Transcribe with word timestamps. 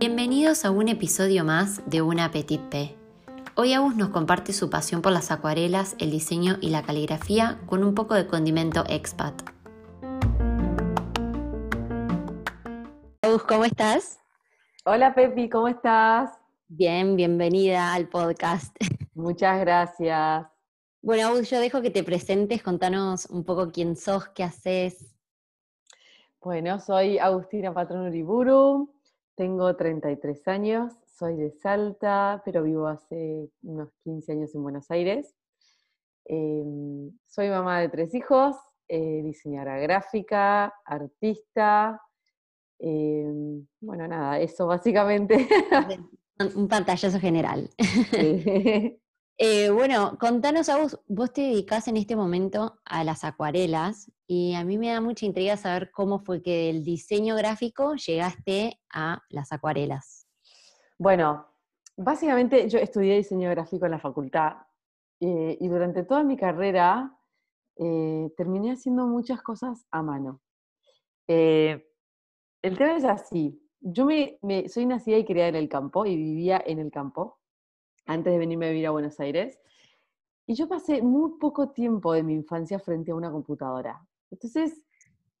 Bienvenidos 0.00 0.64
a 0.64 0.72
un 0.72 0.88
episodio 0.88 1.44
más 1.44 1.88
de 1.88 2.02
Una 2.02 2.32
Petit 2.32 2.60
P. 2.62 2.96
Hoy 3.54 3.72
Agus 3.72 3.94
nos 3.94 4.08
comparte 4.08 4.52
su 4.52 4.68
pasión 4.68 5.00
por 5.00 5.12
las 5.12 5.30
acuarelas, 5.30 5.94
el 6.00 6.10
diseño 6.10 6.56
y 6.60 6.70
la 6.70 6.82
caligrafía 6.82 7.60
con 7.66 7.84
un 7.84 7.94
poco 7.94 8.14
de 8.14 8.26
condimento 8.26 8.82
expat. 8.88 9.40
Agus, 13.22 13.44
¿cómo 13.44 13.64
estás? 13.64 14.18
Hola 14.84 15.14
Pepi, 15.14 15.48
¿cómo 15.48 15.68
estás? 15.68 16.32
Bien, 16.66 17.14
bienvenida 17.14 17.94
al 17.94 18.08
podcast. 18.08 18.76
Muchas 19.14 19.60
gracias. 19.60 20.48
Bueno, 21.00 21.28
Agus, 21.28 21.48
yo 21.48 21.60
dejo 21.60 21.80
que 21.80 21.90
te 21.90 22.02
presentes, 22.02 22.60
contanos 22.60 23.26
un 23.26 23.44
poco 23.44 23.70
quién 23.70 23.94
sos, 23.94 24.30
qué 24.30 24.42
haces. 24.42 25.07
Bueno, 26.40 26.78
soy 26.78 27.18
Agustina 27.18 27.74
Patrón 27.74 28.06
Uriburu, 28.06 28.94
tengo 29.34 29.74
33 29.74 30.46
años, 30.46 30.92
soy 31.04 31.34
de 31.34 31.50
Salta, 31.50 32.40
pero 32.44 32.62
vivo 32.62 32.86
hace 32.86 33.50
unos 33.62 33.90
15 34.04 34.32
años 34.32 34.54
en 34.54 34.62
Buenos 34.62 34.88
Aires. 34.92 35.34
Em, 36.26 37.10
soy 37.26 37.48
mamá 37.48 37.80
de 37.80 37.88
tres 37.88 38.14
hijos, 38.14 38.54
eh, 38.86 39.20
diseñadora 39.24 39.78
gráfica, 39.80 40.72
artista. 40.84 42.00
Em, 42.78 43.66
bueno, 43.80 44.06
nada, 44.06 44.38
eso 44.38 44.68
básicamente. 44.68 45.48
Un 46.54 46.68
pantallazo 46.68 47.18
general. 47.18 47.68
Eh, 49.40 49.70
bueno, 49.70 50.18
contanos 50.18 50.68
a 50.68 50.78
vos, 50.78 51.00
vos 51.06 51.32
te 51.32 51.42
dedicás 51.42 51.86
en 51.86 51.96
este 51.96 52.16
momento 52.16 52.80
a 52.84 53.04
las 53.04 53.22
acuarelas 53.22 54.10
y 54.26 54.54
a 54.54 54.64
mí 54.64 54.78
me 54.78 54.88
da 54.88 55.00
mucha 55.00 55.26
intriga 55.26 55.56
saber 55.56 55.92
cómo 55.92 56.18
fue 56.18 56.42
que 56.42 56.66
del 56.66 56.82
diseño 56.82 57.36
gráfico 57.36 57.94
llegaste 57.94 58.80
a 58.92 59.22
las 59.28 59.52
acuarelas. 59.52 60.26
Bueno, 60.98 61.46
básicamente 61.96 62.68
yo 62.68 62.80
estudié 62.80 63.14
diseño 63.16 63.48
gráfico 63.50 63.84
en 63.84 63.92
la 63.92 64.00
facultad 64.00 64.54
eh, 65.20 65.56
y 65.60 65.68
durante 65.68 66.02
toda 66.02 66.24
mi 66.24 66.36
carrera 66.36 67.16
eh, 67.76 68.32
terminé 68.36 68.72
haciendo 68.72 69.06
muchas 69.06 69.40
cosas 69.40 69.86
a 69.92 70.02
mano. 70.02 70.40
el 71.28 71.84
tema 72.60 72.96
es 72.96 73.04
así, 73.04 73.62
yo 73.80 74.04
me, 74.04 74.68
soy 74.68 74.86
nacida 74.86 75.16
y 75.16 75.24
criada 75.24 75.50
en 75.50 75.54
el 75.54 75.68
campo 75.68 76.06
y 76.06 76.16
vivía 76.16 76.60
en 76.66 76.80
el 76.80 76.90
campo 76.90 77.37
antes 78.08 78.32
de 78.32 78.38
venirme 78.38 78.66
a 78.66 78.70
vivir 78.70 78.86
a 78.86 78.90
Buenos 78.90 79.20
Aires. 79.20 79.60
Y 80.46 80.54
yo 80.54 80.66
pasé 80.66 81.02
muy 81.02 81.38
poco 81.38 81.70
tiempo 81.70 82.12
de 82.14 82.22
mi 82.22 82.32
infancia 82.32 82.78
frente 82.80 83.12
a 83.12 83.14
una 83.14 83.30
computadora. 83.30 84.04
Entonces, 84.30 84.86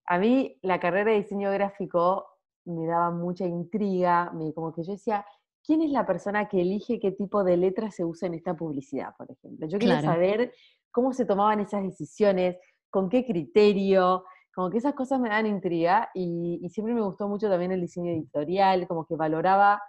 a 0.04 0.18
mí 0.18 0.58
la 0.62 0.78
carrera 0.78 1.10
de 1.10 1.22
diseño 1.22 1.50
gráfico 1.50 2.26
me 2.66 2.86
daba 2.86 3.10
mucha 3.10 3.46
intriga, 3.46 4.30
me, 4.32 4.52
como 4.52 4.72
que 4.72 4.82
yo 4.82 4.92
decía, 4.92 5.24
¿quién 5.64 5.80
es 5.80 5.90
la 5.90 6.04
persona 6.06 6.46
que 6.46 6.60
elige 6.60 7.00
qué 7.00 7.12
tipo 7.12 7.42
de 7.42 7.56
letras 7.56 7.94
se 7.94 8.04
usa 8.04 8.28
en 8.28 8.34
esta 8.34 8.54
publicidad, 8.54 9.14
por 9.16 9.30
ejemplo? 9.30 9.66
Yo 9.66 9.78
quería 9.78 10.02
saber 10.02 10.52
cómo 10.90 11.14
se 11.14 11.24
tomaban 11.24 11.60
esas 11.60 11.82
decisiones, 11.82 12.58
con 12.90 13.08
qué 13.08 13.24
criterio, 13.24 14.24
como 14.54 14.68
que 14.68 14.76
esas 14.76 14.92
cosas 14.92 15.20
me 15.20 15.30
dan 15.30 15.46
intriga 15.46 16.10
y, 16.14 16.60
y 16.62 16.68
siempre 16.68 16.92
me 16.92 17.00
gustó 17.00 17.28
mucho 17.28 17.48
también 17.48 17.72
el 17.72 17.80
diseño 17.80 18.10
editorial, 18.10 18.86
como 18.86 19.06
que 19.06 19.16
valoraba 19.16 19.80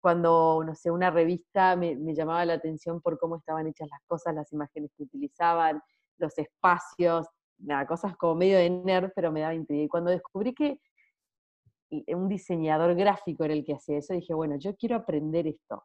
cuando, 0.00 0.62
no 0.64 0.74
sé, 0.74 0.90
una 0.90 1.10
revista 1.10 1.76
me, 1.76 1.96
llamaba 2.14 2.44
la 2.44 2.54
atención 2.54 3.00
por 3.00 3.18
cómo 3.18 3.36
estaban 3.36 3.66
hechas 3.66 3.88
las 3.90 4.00
cosas, 4.06 4.34
las 4.34 4.52
imágenes 4.52 4.90
que 4.96 5.02
utilizaban, 5.04 5.82
los 6.18 6.36
espacios, 6.38 7.26
nada, 7.58 7.86
cosas 7.86 8.16
como 8.16 8.36
medio 8.36 8.58
de 8.58 8.70
nerd, 8.70 9.10
pero 9.14 9.32
me 9.32 9.40
daba 9.40 9.54
intriga. 9.54 9.84
Y 9.84 9.88
cuando 9.88 10.10
descubrí 10.10 10.54
que 10.54 10.78
un 12.14 12.28
diseñador 12.28 12.94
gráfico 12.94 13.44
era 13.44 13.54
el 13.54 13.64
que 13.64 13.74
hacía 13.74 13.98
eso, 13.98 14.14
dije, 14.14 14.34
bueno, 14.34 14.56
yo 14.58 14.76
quiero 14.76 14.96
aprender 14.96 15.46
esto. 15.46 15.84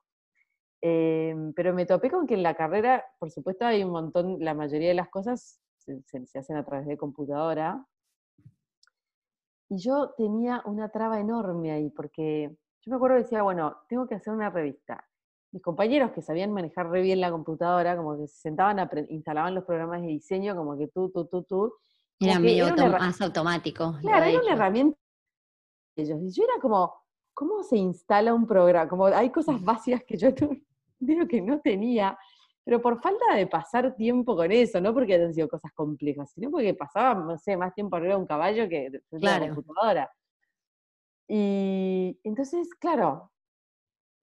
Em, 0.81 1.53
pero 1.53 1.73
me 1.73 1.85
topé 1.85 2.11
con 2.11 2.27
que 2.27 2.33
en 2.33 2.43
la 2.43 2.55
carrera, 2.55 3.05
por 3.17 3.31
supuesto, 3.31 3.65
hay 3.65 3.83
un 3.83 3.91
montón, 3.91 4.37
la 4.39 4.53
mayoría 4.53 4.89
de 4.89 4.95
las 4.95 5.09
cosas 5.09 5.61
se, 5.77 6.01
se 6.03 6.39
hacen 6.39 6.57
a 6.57 6.65
través 6.65 6.87
de 6.87 6.97
computadora. 6.97 7.85
Y 9.69 9.77
yo 9.77 10.13
tenía 10.17 10.61
una 10.65 10.89
traba 10.89 11.19
enorme 11.19 11.71
ahí, 11.71 11.89
porque 11.89 12.55
yo 12.85 12.89
me 12.89 12.95
acuerdo 12.97 13.15
que 13.17 13.23
decía, 13.23 13.43
bueno, 13.43 13.77
tengo 13.87 14.07
que 14.07 14.15
hacer 14.15 14.33
una 14.33 14.49
revista. 14.49 15.07
Mis 15.51 15.61
compañeros 15.61 16.11
que 16.11 16.21
sabían 16.21 16.51
manejar 16.51 16.89
re 16.89 17.01
bien 17.01 17.21
la 17.21 17.31
computadora, 17.31 17.95
como 17.95 18.17
que 18.17 18.27
se 18.27 18.41
sentaban, 18.41 18.79
a 18.79 18.89
instalaban 19.09 19.55
los 19.55 19.63
programas 19.63 20.01
de 20.01 20.07
diseño, 20.07 20.55
como 20.55 20.77
que 20.77 20.87
tú, 20.87 21.09
tú, 21.09 21.25
tú, 21.25 21.43
tú. 21.43 21.73
Era 22.19 22.39
medio 22.39 22.75
más 22.75 23.21
automático. 23.21 23.95
Claro, 24.01 24.25
era 24.25 24.41
una 24.41 24.53
herramienta 24.53 24.97
de 25.95 26.03
ellos. 26.03 26.19
Y 26.23 26.31
yo 26.31 26.43
era 26.43 26.59
como, 26.61 26.93
¿cómo 27.33 27.63
se 27.63 27.77
instala 27.77 28.33
un 28.33 28.45
programa? 28.45 28.89
Como 28.89 29.05
hay 29.05 29.29
cosas 29.29 29.61
básicas 29.63 30.03
que 30.03 30.17
yo 30.17 30.29
digo 30.99 31.27
que 31.27 31.41
no 31.41 31.61
tenía, 31.61 32.17
pero 32.65 32.81
por 32.81 33.01
falta 33.01 33.35
de 33.35 33.47
pasar 33.47 33.95
tiempo 33.95 34.35
con 34.35 34.51
eso, 34.51 34.81
no 34.81 34.93
porque 34.93 35.13
hayan 35.13 35.33
sido 35.33 35.47
cosas 35.47 35.71
complejas, 35.73 36.31
sino 36.31 36.51
porque 36.51 36.73
pasaba, 36.73 37.13
no 37.13 37.37
sé, 37.37 37.55
más 37.55 37.73
tiempo 37.73 37.95
arriba 37.95 38.15
de 38.15 38.19
un 38.19 38.27
caballo 38.27 38.67
que 38.67 38.89
de 38.89 39.01
la 39.11 39.39
computadora. 39.39 40.11
Y 41.27 42.19
entonces, 42.23 42.69
claro, 42.75 43.31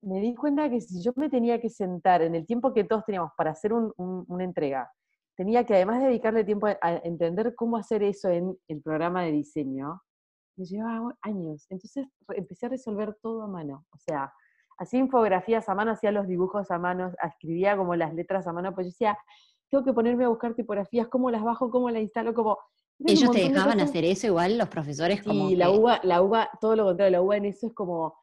me 0.02 0.20
di 0.20 0.34
cuenta 0.34 0.68
que 0.70 0.80
si 0.80 1.02
yo 1.02 1.12
me 1.16 1.28
tenía 1.28 1.60
que 1.60 1.68
sentar 1.68 2.22
en 2.22 2.34
el 2.34 2.46
tiempo 2.46 2.72
que 2.72 2.84
todos 2.84 3.04
teníamos 3.04 3.32
para 3.36 3.50
hacer 3.50 3.72
una 3.72 4.44
entrega, 4.44 4.90
tenía 5.36 5.64
que 5.64 5.74
además 5.74 6.02
dedicarle 6.02 6.44
tiempo 6.44 6.66
a, 6.66 6.78
entender 7.04 7.54
cómo 7.54 7.76
hacer 7.76 8.02
eso 8.02 8.28
en 8.28 8.56
el 8.68 8.82
programa 8.82 9.22
de 9.22 9.32
diseño, 9.32 10.02
me 10.56 10.64
llevaba 10.64 11.14
años. 11.22 11.66
Entonces 11.70 12.06
empecé 12.28 12.66
a 12.66 12.70
resolver 12.70 13.16
todo 13.22 13.42
a 13.42 13.46
mano. 13.46 13.86
O 13.92 13.98
sea, 13.98 14.32
hacía 14.78 15.00
infografías 15.00 15.68
a 15.68 15.74
mano, 15.74 15.92
hacía 15.92 16.12
los 16.12 16.26
dibujos 16.26 16.70
a 16.70 16.78
mano, 16.78 17.12
escribía 17.22 17.76
como 17.76 17.94
las 17.94 18.14
letras 18.14 18.46
a 18.46 18.52
mano, 18.52 18.74
pues 18.74 18.86
yo 18.86 18.90
decía, 18.90 19.18
tengo 19.70 19.84
que 19.84 19.92
ponerme 19.92 20.24
a 20.24 20.28
buscar 20.28 20.54
tipografías, 20.54 21.08
cómo 21.08 21.30
las 21.30 21.42
bajo, 21.42 21.70
cómo 21.70 21.90
las 21.90 22.02
instalo, 22.02 22.34
como 22.34 22.58
¿Ellos 23.06 23.30
te 23.30 23.48
dejaban 23.48 23.80
hacer 23.80 24.04
eso 24.04 24.26
igual, 24.26 24.58
los 24.58 24.68
profesores? 24.68 25.22
Como 25.22 25.48
sí, 25.48 25.56
la 25.56 25.70
UBA, 25.70 26.00
la 26.02 26.22
UBA, 26.22 26.50
todo 26.60 26.76
lo 26.76 26.84
contrario, 26.84 27.12
la 27.12 27.22
UBA 27.22 27.36
en 27.38 27.44
eso 27.46 27.66
es 27.68 27.72
como, 27.72 28.14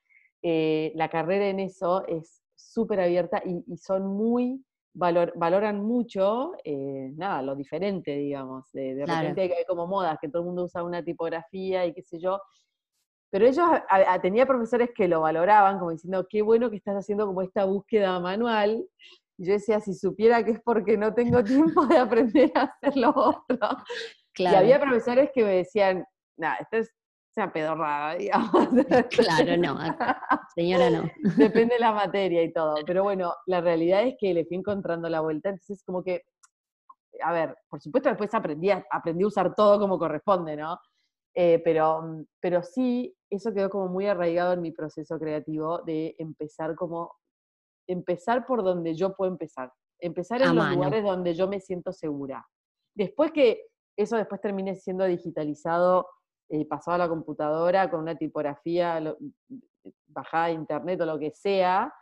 eh, 0.42 0.92
la 0.96 1.10
carrera 1.10 1.48
en 1.48 1.60
eso 1.60 2.06
es 2.08 2.44
súper 2.56 3.00
abierta 3.00 3.42
y, 3.46 3.78
son 3.78 4.08
muy, 4.08 4.64
valoran 4.94 5.84
mucho, 5.84 6.54
eh, 6.64 7.12
nada, 7.16 7.42
lo 7.42 7.56
diferente, 7.56 8.16
digamos. 8.16 8.72
De, 8.72 8.96
de 8.96 9.06
repente 9.06 9.42
hay 9.42 9.66
como 9.68 9.88
modas, 9.88 10.18
que 10.22 10.30
todo 10.30 10.42
el 10.42 10.48
mundo 10.48 10.66
usa 10.66 10.84
una 10.84 11.04
tipografía 11.04 11.86
y 11.86 11.94
qué 11.94 12.02
sé 12.02 12.20
yo. 12.20 12.40
Pero 13.30 13.46
ellos, 13.46 13.68
tenía 14.22 14.46
profesores 14.46 14.92
que 14.96 15.08
lo 15.08 15.22
valoraban, 15.22 15.80
como 15.80 15.92
diciendo, 15.92 16.26
qué 16.30 16.42
bueno 16.42 16.70
que 16.70 16.78
estás 16.78 16.96
haciendo 16.96 17.26
como 17.26 17.42
esta 17.42 17.66
búsqueda 17.66 18.20
manual. 18.20 18.88
Y 19.38 19.46
yo 19.46 19.54
decía, 19.54 19.80
si 19.82 19.94
supiera 19.94 20.44
que 20.44 20.52
es 20.52 20.62
porque 20.62 20.98
no 20.98 21.14
tengo 21.14 21.44
tiempo 21.44 21.86
de 21.86 21.98
aprender 21.98 22.52
a 22.56 22.64
hacer 22.64 22.96
lo 22.96 23.10
otro. 23.10 23.60
Y 24.38 24.46
había 24.46 24.80
profesores 24.80 25.30
que 25.34 25.44
me 25.44 25.58
decían, 25.58 26.06
nada, 26.38 26.58
esto 26.58 26.78
es 26.78 26.94
una 27.38 27.54
pedorrada, 27.54 28.16
digamos. 28.18 28.52
Claro, 29.12 29.58
no, 29.58 29.78
señora 30.56 30.90
no. 30.90 31.04
Depende 31.38 31.76
de 31.76 31.80
la 31.80 31.92
materia 31.92 32.44
y 32.44 32.52
todo. 32.52 32.76
Pero 32.86 33.04
bueno, 33.04 33.34
la 33.46 33.62
realidad 33.62 34.04
es 34.04 34.16
que 34.20 34.34
le 34.34 34.46
fui 34.46 34.58
encontrando 34.58 35.10
la 35.10 35.22
vuelta, 35.22 35.50
entonces 35.50 35.84
como 35.86 36.04
que, 36.04 36.24
a 37.24 37.32
ver, 37.32 37.56
por 37.70 37.82
supuesto 37.82 38.10
después 38.10 38.34
aprendí 38.34 38.70
a, 38.70 38.86
aprendí 38.92 39.24
a 39.24 39.28
usar 39.28 39.56
todo 39.56 39.80
como 39.80 39.98
corresponde, 39.98 40.56
¿no? 40.56 40.78
Eh, 41.36 41.62
pero, 41.64 42.26
pero 42.40 42.64
sí, 42.64 43.16
eso 43.30 43.54
quedó 43.54 43.70
como 43.70 43.88
muy 43.88 44.08
arraigado 44.08 44.54
en 44.54 44.62
mi 44.62 44.72
proceso 44.72 45.20
creativo 45.20 45.84
de 45.84 46.16
empezar 46.18 46.76
como, 46.76 47.14
empezar 47.88 48.46
por 48.46 48.64
donde 48.64 48.96
yo 48.96 49.16
puedo 49.16 49.32
empezar. 49.32 49.72
Empezar 50.00 50.42
en 50.42 50.56
los 50.56 50.70
lugares 50.72 51.04
donde 51.04 51.34
yo 51.34 51.48
me 51.48 51.60
siento 51.60 51.92
segura. 51.92 52.46
Después 52.96 53.32
que 53.32 53.68
eso 53.98 54.16
después 54.16 54.40
termine 54.40 54.76
siendo 54.76 55.06
digitalizado, 55.06 56.08
eh, 56.50 56.66
pasado 56.66 56.96
a 56.96 57.00
la 57.00 57.10
computadora 57.10 57.90
con 57.90 58.00
una 58.00 58.16
tipografía 58.16 59.02
bajada 60.08 60.48
de 60.48 60.54
internet 60.54 61.02
o 61.02 61.06
lo 61.06 61.20
que 61.20 61.32
sea, 61.32 61.94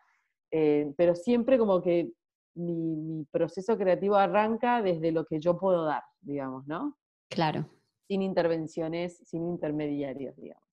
eh, 0.52 0.94
pero 0.98 1.16
siempre 1.16 1.58
como 1.58 1.82
que 1.82 2.12
mi, 2.56 3.26
proceso 3.32 3.78
creativo 3.78 4.16
arranca 4.16 4.82
desde 4.82 5.12
lo 5.12 5.26
que 5.26 5.40
yo 5.40 5.58
puedo 5.58 5.86
dar, 5.86 6.04
digamos, 6.22 6.68
¿no? 6.68 6.98
Claro. 7.30 7.66
Sin 8.08 8.22
intervenciones, 8.22 9.18
sin 9.18 9.48
intermediarios, 9.48 10.36
digamos. 10.36 10.64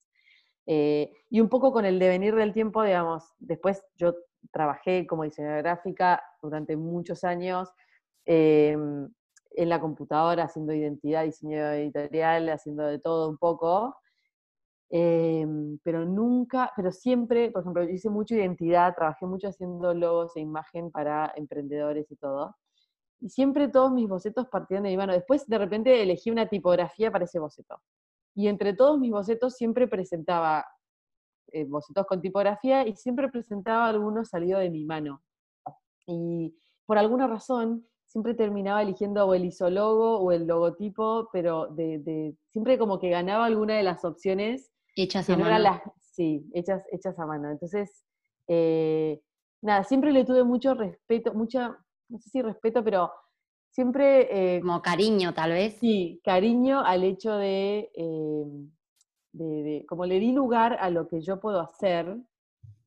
Eh, 0.66 1.10
y 1.30 1.40
un 1.40 1.48
poco 1.48 1.72
con 1.72 1.84
el 1.84 1.98
devenir 1.98 2.34
del 2.34 2.52
tiempo, 2.52 2.82
digamos, 2.82 3.32
después 3.38 3.82
yo 3.96 4.14
trabajé 4.52 5.06
como 5.06 5.24
diseñadora 5.24 5.62
gráfica 5.62 6.22
durante 6.40 6.76
muchos 6.76 7.24
años, 7.24 7.72
en 9.56 9.68
la 9.68 9.80
computadora 9.80 10.44
haciendo 10.44 10.72
identidad, 10.72 11.24
diseño 11.24 11.70
editorial, 11.72 12.48
haciendo 12.48 12.84
de 12.84 12.98
todo 12.98 13.28
un 13.28 13.38
poco. 13.38 13.96
Em, 14.90 15.78
pero 15.82 16.04
nunca, 16.04 16.70
pero 16.76 16.92
siempre, 16.92 17.50
por 17.50 17.62
ejemplo, 17.62 17.82
hice 17.84 18.10
mucho 18.10 18.34
identidad, 18.34 18.94
trabajé 18.94 19.26
mucho 19.26 19.48
haciendo 19.48 19.94
logos 19.94 20.36
e 20.36 20.40
imagen 20.40 20.90
para 20.90 21.32
emprendedores 21.36 22.10
y 22.10 22.16
todo. 22.16 22.56
Y 23.20 23.30
siempre 23.30 23.68
todos 23.68 23.92
mis 23.92 24.08
bocetos 24.08 24.48
partían 24.48 24.82
de 24.82 24.90
mi 24.90 24.96
mano. 24.96 25.12
Después, 25.12 25.46
de 25.46 25.58
repente, 25.58 26.02
elegí 26.02 26.30
una 26.30 26.48
tipografía 26.48 27.10
para 27.10 27.24
ese 27.24 27.38
boceto. 27.38 27.80
y 28.34 28.48
entre 28.48 28.74
todos 28.74 28.98
mis 28.98 29.10
bocetos 29.12 29.54
siempre 29.56 29.88
presentaba 29.88 30.64
eh, 31.52 31.64
bocetos 31.66 32.06
con 32.06 32.20
tipografía 32.22 32.86
y 32.86 32.96
siempre 32.96 33.28
presentaba 33.28 33.86
algunos 33.86 34.28
salido 34.30 34.58
de 34.58 34.70
mi 34.70 34.84
mano. 34.84 35.22
Y 36.06 36.56
por 36.86 36.98
alguna 36.98 37.26
razón 37.26 37.86
siempre 38.12 38.34
terminaba 38.34 38.82
eligiendo 38.82 39.26
o 39.26 39.32
el 39.32 39.46
isólogo 39.46 40.18
o 40.18 40.32
el 40.32 40.46
logotipo, 40.46 41.30
pero 41.32 41.68
de, 41.68 42.36
siempre 42.50 42.78
como 42.78 43.00
que 43.00 43.08
ganaba 43.08 43.46
alguna 43.46 43.74
de 43.74 43.82
las 43.82 44.04
opciones. 44.04 44.70
Hechas 44.94 45.30
a 45.30 45.36
mano. 45.38 45.80
sí, 45.98 46.44
hechas, 46.52 46.84
hechas 46.92 47.18
a 47.18 47.24
mano. 47.24 47.50
Entonces, 47.50 48.04
eh, 48.48 49.22
nada, 49.62 49.84
siempre 49.84 50.12
le 50.12 50.26
tuve 50.26 50.44
mucho 50.44 50.74
respeto, 50.74 51.32
mucha, 51.32 51.74
no 52.10 52.18
sé 52.18 52.28
si 52.28 52.42
respeto, 52.42 52.84
pero 52.84 53.10
siempre... 53.70 54.56
Eh, 54.56 54.60
como 54.60 54.82
cariño, 54.82 55.32
tal 55.32 55.52
vez. 55.52 55.78
Sí, 55.78 56.20
cariño 56.22 56.84
al 56.84 57.04
hecho 57.04 57.34
de, 57.36 57.90
de, 59.32 59.86
como 59.88 60.04
le 60.04 60.20
di 60.20 60.32
lugar 60.32 60.76
a 60.80 60.90
lo 60.90 61.08
que 61.08 61.22
yo 61.22 61.40
puedo 61.40 61.60
hacer 61.60 62.14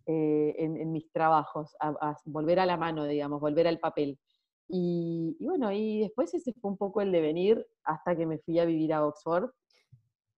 en, 0.05 0.91
mis 0.91 1.11
trabajos, 1.11 1.75
a 1.79 2.15
volver 2.25 2.59
a 2.59 2.67
la 2.67 2.77
mano, 2.77 3.05
digamos, 3.05 3.41
volver 3.41 3.65
al 3.65 3.79
papel. 3.79 4.19
Y, 4.67 5.37
bueno, 5.39 5.71
y 5.71 5.99
después 5.99 6.33
ese 6.33 6.53
fue 6.53 6.71
un 6.71 6.77
poco 6.77 7.01
el 7.01 7.11
devenir 7.11 7.65
hasta 7.83 8.15
que 8.15 8.25
me 8.25 8.39
fui 8.39 8.59
a 8.59 8.65
vivir 8.65 8.93
a 8.93 9.05
Oxford. 9.05 9.51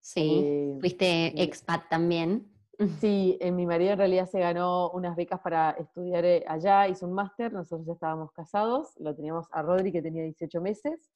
Sí, 0.01 0.41
eh, 0.43 0.77
fuiste 0.79 1.41
expat 1.41 1.89
también. 1.89 2.51
Sí, 3.01 3.39
en 3.41 3.55
mi 3.55 3.65
marido 3.65 3.93
en 3.93 3.97
realidad 3.97 4.29
se 4.29 4.39
ganó 4.39 4.91
unas 4.91 5.15
becas 5.15 5.39
para 5.39 5.71
estudiar 5.71 6.23
eh, 6.25 6.45
allá, 6.47 6.87
hizo 6.87 7.07
un 7.07 7.13
máster, 7.13 7.51
nosotros 7.51 7.87
ya 7.87 7.93
estábamos 7.93 8.31
casados, 8.33 8.93
lo 8.99 9.15
teníamos 9.15 9.47
a 9.51 9.63
Rodri 9.63 9.91
que 9.91 10.03
tenía 10.03 10.21
18 10.21 10.61
meses. 10.61 11.09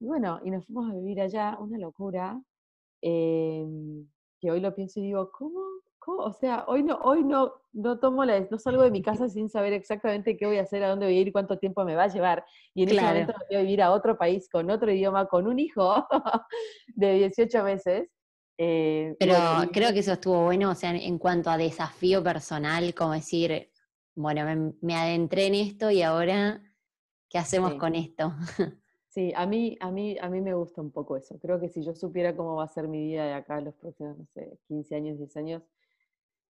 Y 0.00 0.06
bueno, 0.06 0.40
y 0.42 0.50
nos 0.50 0.64
fuimos 0.64 0.90
a 0.90 0.94
vivir 0.94 1.20
allá, 1.20 1.58
una 1.60 1.76
locura, 1.76 2.40
em, 3.02 4.08
que 4.40 4.50
hoy 4.50 4.60
lo 4.60 4.74
pienso 4.74 4.98
y 5.00 5.02
digo, 5.02 5.30
¿cómo 5.30 5.60
o 6.06 6.32
sea, 6.32 6.64
hoy 6.66 6.82
no, 6.82 6.96
hoy 7.02 7.24
no, 7.24 7.52
no 7.72 7.98
tomo 7.98 8.24
la, 8.24 8.40
no 8.50 8.58
salgo 8.58 8.82
de 8.82 8.90
mi 8.90 9.02
casa 9.02 9.28
sin 9.28 9.48
saber 9.48 9.72
exactamente 9.72 10.36
qué 10.36 10.46
voy 10.46 10.58
a 10.58 10.62
hacer, 10.62 10.82
a 10.82 10.88
dónde 10.88 11.06
voy 11.06 11.16
a 11.16 11.20
ir 11.20 11.32
cuánto 11.32 11.58
tiempo 11.58 11.84
me 11.84 11.94
va 11.94 12.04
a 12.04 12.08
llevar. 12.08 12.44
Y 12.74 12.84
en 12.84 12.90
ese 12.90 13.02
momento 13.02 13.34
voy 13.48 13.56
a 13.56 13.62
vivir 13.62 13.82
a 13.82 13.92
otro 13.92 14.16
país 14.16 14.48
con 14.48 14.70
otro 14.70 14.90
idioma, 14.90 15.26
con 15.26 15.46
un 15.46 15.58
hijo 15.58 16.06
de 16.94 17.14
18 17.14 17.64
meses. 17.64 18.08
Eh, 18.56 19.16
Pero 19.18 19.36
creo 19.72 19.92
que 19.92 19.98
eso 19.98 20.12
estuvo 20.12 20.44
bueno, 20.44 20.70
o 20.70 20.74
sea, 20.74 20.90
en 20.90 21.18
cuanto 21.18 21.50
a 21.50 21.56
desafío 21.56 22.22
personal, 22.22 22.94
como 22.94 23.12
decir, 23.12 23.70
bueno, 24.14 24.74
me, 24.80 24.94
adentré 24.94 25.46
en 25.46 25.54
esto 25.56 25.90
y 25.90 26.02
ahora, 26.02 26.62
¿qué 27.28 27.38
hacemos 27.38 27.74
con 27.74 27.94
esto? 27.94 28.32
Sí, 29.14 29.32
a 29.36 29.46
mí, 29.46 29.76
a, 29.78 29.92
mí, 29.92 30.18
a 30.20 30.28
mí 30.28 30.40
me 30.40 30.54
gusta 30.54 30.80
un 30.80 30.90
poco 30.90 31.16
eso. 31.16 31.38
Creo 31.38 31.60
que 31.60 31.68
si 31.68 31.84
yo 31.84 31.94
supiera 31.94 32.34
cómo 32.34 32.56
va 32.56 32.64
a 32.64 32.68
ser 32.68 32.88
mi 32.88 33.00
vida 33.00 33.24
de 33.24 33.34
acá 33.34 33.60
los 33.60 33.76
próximos, 33.76 34.18
no 34.18 34.26
sé, 34.34 34.58
15 34.66 34.96
años, 34.96 35.18
10 35.18 35.36
años, 35.36 35.62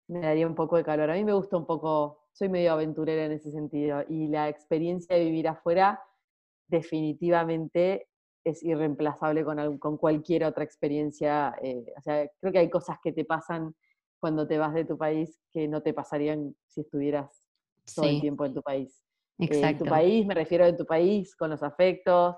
me 0.08 0.20
daría 0.20 0.46
un 0.46 0.55
poco 0.55 0.76
de 0.76 0.84
calor. 0.84 1.10
A 1.10 1.14
mí 1.14 1.25
me 1.25 1.32
gusta 1.32 1.56
un 1.56 1.66
poco, 1.66 2.26
soy 2.32 2.49
medio 2.49 2.72
aventurera 2.72 3.25
en 3.25 3.32
ese 3.32 3.50
sentido 3.50 4.02
y 4.08 4.28
la 4.28 4.49
experiencia 4.49 5.16
de 5.16 5.25
vivir 5.25 5.49
afuera 5.49 6.02
definitivamente 6.66 8.08
es 8.44 8.62
irreemplazable 8.62 9.44
con, 9.44 9.78
con 9.78 9.96
cualquier 9.96 10.44
otra 10.44 10.64
experiencia. 10.64 11.55
Eh, 11.62 11.84
o 11.96 12.00
sea, 12.00 12.28
creo 12.40 12.52
que 12.52 12.58
hay 12.58 12.70
cosas 12.70 12.99
que 13.02 13.12
te 13.12 13.25
pasan 13.25 13.75
cuando 14.20 14.46
te 14.46 14.58
vas 14.58 14.75
de 14.75 14.84
tu 14.84 14.96
país 14.96 15.40
que 15.52 15.69
no 15.69 15.82
te 15.82 15.93
pasarían 15.93 16.54
si 16.66 16.81
estuvieras 16.81 17.44
todo 17.94 18.06
el 18.06 18.20
tiempo 18.20 18.44
en 18.44 18.54
tu 18.54 18.62
país. 18.62 19.04
Exacto. 19.38 19.66
Eh, 19.66 19.70
en 19.70 19.78
tu 19.78 19.84
país, 19.84 20.26
me 20.26 20.34
refiero 20.34 20.64
a 20.64 20.76
tu 20.76 20.84
país, 20.84 21.37
con 21.37 21.50
los 21.50 21.62
afectos, 21.62 22.37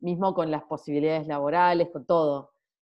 mismo 0.00 0.32
con 0.34 0.50
las 0.50 0.64
posibilidades 0.64 1.26
laborales, 1.26 1.90
con 1.92 2.06
todo. 2.06 2.52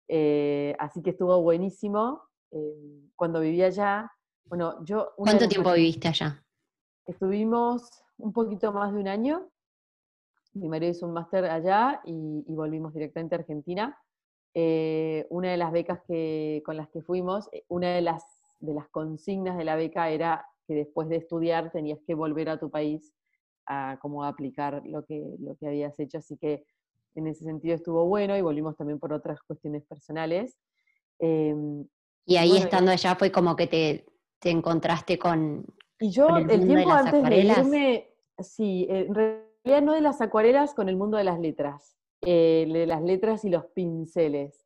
Eh, 0.07 0.75
así 0.79 1.01
que 1.01 1.11
estuvo 1.11 1.41
buenísimo. 1.41 2.21
Em, 2.55 3.09
cuando 3.17 3.41
vivía 3.41 3.67
allá, 3.67 4.09
bueno, 4.45 4.83
yo... 4.85 5.11
¿Cuánto 5.17 5.47
tiempo 5.47 5.73
viviste 5.73 6.07
allá? 6.07 6.41
Estuvimos 7.05 7.89
un 8.17 8.31
poquito 8.31 8.71
más 8.71 8.93
de 8.93 8.99
un 8.99 9.07
año. 9.09 9.49
Mi 10.53 10.69
marido 10.69 10.91
hizo 10.91 11.05
un 11.05 11.13
máster 11.13 11.45
allá 11.45 12.01
y, 12.05 12.43
volvimos 12.47 12.93
directamente 12.93 13.35
a 13.35 13.39
Argentina. 13.39 13.99
Eh, 14.53 15.27
una 15.29 15.51
de 15.51 15.57
las 15.57 15.73
becas 15.73 15.99
que, 16.07 16.63
con 16.65 16.77
las 16.77 16.87
que 16.89 17.01
fuimos, 17.01 17.49
eh, 17.51 17.65
una 17.67 17.89
de 17.89 18.01
las, 18.01 18.23
de 18.61 18.73
las 18.73 18.87
consignas 18.87 19.57
de 19.57 19.65
la 19.65 19.75
beca 19.75 20.09
era 20.09 20.47
que 20.65 20.75
después 20.75 21.09
de 21.09 21.17
estudiar 21.17 21.71
tenías 21.73 21.99
que 22.07 22.15
volver 22.15 22.47
a 22.49 22.57
tu 22.57 22.69
país 22.69 23.13
a 23.65 23.99
como 24.01 24.23
aplicar 24.23 24.81
lo 24.85 25.03
que, 25.03 25.35
lo 25.39 25.57
que 25.57 25.67
habías 25.67 25.99
hecho. 25.99 26.19
Así 26.19 26.37
que 26.37 26.65
en 27.15 27.27
ese 27.27 27.43
sentido 27.43 27.75
estuvo 27.75 28.05
bueno 28.05 28.37
y 28.37 28.41
volvimos 28.41 28.77
también 28.77 28.97
por 28.97 29.11
otras 29.11 29.41
cuestiones 29.41 29.83
personales. 29.83 30.57
Em, 31.19 31.85
y 32.25 32.37
ahí 32.37 32.57
estando 32.57 32.91
allá 32.91 33.15
fue 33.15 33.31
como 33.31 33.55
que 33.55 33.67
te, 33.67 34.05
te 34.39 34.49
encontraste 34.49 35.17
con. 35.19 35.65
Y 35.99 36.09
yo, 36.09 36.27
el, 36.37 36.47
tiempo 36.47 36.91
antes 36.91 37.23
de 37.23 37.37
irme, 37.37 38.09
sí, 38.39 38.87
en 38.89 39.13
realidad 39.13 39.81
no 39.83 39.93
de 39.93 40.01
las 40.01 40.21
acuarelas, 40.21 40.73
con 40.73 40.89
el 40.89 40.97
mundo 40.97 41.17
de 41.17 41.23
las 41.23 41.39
letras. 41.39 41.95
Eh, 42.21 42.67
de 42.71 42.87
las 42.87 43.01
letras 43.01 43.45
y 43.45 43.49
los 43.49 43.65
pinceles. 43.67 44.65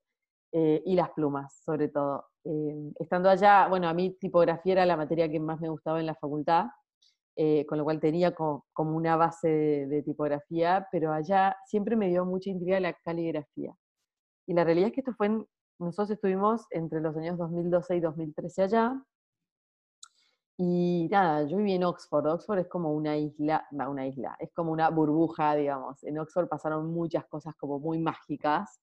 Eh, 0.51 0.81
y 0.85 0.95
las 0.95 1.11
plumas, 1.11 1.61
sobre 1.63 1.89
todo. 1.89 2.25
Em, 2.44 2.91
estando 3.00 3.29
allá, 3.29 3.67
bueno, 3.67 3.88
a 3.88 3.94
mí 3.94 4.17
tipografía 4.19 4.73
era 4.73 4.85
la 4.85 4.97
materia 4.97 5.29
que 5.29 5.39
más 5.39 5.59
me 5.59 5.69
gustaba 5.69 6.00
en 6.00 6.07
la 6.07 6.15
facultad, 6.15 6.65
eh, 7.35 7.65
con 7.67 7.77
lo 7.77 7.83
cual 7.83 8.00
tenía 8.00 8.33
como, 8.33 8.65
una 8.75 9.15
base 9.15 9.47
de, 9.47 9.88
de, 9.88 10.01
tipografía, 10.01 10.88
pero 10.91 11.13
allá 11.13 11.56
siempre 11.67 11.95
me 11.95 12.07
dio 12.07 12.25
mucha 12.25 12.50
intriga 12.50 12.79
la 12.79 12.94
caligrafía. 12.94 13.75
Y 14.47 14.53
la 14.53 14.63
realidad 14.63 14.88
es 14.88 14.94
que 14.94 15.01
esto 15.01 15.13
fue 15.13 15.27
en 15.27 15.45
nosotros 15.80 16.12
estuvimos 16.12 16.66
entre 16.72 17.02
los 17.02 17.16
años 17.16 17.38
2012 17.38 17.96
y 17.96 18.00
2013 18.02 18.64
allá. 18.64 19.04
Y 20.58 21.08
nada, 21.10 21.44
yo 21.48 21.56
viví 21.58 21.74
en 21.74 21.86
Oxford. 21.86 22.28
Oxford 22.28 22.60
es 22.60 22.68
como 22.68 22.94
una 22.94 23.18
isla, 23.18 23.66
no, 23.72 23.90
una 23.90 24.06
isla, 24.06 24.36
es 24.40 24.52
como 24.54 24.74
una 24.74 24.90
burbuja, 24.90 25.56
digamos. 25.56 26.04
En 26.04 26.20
Oxford 26.20 26.50
pasaron 26.50 26.92
muchas 26.92 27.26
cosas 27.28 27.56
como 27.56 27.80
muy 27.80 27.98
mágicas. 27.98 28.81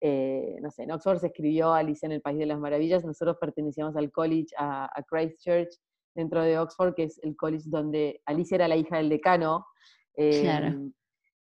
Eh, 0.00 0.56
no 0.62 0.70
sé, 0.70 0.84
en 0.84 0.92
Oxford 0.92 1.18
se 1.18 1.26
escribió 1.26 1.74
Alicia 1.74 2.06
en 2.06 2.12
el 2.12 2.22
País 2.22 2.38
de 2.38 2.46
las 2.46 2.58
Maravillas. 2.58 3.04
Nosotros 3.04 3.36
pertenecíamos 3.38 3.94
al 3.96 4.10
college, 4.10 4.54
a, 4.56 4.88
Christchurch, 5.06 5.76
dentro 6.14 6.40
de 6.40 6.58
Oxford, 6.58 6.94
que 6.94 7.04
es 7.04 7.18
el 7.22 7.36
college 7.36 7.64
donde 7.66 8.22
Alicia 8.24 8.54
era 8.54 8.68
la 8.68 8.76
hija 8.76 8.96
del 8.96 9.10
decano. 9.10 9.66
claro. 10.14 10.90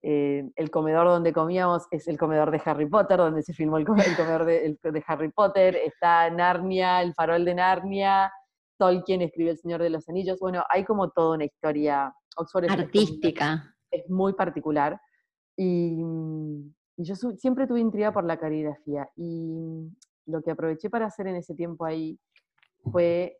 Eh, 0.05 0.51
el 0.57 0.71
comedor 0.71 1.07
donde 1.07 1.33
comíamos 1.33 1.87
es 1.93 2.09
el 2.09 2.19
comedor 2.19 2.51
de 2.51 2.61
Harry 2.65 2.89
Potter, 2.89 3.19
donde 3.19 3.43
se 3.43 3.53
filmó 3.53 3.79
el, 3.79 3.87
comedor 3.87 4.45
de, 4.45 5.05
Harry 5.07 5.31
Potter, 5.31 5.77
está 5.77 6.29
Narnia, 6.29 7.03
el 7.03 7.15
farol 7.15 7.45
de 7.45 7.55
Narnia, 7.55 8.33
Tolkien 8.79 9.23
escribió 9.23 9.53
El 9.53 9.59
Señor 9.59 9.81
de 9.81 9.91
los 9.91 10.09
Anillos, 10.09 10.41
bueno, 10.41 10.65
hay 10.69 10.85
como 10.85 11.11
toda 11.11 11.37
una 11.37 11.45
historia 11.45 12.13
Oxford 12.37 12.69
artística. 12.69 13.75
Es, 13.91 14.09
muy 14.11 14.33
particular. 14.33 15.01
Y, 15.57 16.03
y, 16.97 17.05
yo 17.05 17.15
siempre 17.15 17.67
tuve 17.67 17.81
intriga 17.81 18.11
por 18.11 18.25
la 18.25 18.39
caligrafía 18.39 19.09
y 19.17 19.89
lo 20.27 20.43
que 20.43 20.51
aproveché 20.51 20.91
para 20.91 21.07
hacer 21.07 21.27
en 21.27 21.37
ese 21.37 21.55
tiempo 21.55 21.85
ahí 21.85 22.19
fue 22.91 23.39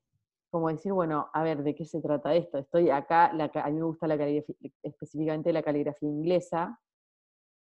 como 0.53 0.69
decir, 0.69 0.93
bueno, 0.93 1.31
a 1.33 1.43
ver, 1.43 1.63
¿de 1.63 1.75
qué 1.75 1.87
se 1.87 2.03
trata 2.03 2.35
esto? 2.35 2.59
Estoy 2.59 2.91
acá, 2.91 3.31
a 3.31 3.71
mí 3.71 3.79
me 3.79 3.85
gusta 3.85 4.07
la 4.07 4.19
caligrafía, 4.19 4.55
específicamente 4.83 5.51
la 5.51 5.63
caligrafía 5.63 6.11
inglesa, 6.11 6.79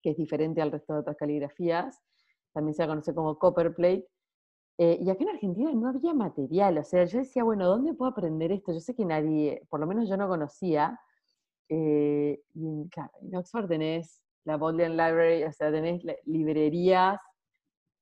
que 0.02 0.10
es 0.10 0.18
diferente 0.18 0.62
al 0.62 0.70
resto 0.70 0.92
de 0.92 1.00
otras 1.00 1.16
caligrafías, 1.16 2.02
también 2.52 2.74
se 2.74 2.82
la 2.82 2.90
conoce 2.90 3.16
como 3.16 3.40
copperplate, 3.40 4.06
eh, 4.78 4.98
y 5.00 5.10
acá 5.10 5.24
en 5.24 5.30
Argentina 5.30 5.72
no 5.74 5.88
había 5.88 6.14
material, 6.14 6.78
o 6.78 6.84
sea, 6.84 7.06
yo 7.06 7.20
decía, 7.20 7.46
bueno, 7.46 7.68
¿dónde 7.68 7.94
puedo 7.94 8.12
aprender 8.12 8.52
esto? 8.52 8.74
Yo 8.74 8.82
sé 8.82 8.94
que 8.94 9.06
nadie, 9.06 9.66
por 9.70 9.80
lo 9.80 9.88
menos 9.88 10.10
yo 10.10 10.18
no 10.18 10.28
conocía, 10.28 11.00
eh, 11.70 12.44
y 12.54 12.90
claro, 12.90 13.12
en 13.22 13.34
Oxford 13.38 13.70
tenés 13.70 14.22
la 14.44 14.58
Bodleian 14.58 14.98
Library, 14.98 15.46
o 15.46 15.54
sea, 15.54 15.72
tenés 15.72 16.04
librerías 16.26 17.22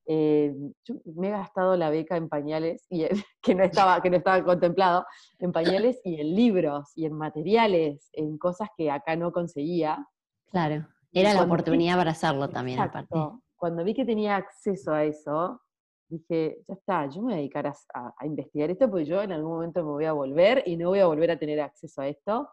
eh, 0.05 0.53
yo 0.85 0.95
me 1.15 1.27
he 1.27 1.31
gastado 1.31 1.75
la 1.77 1.89
beca 1.89 2.17
en 2.17 2.29
pañales, 2.29 2.85
y 2.89 3.05
que, 3.41 3.55
no 3.55 3.63
estaba, 3.63 4.01
que 4.01 4.09
no 4.09 4.17
estaba 4.17 4.43
contemplado, 4.43 5.05
en 5.39 5.51
pañales 5.51 5.99
y 6.03 6.19
en 6.19 6.35
libros 6.35 6.91
y 6.95 7.05
en 7.05 7.13
materiales, 7.13 8.09
en 8.13 8.37
cosas 8.37 8.69
que 8.77 8.91
acá 8.91 9.15
no 9.15 9.31
conseguía. 9.31 10.07
Claro, 10.49 10.87
era 11.11 11.33
la 11.33 11.43
oportunidad 11.43 11.97
para 11.97 12.11
hacerlo 12.11 12.49
también 12.49 12.79
aparte. 12.79 13.15
Cuando 13.55 13.83
vi 13.83 13.93
que 13.93 14.05
tenía 14.05 14.37
acceso 14.37 14.91
a 14.91 15.03
eso, 15.03 15.61
dije, 16.07 16.63
ya 16.67 16.73
está, 16.73 17.07
yo 17.07 17.21
me 17.21 17.25
voy 17.25 17.33
a 17.33 17.37
dedicar 17.37 17.67
a, 17.67 17.73
a, 17.93 18.25
investigar 18.25 18.71
esto 18.71 18.89
porque 18.89 19.05
yo 19.05 19.21
en 19.21 19.31
algún 19.31 19.53
momento 19.53 19.83
me 19.83 19.91
voy 19.91 20.05
a 20.05 20.13
volver 20.13 20.63
y 20.65 20.77
no 20.77 20.89
voy 20.89 20.99
a 20.99 21.05
volver 21.05 21.31
a 21.31 21.37
tener 21.37 21.61
acceso 21.61 22.01
a 22.01 22.07
esto. 22.07 22.49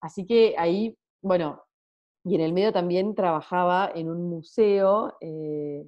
Así 0.00 0.24
que 0.24 0.54
ahí, 0.56 0.96
bueno, 1.20 1.62
y 2.24 2.34
en 2.34 2.40
el 2.40 2.52
medio 2.52 2.72
también 2.72 3.14
trabajaba 3.14 3.90
en 3.94 4.10
un 4.10 4.28
museo 4.28 5.16
eh, 5.20 5.86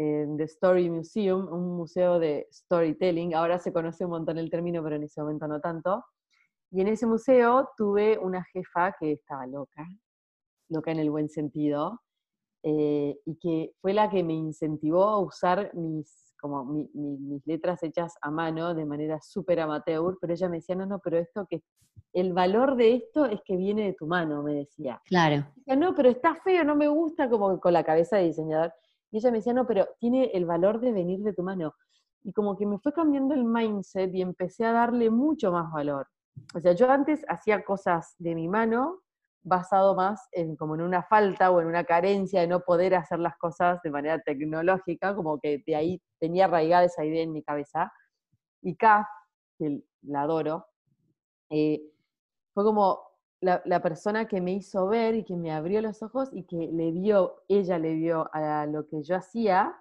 en 0.00 0.38
The 0.38 0.44
Story 0.44 0.88
Museum, 0.88 1.46
un 1.52 1.76
museo 1.76 2.18
de 2.18 2.48
storytelling. 2.50 3.34
Ahora 3.34 3.58
se 3.58 3.70
conoce 3.70 4.06
un 4.06 4.12
montón 4.12 4.38
el 4.38 4.48
término, 4.48 4.82
pero 4.82 4.96
en 4.96 5.02
ese 5.02 5.20
momento 5.20 5.46
no 5.46 5.60
tanto. 5.60 6.02
Y 6.70 6.80
en 6.80 6.88
ese 6.88 7.04
museo 7.04 7.68
tuve 7.76 8.16
una 8.16 8.42
jefa 8.44 8.96
que 8.98 9.12
estaba 9.12 9.46
loca, 9.46 9.86
loca 10.70 10.90
en 10.90 11.00
el 11.00 11.10
buen 11.10 11.28
sentido, 11.28 12.00
eh, 12.62 13.14
y 13.26 13.36
que 13.36 13.72
fue 13.82 13.92
la 13.92 14.08
que 14.08 14.24
me 14.24 14.32
incentivó 14.32 15.04
a 15.04 15.20
usar 15.20 15.70
mis 15.74 16.30
como 16.40 16.64
mis 16.64 17.46
letras 17.46 17.82
hechas 17.82 18.14
a 18.22 18.30
mano 18.30 18.74
de 18.74 18.86
manera 18.86 19.20
súper 19.20 19.60
amateur, 19.60 20.16
pero 20.18 20.32
ella 20.32 20.48
me 20.48 20.56
decía, 20.56 20.74
no, 20.74 20.86
no, 20.86 20.98
pero 20.98 21.18
esto 21.18 21.46
que, 21.46 21.62
el 22.14 22.32
valor 22.32 22.76
de 22.76 22.94
esto 22.94 23.26
es 23.26 23.42
que 23.44 23.54
viene 23.56 23.84
de 23.84 23.92
tu 23.92 24.06
mano, 24.06 24.42
me 24.42 24.54
decía. 24.54 25.02
Claro. 25.04 25.46
Decía, 25.54 25.76
no, 25.76 25.94
pero 25.94 26.08
está 26.08 26.34
feo, 26.36 26.64
no 26.64 26.74
me 26.74 26.88
gusta, 26.88 27.28
como 27.28 27.60
con 27.60 27.74
la 27.74 27.84
cabeza 27.84 28.16
de 28.16 28.24
diseñador. 28.24 28.72
Y 29.10 29.18
ella 29.18 29.30
me 29.30 29.38
decía, 29.38 29.52
no, 29.52 29.66
pero 29.66 29.88
tiene 29.98 30.30
el 30.34 30.46
valor 30.46 30.80
de 30.80 30.92
venir 30.92 31.20
de 31.20 31.32
tu 31.32 31.42
mano. 31.42 31.74
Y 32.22 32.32
como 32.32 32.56
que 32.56 32.66
me 32.66 32.78
fue 32.78 32.92
cambiando 32.92 33.34
el 33.34 33.44
mindset 33.44 34.14
y 34.14 34.22
empecé 34.22 34.64
a 34.64 34.72
darle 34.72 35.10
mucho 35.10 35.50
más 35.52 35.72
valor. 35.72 36.06
O 36.54 36.60
sea, 36.60 36.72
yo 36.72 36.90
antes 36.90 37.24
hacía 37.28 37.64
cosas 37.64 38.14
de 38.18 38.34
mi 38.34 38.48
mano 38.48 39.00
basado 39.42 39.94
más 39.94 40.28
en 40.32 40.54
como 40.56 40.74
en 40.74 40.82
una 40.82 41.02
falta 41.02 41.50
o 41.50 41.60
en 41.60 41.66
una 41.66 41.84
carencia 41.84 42.42
de 42.42 42.46
no 42.46 42.60
poder 42.60 42.94
hacer 42.94 43.18
las 43.18 43.36
cosas 43.38 43.80
de 43.82 43.90
manera 43.90 44.20
tecnológica, 44.20 45.14
como 45.14 45.40
que 45.40 45.62
de 45.66 45.76
ahí 45.76 46.02
tenía 46.18 46.44
arraigada 46.44 46.84
esa 46.84 47.04
idea 47.04 47.22
en 47.22 47.32
mi 47.32 47.42
cabeza. 47.42 47.90
Y 48.62 48.76
Kaf, 48.76 49.06
que 49.58 49.82
la 50.02 50.22
adoro, 50.22 50.66
eh, 51.50 51.80
fue 52.52 52.64
como 52.64 53.09
la, 53.40 53.62
la, 53.64 53.80
persona 53.80 54.26
que 54.26 54.40
me 54.40 54.52
hizo 54.52 54.86
ver 54.86 55.14
y 55.14 55.24
que 55.24 55.36
me 55.36 55.52
abrió 55.52 55.80
los 55.80 56.02
ojos 56.02 56.28
y 56.32 56.44
que 56.44 56.56
le 56.56 56.92
dio, 56.92 57.42
ella 57.48 57.78
le 57.78 57.94
dio 57.94 58.28
a 58.32 58.66
lo 58.66 58.86
que 58.86 59.02
yo 59.02 59.16
hacía 59.16 59.74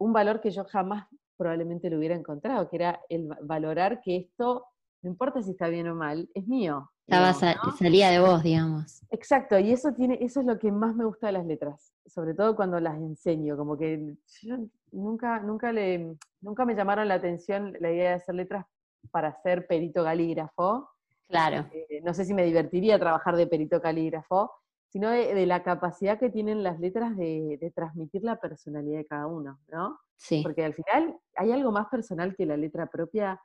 un 0.00 0.12
valor 0.12 0.40
que 0.40 0.50
yo 0.50 0.64
jamás 0.64 1.06
probablemente 1.36 1.88
lo 1.88 1.98
hubiera 1.98 2.14
encontrado, 2.14 2.68
que 2.68 2.76
era 2.76 3.00
el 3.08 3.26
valorar 3.42 4.02
que 4.02 4.16
esto, 4.16 4.66
no 5.02 5.10
importa 5.10 5.42
si 5.42 5.52
está 5.52 5.68
bien 5.68 5.88
o 5.88 5.94
mal, 5.94 6.28
es 6.34 6.46
mío. 6.46 6.90
Estaba 7.06 7.32
salía 7.32 8.10
de 8.10 8.20
vos, 8.20 8.42
digamos. 8.42 9.02
Exacto, 9.10 9.58
y 9.58 9.72
eso 9.72 9.92
tiene, 9.94 10.18
eso 10.20 10.40
es 10.40 10.46
lo 10.46 10.58
que 10.58 10.70
más 10.70 10.94
me 10.94 11.06
gusta 11.06 11.28
de 11.28 11.32
las 11.32 11.46
letras, 11.46 11.94
sobre 12.06 12.34
todo 12.34 12.54
cuando 12.54 12.78
las 12.78 12.96
enseño, 12.96 13.56
como 13.56 13.78
que 13.78 14.16
yo 14.42 14.56
nunca, 14.92 15.40
nunca 15.40 15.72
le, 15.72 16.14
nunca 16.42 16.66
me 16.66 16.74
llamaron 16.74 17.08
la 17.08 17.14
atención 17.14 17.74
la 17.80 17.90
idea 17.90 18.10
de 18.10 18.16
hacer 18.16 18.34
letras 18.34 18.66
para 19.10 19.34
ser 19.42 19.66
perito 19.66 20.04
calígrafo. 20.04 20.89
Claro. 21.30 21.66
Eh, 21.72 22.00
no 22.02 22.12
sé 22.12 22.24
si 22.24 22.34
me 22.34 22.44
divertiría 22.44 22.98
trabajar 22.98 23.36
de 23.36 23.46
perito 23.46 23.80
calígrafo, 23.80 24.52
sino 24.88 25.10
de, 25.10 25.46
la 25.46 25.62
capacidad 25.62 26.18
que 26.18 26.30
tienen 26.30 26.62
las 26.62 26.80
letras 26.80 27.16
de, 27.16 27.58
de, 27.60 27.70
transmitir 27.70 28.22
la 28.24 28.40
personalidad 28.40 28.98
de 28.98 29.06
cada 29.06 29.28
uno, 29.28 29.60
¿no? 29.68 29.98
Sí. 30.16 30.42
Porque 30.42 30.64
al 30.64 30.74
final 30.74 31.16
hay 31.36 31.52
algo 31.52 31.70
más 31.70 31.86
personal 31.88 32.34
que 32.36 32.44
la 32.44 32.56
letra 32.56 32.86
propia, 32.86 33.40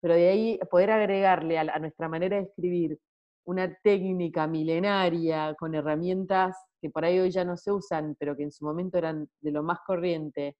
pero 0.00 0.14
de 0.14 0.28
ahí 0.28 0.60
poder 0.70 0.90
agregarle 0.90 1.58
a, 1.58 1.62
a 1.62 1.78
nuestra 1.78 2.08
manera 2.08 2.36
de 2.36 2.42
escribir 2.42 2.98
una 3.44 3.74
técnica 3.82 4.46
milenaria 4.46 5.54
con 5.58 5.74
herramientas 5.74 6.54
que 6.80 6.90
por 6.90 7.04
ahí 7.04 7.18
hoy 7.18 7.30
ya 7.30 7.44
no 7.44 7.56
se 7.56 7.72
usan, 7.72 8.14
pero 8.18 8.36
que 8.36 8.42
en 8.42 8.52
su 8.52 8.64
momento 8.64 8.98
eran 8.98 9.28
de 9.40 9.50
lo 9.50 9.62
más 9.62 9.78
corriente, 9.86 10.56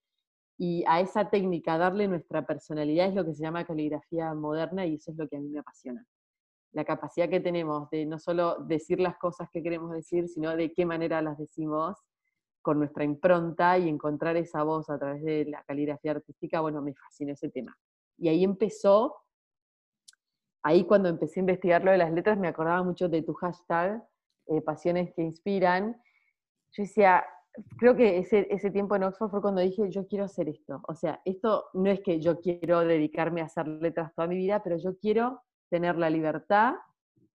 y 0.60 0.84
a 0.87 1.00
esa 1.00 1.30
técnica 1.30 1.78
darle 1.78 2.06
nuestra 2.06 2.44
personalidad 2.44 3.08
es 3.08 3.14
lo 3.14 3.25
que 3.25 3.32
se 3.32 3.42
llama 3.42 3.64
caligrafía 3.64 4.34
moderna 4.34 4.84
y 4.84 4.96
eso 4.96 5.10
es 5.10 5.16
lo 5.16 5.26
que 5.26 5.37
a 5.38 5.40
mí 5.40 5.49
me 5.49 5.60
apasiona. 5.60 6.04
La 6.72 6.84
capacidad 6.84 7.28
que 7.28 7.40
tenemos 7.40 7.90
de 7.90 8.06
no 8.06 8.18
solo 8.18 8.56
decir 8.60 9.00
las 9.00 9.16
cosas 9.16 9.48
que 9.50 9.62
queremos 9.62 9.92
decir, 9.92 10.28
sino 10.28 10.54
de 10.56 10.72
qué 10.72 10.86
manera 10.86 11.20
las 11.22 11.38
decimos 11.38 11.98
con 12.62 12.78
nuestra 12.78 13.04
impronta 13.04 13.78
y 13.78 13.88
encontrar 13.88 14.36
esa 14.36 14.62
voz 14.62 14.90
a 14.90 14.98
través 14.98 15.22
de 15.22 15.46
la 15.46 15.62
caligrafía 15.64 16.12
artística, 16.12 16.60
bueno, 16.60 16.82
me 16.82 16.94
fascinó 16.94 17.32
ese 17.32 17.48
tema. 17.48 17.76
Y 18.18 18.28
ahí 18.28 18.44
empezó 18.44 19.16
ahí 20.62 20.84
cuando 20.84 21.08
empecé 21.08 21.40
a 21.40 21.42
investigar 21.42 21.84
lo 21.84 21.90
de 21.90 21.98
las 21.98 22.12
letras 22.12 22.38
me 22.38 22.48
acordaba 22.48 22.82
mucho 22.82 23.08
de 23.08 23.22
tu 23.22 23.32
hashtag, 23.34 24.02
eh, 24.46 24.60
Pasiones 24.60 25.12
que 25.14 25.22
Inspiran. 25.22 26.00
Yo 26.72 26.82
decía, 26.82 27.24
creo 27.78 27.96
que 27.96 28.18
ese, 28.18 28.46
ese 28.50 28.70
tiempo 28.70 28.96
en 28.96 29.04
Oxford 29.04 29.30
fue 29.30 29.42
cuando 29.42 29.60
dije, 29.60 29.90
yo 29.90 30.06
quiero 30.06 30.24
hacer 30.24 30.48
esto. 30.48 30.82
O 30.88 30.94
sea, 30.94 31.20
esto 31.24 31.66
no 31.74 31.90
es 31.90 32.00
que 32.00 32.20
yo 32.20 32.40
quiero 32.40 32.80
dedicarme 32.80 33.40
a 33.40 33.46
hacer 33.46 33.66
letras 33.66 34.14
toda 34.14 34.28
mi 34.28 34.36
vida, 34.36 34.62
pero 34.62 34.76
yo 34.76 34.96
quiero 34.98 35.40
tener 35.70 35.96
la 35.96 36.10
libertad 36.10 36.74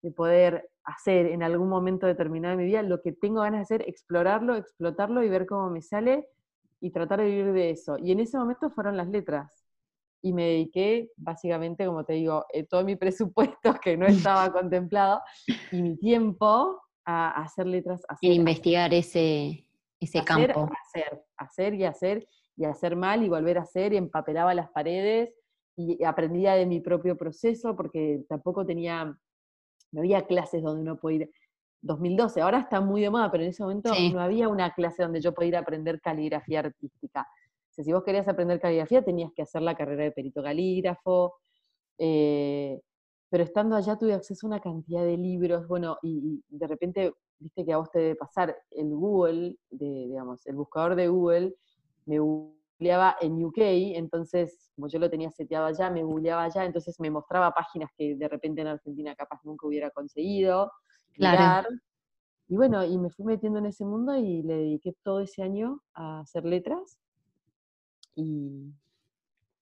de 0.02 0.12
poder 0.12 0.70
hacer 0.84 1.26
en 1.28 1.42
algún 1.42 1.68
momento 1.68 2.06
determinado 2.06 2.56
de 2.56 2.64
mi 2.64 2.70
vida 2.70 2.84
lo 2.84 3.02
que 3.02 3.12
tengo 3.12 3.42
ganas 3.42 3.68
de 3.68 3.76
hacer, 3.76 3.90
explorarlo, 3.90 4.56
explotarlo 4.56 5.24
y 5.24 5.30
ver 5.30 5.48
cómo 5.48 5.70
me 5.70 5.82
sale 5.82 6.28
y 6.80 6.92
tratar 6.92 7.22
de 7.22 7.26
vivir 7.26 7.54
de 7.54 7.72
eso. 7.72 7.98
Y 7.98 8.12
en 8.12 8.20
ese 8.20 8.38
momento 8.38 8.70
fueron 8.70 8.98
las 8.98 9.08
letras 9.08 9.66
y 10.22 10.34
me 10.34 10.44
dediqué 10.44 11.12
básicamente, 11.18 11.86
como 11.86 12.04
te 12.04 12.14
digo, 12.14 12.46
eh, 12.54 12.64
todo 12.64 12.84
mi 12.84 12.96
presupuesto 12.96 13.74
que 13.82 13.98
no 13.98 14.06
estaba 14.08 14.52
contemplado 14.52 15.22
y 15.72 15.82
mi 15.82 15.98
tiempo 15.98 16.82
a, 17.06 17.42
hacer 17.42 17.66
letras. 17.66 18.04
A 18.08 18.14
hacer, 18.14 18.32
investigar 18.32 18.94
ese, 18.94 19.66
ese 20.00 20.24
campo. 20.24 20.70
Hacer, 20.86 21.24
hacer 21.38 21.74
y 21.76 21.86
hacer 21.86 22.28
y 22.58 22.66
hacer 22.66 22.96
mal 22.96 23.24
y 23.24 23.30
volver 23.30 23.58
a 23.58 23.62
hacer 23.62 23.94
y 23.94 23.98
empapelaba 23.98 24.54
las 24.54 24.70
paredes 24.70 25.34
y 25.76 26.04
aprendía 26.04 26.54
de 26.54 26.66
mi 26.66 26.80
propio 26.80 27.18
proceso 27.18 27.76
porque 27.76 28.24
tampoco 28.30 28.66
tenía, 28.66 29.18
no 29.92 30.00
había 30.00 30.26
clases 30.26 30.64
donde 30.64 30.82
uno 30.82 30.98
puede 30.98 31.16
ir. 31.16 31.32
2012, 31.82 32.42
ahora 32.42 32.60
está 32.62 32.82
muy 32.82 33.02
de 33.02 33.12
moda, 33.12 33.30
pero 33.30 33.44
en 33.44 33.50
ese 33.52 33.62
momento 33.62 33.92
no 34.12 34.20
había 34.20 34.50
una 34.50 34.74
clase 34.74 35.04
donde 35.04 35.22
yo 35.22 35.36
podía 35.36 35.50
ir 35.50 35.56
a 35.58 35.60
aprender 35.60 36.02
caligrafía 36.02 36.62
artística 36.62 37.28
si 37.84 37.92
vos 37.92 38.04
querías 38.04 38.28
aprender 38.28 38.60
caligrafía, 38.60 39.04
tenías 39.04 39.32
que 39.34 39.42
hacer 39.42 39.62
la 39.62 39.76
carrera 39.76 40.04
de 40.04 40.12
perito 40.12 40.42
calígrafo. 40.42 41.36
Eh, 41.98 42.80
pero 43.30 43.44
estando 43.44 43.76
allá 43.76 43.98
tuve 43.98 44.14
acceso 44.14 44.46
a 44.46 44.50
una 44.50 44.60
cantidad 44.62 45.04
de 45.04 45.18
libros, 45.18 45.68
bueno, 45.68 45.98
y, 46.02 46.42
de 46.48 46.68
repente, 46.68 47.14
viste 47.40 47.66
que 47.66 47.74
a 47.74 47.78
vos 47.78 47.92
te 47.92 48.00
debe 48.00 48.16
pasar 48.16 48.56
el 48.72 48.90
Google, 48.90 49.58
de, 49.70 50.08
digamos, 50.08 50.46
el 50.46 50.56
buscador 50.56 50.96
de 50.96 51.08
Google, 51.10 51.56
me 52.06 52.20
googleaba 52.78 53.16
en 53.22 53.44
UK, 53.44 53.58
entonces, 53.96 54.70
como 54.76 54.88
yo 54.88 55.00
lo 55.00 55.10
tenía 55.10 55.32
seteado 55.32 55.66
allá, 55.66 55.90
me 55.90 56.04
googleaba 56.04 56.44
allá, 56.44 56.66
entonces 56.66 57.00
me 57.00 57.10
mostraba 57.10 57.52
páginas 57.52 57.90
que 57.98 58.16
de 58.16 58.28
repente 58.28 58.62
en 58.62 58.68
Argentina 58.68 59.16
capaz 59.16 59.40
nunca 59.44 59.68
hubiera 59.68 59.90
conseguido. 59.92 60.72
Claro. 61.14 61.70
Y 62.48 62.56
bueno, 62.56 62.84
y 62.86 62.98
me 62.98 63.10
fui 63.10 63.26
metiendo 63.26 63.60
en 63.60 63.66
ese 63.66 63.86
mundo 63.86 64.16
y 64.16 64.44
le 64.44 64.56
dediqué 64.56 64.96
todo 65.04 65.22
ese 65.22 65.42
año 65.42 65.82
a 65.94 66.20
hacer 66.20 66.46
letras. 66.46 67.00
Y, 68.16 68.72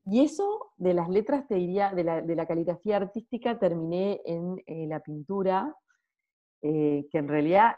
eso 0.05 0.73
de 0.75 0.93
las 0.93 1.07
letras, 1.07 1.47
te 1.47 1.55
diría, 1.55 1.93
de 1.93 2.03
la, 2.03 2.45
caligrafía 2.45 2.97
artística, 2.97 3.57
terminé 3.57 4.19
en 4.25 4.61
eh, 4.65 4.85
la 4.85 4.99
pintura, 4.99 5.73
eh, 6.61 7.07
que 7.09 7.17
en 7.17 7.29
realidad 7.29 7.71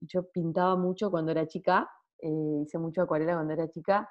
yo, 0.00 0.30
pintaba 0.30 0.76
mucho 0.76 1.10
cuando 1.10 1.32
era 1.32 1.46
chica, 1.46 1.90
eh, 2.18 2.62
hice 2.62 2.78
mucho 2.78 3.02
acuarela 3.02 3.34
cuando 3.34 3.52
era 3.52 3.68
chica, 3.68 4.08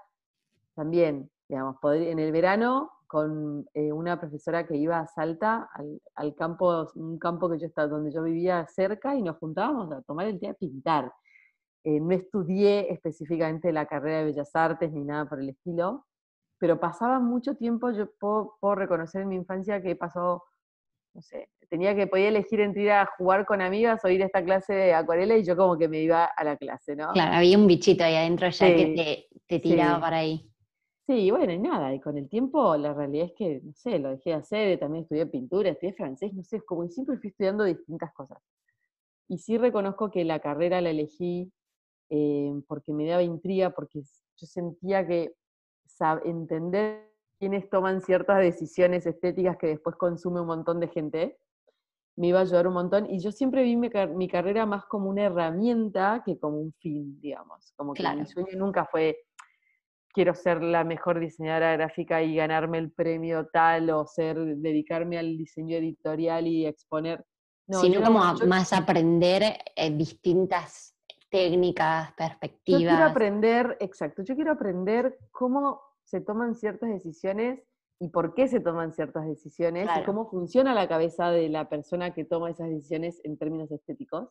también, 0.76 1.30
digamos, 1.48 1.78
en 1.84 2.20
el 2.20 2.32
verano 2.32 2.92
con 3.08 3.66
una 3.76 4.20
profesora 4.20 4.66
que 4.66 4.76
iba 4.76 5.00
a 5.00 5.08
Salta, 5.08 5.70
al, 6.16 6.36
campo, 6.36 6.88
un 6.96 7.18
campo 7.18 7.50
que 7.50 7.60
yo 7.60 7.68
estaba, 7.68 7.88
donde 7.88 8.12
yo 8.12 8.24
vivía 8.24 8.66
cerca, 8.68 9.16
y 9.16 9.22
nos 9.22 9.38
juntábamos 9.38 9.92
a 9.92 10.02
tomar 10.02 10.28
el 10.28 10.40
té 10.40 10.50
a 10.50 10.54
pintar. 10.54 11.14
Eh, 11.86 12.00
no 12.00 12.12
estudié 12.14 12.92
específicamente 12.92 13.72
la 13.72 13.86
carrera 13.86 14.18
de 14.18 14.26
Bellas 14.26 14.56
Artes 14.56 14.92
ni 14.92 15.04
nada 15.04 15.30
por 15.30 15.40
el 15.40 15.50
estilo, 15.50 16.08
pero 16.58 16.80
pasaba 16.80 17.20
mucho 17.20 17.56
tiempo, 17.56 17.92
yo 17.92 18.08
puedo, 18.20 18.76
reconocer 18.76 19.22
en 19.22 19.28
mi 19.28 19.36
infancia 19.36 19.84
que 19.84 19.96
pasó, 19.96 20.44
no 21.14 21.22
sé, 21.22 21.50
tenía 21.70 21.96
que, 21.96 22.08
podía 22.08 22.30
elegir 22.30 22.60
entre 22.62 22.82
ir 22.82 22.92
a 22.92 23.06
jugar 23.18 23.46
con 23.46 23.62
amigas 23.62 24.04
o 24.04 24.10
ir 24.10 24.24
a 24.24 24.26
esta 24.26 24.44
clase 24.44 24.74
de 24.74 24.94
acuarela 24.96 25.38
y 25.38 25.44
yo 25.44 25.56
como 25.56 25.78
que 25.78 25.88
me 25.88 26.02
iba 26.02 26.26
a 26.26 26.44
la 26.44 26.58
clase, 26.58 26.96
¿no? 26.96 27.12
Claro, 27.14 27.36
había 27.36 27.56
un 27.56 27.68
bichito 27.68 28.04
ahí 28.04 28.16
adentro 28.16 28.50
ya 28.50 28.66
que 28.66 29.30
te, 29.48 29.60
tiraba 29.60 30.02
para 30.02 30.18
ahí. 30.18 30.50
Sí, 31.08 31.30
bueno, 31.30 31.54
y 31.54 31.60
nada, 31.60 31.94
y 31.94 32.00
con 32.00 32.18
el 32.18 32.28
tiempo 32.28 32.76
la 32.78 32.94
realidad 32.94 33.28
es 33.28 33.34
que, 33.34 33.62
no 33.64 33.74
sé, 33.74 34.00
lo 34.00 34.10
dejé 34.10 34.32
de 34.32 34.36
hacer, 34.38 34.80
también 34.80 35.04
estudié 35.04 35.28
pintura, 35.28 35.70
estudié 35.70 35.94
francés, 35.94 36.34
no 36.34 36.44
sé, 36.44 36.62
como 36.62 36.88
siempre 36.88 37.18
fui 37.18 37.30
estudiando 37.30 37.64
distintas 37.64 38.12
cosas. 38.14 38.40
Y 39.28 39.38
sí 39.38 39.58
reconozco 39.58 40.10
que 40.10 40.24
la 40.24 40.40
carrera 40.40 40.82
la 40.82 40.90
elegí 40.90 41.52
eh, 42.10 42.52
porque 42.68 42.92
me 42.92 43.06
daba 43.06 43.22
intriga, 43.22 43.70
porque 43.70 44.02
yo 44.02 44.48
sentía 44.48 45.06
que 45.08 45.36
entender 46.24 47.12
quiénes 47.38 47.70
toman 47.70 48.02
ciertas 48.02 48.40
decisiones 48.40 49.06
estéticas 49.06 49.58
que 49.58 49.68
después 49.68 49.96
consume 49.96 50.42
un 50.42 50.48
montón 50.48 50.80
de 50.80 50.88
gente, 50.88 51.38
me 52.16 52.28
iba 52.28 52.40
a 52.40 52.44
ayudar 52.44 52.68
un 52.68 52.74
montón. 52.74 53.10
Y 53.10 53.20
yo 53.20 53.32
siempre 53.32 53.64
vi 53.64 53.76
mi, 53.76 53.90
carrera 54.28 54.66
más 54.66 54.86
como 54.86 55.10
una 55.10 55.24
herramienta 55.24 56.24
que 56.26 56.40
como 56.40 56.60
un 56.60 56.74
fin, 56.74 57.20
digamos. 57.22 57.74
Como 57.76 57.94
que 57.94 58.04
mi 58.16 58.26
sueño 58.26 58.58
nunca 58.58 58.86
fue 58.86 59.25
quiero 60.16 60.34
ser 60.34 60.64
la 60.64 60.86
mejor 60.86 61.20
diseñadora 61.20 61.74
gráfica 61.74 62.24
y 62.24 62.36
ganarme 62.36 62.78
el 62.78 62.92
premio 62.92 63.48
tal 63.52 63.90
o 63.90 64.08
ser 64.08 64.38
dedicarme 64.38 65.20
al 65.20 65.38
diseño 65.38 65.76
editorial 65.76 66.48
y 66.48 66.66
exponer. 66.66 67.24
No, 67.68 67.82
sino 67.82 68.02
como 68.02 68.22
más 68.48 68.72
aprender 68.72 69.44
eh, 69.76 69.92
distintas 69.92 70.96
técnicas, 71.30 72.14
perspectivas. 72.14 72.82
Yo 72.82 72.88
quiero 72.88 73.04
aprender, 73.04 73.78
exacto, 73.82 74.24
yo 74.24 74.36
quiero 74.36 74.54
aprender 74.54 75.18
cómo 75.32 75.82
se 76.06 76.22
toman 76.22 76.56
ciertas 76.56 76.90
decisiones 76.90 77.60
y 78.00 78.10
por 78.10 78.36
qué 78.36 78.48
se 78.48 78.62
toman 78.62 78.94
ciertas 78.94 79.28
decisiones 79.28 79.90
y 80.00 80.04
cómo 80.06 80.30
funciona 80.30 80.74
la 80.74 80.88
cabeza 80.88 81.30
de 81.32 81.50
la 81.50 81.68
persona 81.68 82.14
que 82.14 82.24
toma 82.24 82.52
esas 82.52 82.70
decisiones 82.70 83.20
en 83.26 83.38
términos 83.38 83.70
estéticos. 83.72 84.30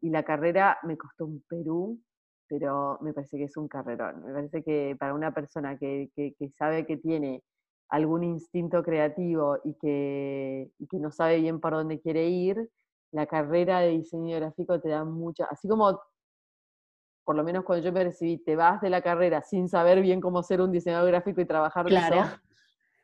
Y 0.00 0.10
la 0.10 0.22
carrera 0.22 0.78
me 0.84 0.96
costó 0.96 1.26
un 1.26 1.42
Perú, 1.48 2.00
pero 2.48 2.98
me 3.00 3.12
parece 3.12 3.36
que 3.36 3.44
es 3.44 3.56
un 3.56 3.68
carrerón. 3.68 4.24
Me 4.24 4.32
parece 4.32 4.62
que 4.62 4.96
para 4.98 5.14
una 5.14 5.32
persona 5.32 5.76
que, 5.78 6.10
sabe 6.56 6.86
que 6.86 6.96
tiene 6.96 7.42
algún 7.88 8.24
instinto 8.24 8.82
creativo 8.82 9.58
y 9.64 9.74
que, 9.74 10.70
y 10.78 10.86
que 10.86 10.98
no 10.98 11.10
sabe 11.10 11.40
bien 11.40 11.60
por 11.60 11.72
dónde 11.72 12.00
quiere 12.00 12.28
ir, 12.28 12.70
la 13.12 13.26
carrera 13.26 13.80
de 13.80 13.90
diseño 13.90 14.36
gráfico 14.36 14.80
te 14.80 14.88
da 14.88 15.04
mucha, 15.04 15.44
así 15.46 15.68
como 15.68 16.00
por 17.26 17.34
lo 17.34 17.42
menos 17.42 17.64
cuando 17.64 17.84
yo 17.84 17.92
percibí, 17.92 18.38
te 18.38 18.54
vas 18.54 18.80
de 18.80 18.88
la 18.88 19.02
carrera 19.02 19.42
sin 19.42 19.68
saber 19.68 20.00
bien 20.00 20.20
cómo 20.20 20.44
ser 20.44 20.60
un 20.60 20.70
diseñador 20.70 21.08
gráfico 21.08 21.40
y 21.40 21.44
trabajar 21.44 21.86
claro. 21.86 22.20
eso, 22.20 22.40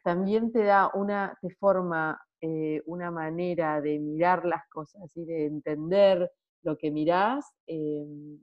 también 0.04 0.52
te 0.52 0.62
da 0.62 0.92
una, 0.94 1.36
te 1.42 1.50
forma 1.50 2.20
eh, 2.40 2.82
una 2.86 3.10
manera 3.10 3.80
de 3.80 3.98
mirar 3.98 4.44
las 4.44 4.62
cosas 4.68 5.10
y 5.16 5.24
de 5.24 5.46
entender 5.46 6.30
lo 6.62 6.78
que 6.78 6.92
mirás, 6.92 7.52
em, 7.66 8.38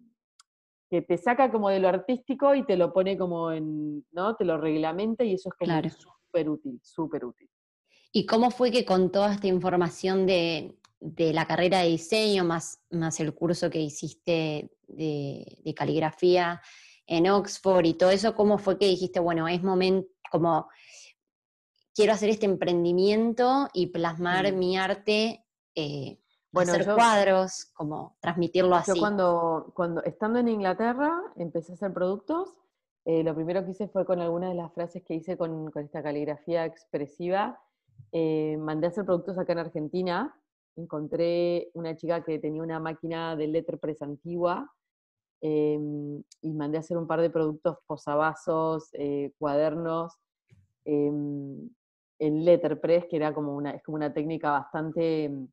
que 0.90 1.02
te 1.02 1.18
saca 1.18 1.52
como 1.52 1.70
de 1.70 1.80
lo 1.80 1.90
artístico 1.90 2.56
y 2.56 2.66
te 2.66 2.76
lo 2.76 2.92
pone 2.92 3.18
como 3.18 3.52
en, 3.52 4.06
¿no? 4.12 4.36
Te 4.36 4.46
lo 4.46 4.58
reglamenta 4.58 5.24
y 5.24 5.34
eso 5.34 5.50
es 5.50 5.56
como 5.56 5.90
súper 5.90 6.50
útil, 6.50 6.80
súper 6.84 7.26
útil. 7.26 7.50
¿Y 8.12 8.26
cómo 8.26 8.50
fue 8.50 8.72
que 8.72 8.86
con 8.86 9.12
toda 9.12 9.34
esta 9.34 9.48
información 9.48 10.26
de, 10.26 10.80
de 11.00 11.34
la 11.34 11.46
carrera 11.46 11.80
de 11.80 11.90
diseño, 11.90 12.44
más, 12.44 12.82
más 12.90 13.20
el 13.20 13.34
curso 13.34 13.70
que 13.70 13.80
hiciste 13.80 14.72
de, 14.88 15.74
caligrafía 15.76 16.62
en 17.08 17.30
Oxford 17.30 17.86
y 17.86 17.94
todo 17.94 18.12
eso, 18.12 18.36
¿cómo 18.36 18.58
fue 18.58 18.78
que 18.78 18.88
dijiste, 18.88 19.20
bueno, 19.20 19.48
es 19.48 19.64
momento, 19.64 20.10
como 20.32 20.70
quiero 21.96 22.14
hacer 22.14 22.30
este 22.30 22.46
emprendimiento 22.46 23.70
y 23.74 23.88
plasmar 23.88 24.52
mi 24.54 24.78
arte, 24.78 25.46
eh, 25.76 26.20
bueno, 26.52 26.72
hacer 26.72 26.94
cuadros, 26.94 27.72
como 27.74 28.16
transmitirlo 28.20 28.76
así? 28.76 28.94
Yo 28.94 29.00
cuando, 29.00 29.72
cuando, 29.76 30.04
estando 30.04 30.40
en 30.40 30.48
Inglaterra, 30.48 31.22
empecé 31.36 31.74
a 31.74 31.76
hacer 31.76 31.94
productos. 31.94 32.56
Eh, 33.06 33.24
lo 33.24 33.34
primero 33.34 33.64
que 33.64 33.72
hice 33.72 33.88
fue 33.88 34.06
con 34.06 34.20
algunas 34.20 34.50
de 34.50 34.56
las 34.56 34.74
frases 34.74 35.04
que 35.04 35.16
hice 35.16 35.38
con, 35.38 35.72
esta 35.76 36.04
caligrafía 36.04 36.66
expresiva. 36.66 37.60
Eh, 38.12 38.58
mandé 38.58 38.88
a 38.88 38.90
hacer 38.90 39.06
productos 39.06 39.38
acá 39.38 39.54
en 39.54 39.60
Argentina 39.60 40.36
encontré 40.80 41.70
una 41.74 41.96
chica 41.96 42.24
que 42.24 42.40
tenía 42.40 42.64
una 42.64 42.80
máquina 42.80 43.36
de 43.36 43.48
letterpress 43.48 44.02
antigua 44.02 44.72
em, 45.42 46.24
y 46.42 46.54
mandé 46.54 46.78
a 46.78 46.82
hacer 46.82 46.98
un 46.98 47.08
par 47.08 47.22
de 47.22 47.30
productos 47.30 47.78
posavasos, 47.86 48.90
eh, 48.94 49.32
cuadernos, 49.38 50.18
em, 50.86 51.70
en 52.20 52.46
letterpress, 52.46 53.06
que 53.06 53.16
era 53.16 53.34
como 53.34 53.56
una, 53.56 53.72
es 53.72 53.84
como 53.84 53.96
una 53.96 54.14
técnica 54.14 54.52
bastante, 54.52 55.26
em, 55.26 55.48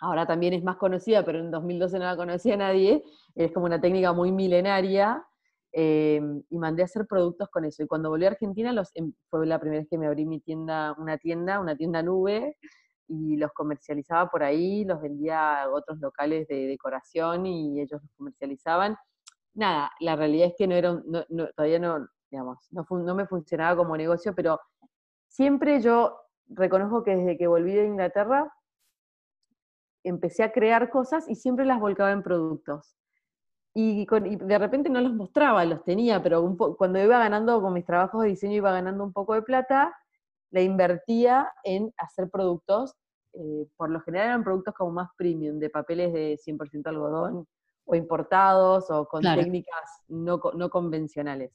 ahora 0.00 0.26
también 0.26 0.54
es 0.54 0.62
más 0.62 0.76
conocida, 0.76 1.24
pero 1.24 1.38
en 1.38 1.50
2012 1.50 1.98
no 1.98 2.04
la 2.04 2.16
conocía 2.16 2.56
nadie, 2.56 3.04
es 3.34 3.52
como 3.52 3.66
una 3.66 3.80
técnica 3.80 4.12
muy 4.12 4.32
milenaria, 4.32 5.24
y 5.70 6.58
mandé 6.58 6.82
a 6.82 6.86
hacer 6.86 7.06
productos 7.06 7.48
con 7.50 7.64
eso. 7.64 7.82
Y 7.82 7.86
cuando 7.86 8.08
volví 8.08 8.24
a 8.24 8.28
Argentina, 8.28 8.72
los, 8.72 8.92
fue 9.28 9.46
la 9.46 9.60
primera 9.60 9.80
vez 9.80 9.88
que 9.88 9.98
me 9.98 10.06
abrí 10.06 10.24
mi 10.24 10.40
tienda, 10.40 10.94
una 10.98 11.18
tienda, 11.18 11.60
una 11.60 11.76
tienda 11.76 12.02
nube, 12.02 12.56
y 13.06 13.36
los 13.36 13.52
comercializaba 13.52 14.28
por 14.28 14.42
ahí, 14.42 14.84
los 14.84 15.00
vendía 15.00 15.62
a 15.62 15.70
otros 15.70 15.98
locales 15.98 16.46
de 16.48 16.66
decoración 16.66 17.46
y 17.46 17.80
ellos 17.80 18.02
los 18.02 18.10
comercializaban. 18.16 18.96
Nada, 19.54 19.90
la 20.00 20.14
realidad 20.14 20.48
es 20.48 20.54
que 20.56 20.66
no 20.66 20.74
era, 20.74 21.00
todavía 21.56 21.78
no, 21.78 22.06
digamos, 22.30 22.68
no, 22.70 22.84
no 22.90 23.14
me 23.14 23.26
funcionaba 23.26 23.76
como 23.76 23.96
negocio, 23.96 24.34
pero 24.34 24.60
siempre 25.26 25.80
yo 25.80 26.18
reconozco 26.48 27.02
que 27.02 27.16
desde 27.16 27.38
que 27.38 27.46
volví 27.46 27.74
de 27.74 27.86
Inglaterra 27.86 28.52
empecé 30.08 30.42
a 30.42 30.52
crear 30.52 30.90
cosas 30.90 31.28
y 31.28 31.34
siempre 31.34 31.64
las 31.64 31.80
volcaba 31.80 32.12
en 32.12 32.22
productos. 32.22 32.96
Y, 33.74 34.06
de 34.06 34.58
repente 34.58 34.90
no 34.90 35.00
los 35.00 35.14
mostraba, 35.14 35.64
los 35.64 35.84
tenía, 35.84 36.22
pero 36.22 36.56
cuando 36.76 36.98
iba 36.98 37.18
ganando 37.18 37.60
con 37.60 37.72
mis 37.72 37.84
trabajos 37.84 38.22
de 38.22 38.28
diseño, 38.28 38.54
iba 38.54 38.72
ganando 38.72 39.04
un 39.04 39.12
poco 39.12 39.34
de 39.34 39.42
plata, 39.42 39.94
la 40.50 40.62
invertía 40.62 41.52
en 41.62 41.92
hacer 41.98 42.28
productos, 42.30 42.96
eh, 43.34 43.68
por 43.76 43.90
lo 43.90 44.00
general 44.00 44.28
eran 44.28 44.44
productos 44.44 44.74
como 44.74 44.92
más 44.92 45.10
premium, 45.16 45.58
de 45.58 45.70
papeles 45.70 46.12
de 46.12 46.38
100% 46.38 46.88
algodón, 46.88 47.46
o 47.84 47.94
importados, 47.94 48.90
o 48.90 49.06
con 49.06 49.22
técnicas 49.22 50.02
no, 50.08 50.40
no, 50.54 50.70
convencionales. 50.70 51.52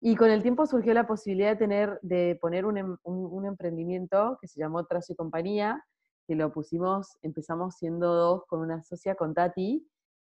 Y 0.00 0.16
con 0.16 0.30
el 0.30 0.42
tiempo 0.42 0.66
surgió 0.66 0.94
la 0.94 1.06
posibilidad 1.06 1.50
de, 1.50 1.56
tener, 1.56 1.98
de 2.02 2.38
poner 2.40 2.64
un, 2.66 2.76
em, 2.78 2.96
un, 3.02 3.46
emprendimiento 3.46 4.38
que 4.40 4.46
se 4.46 4.60
llamó 4.60 4.84
Trazo 4.86 5.12
y 5.12 5.16
Compañía, 5.16 5.82
que 6.28 6.36
lo 6.36 6.52
pusimos, 6.52 7.18
empezamos 7.22 7.74
siendo 7.74 8.14
dos 8.14 8.44
con 8.46 8.60
una 8.60 8.84
socia, 8.84 9.16
con 9.16 9.34
Tati, 9.34 9.84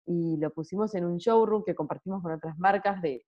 y 0.07 0.37
lo 0.37 0.49
pusimos 0.49 0.95
en 0.95 1.05
un 1.05 1.17
showroom 1.17 1.63
que 1.63 1.75
compartimos 1.75 2.23
con 2.23 2.31
otras 2.31 2.57
marcas 2.57 2.99
de 3.03 3.23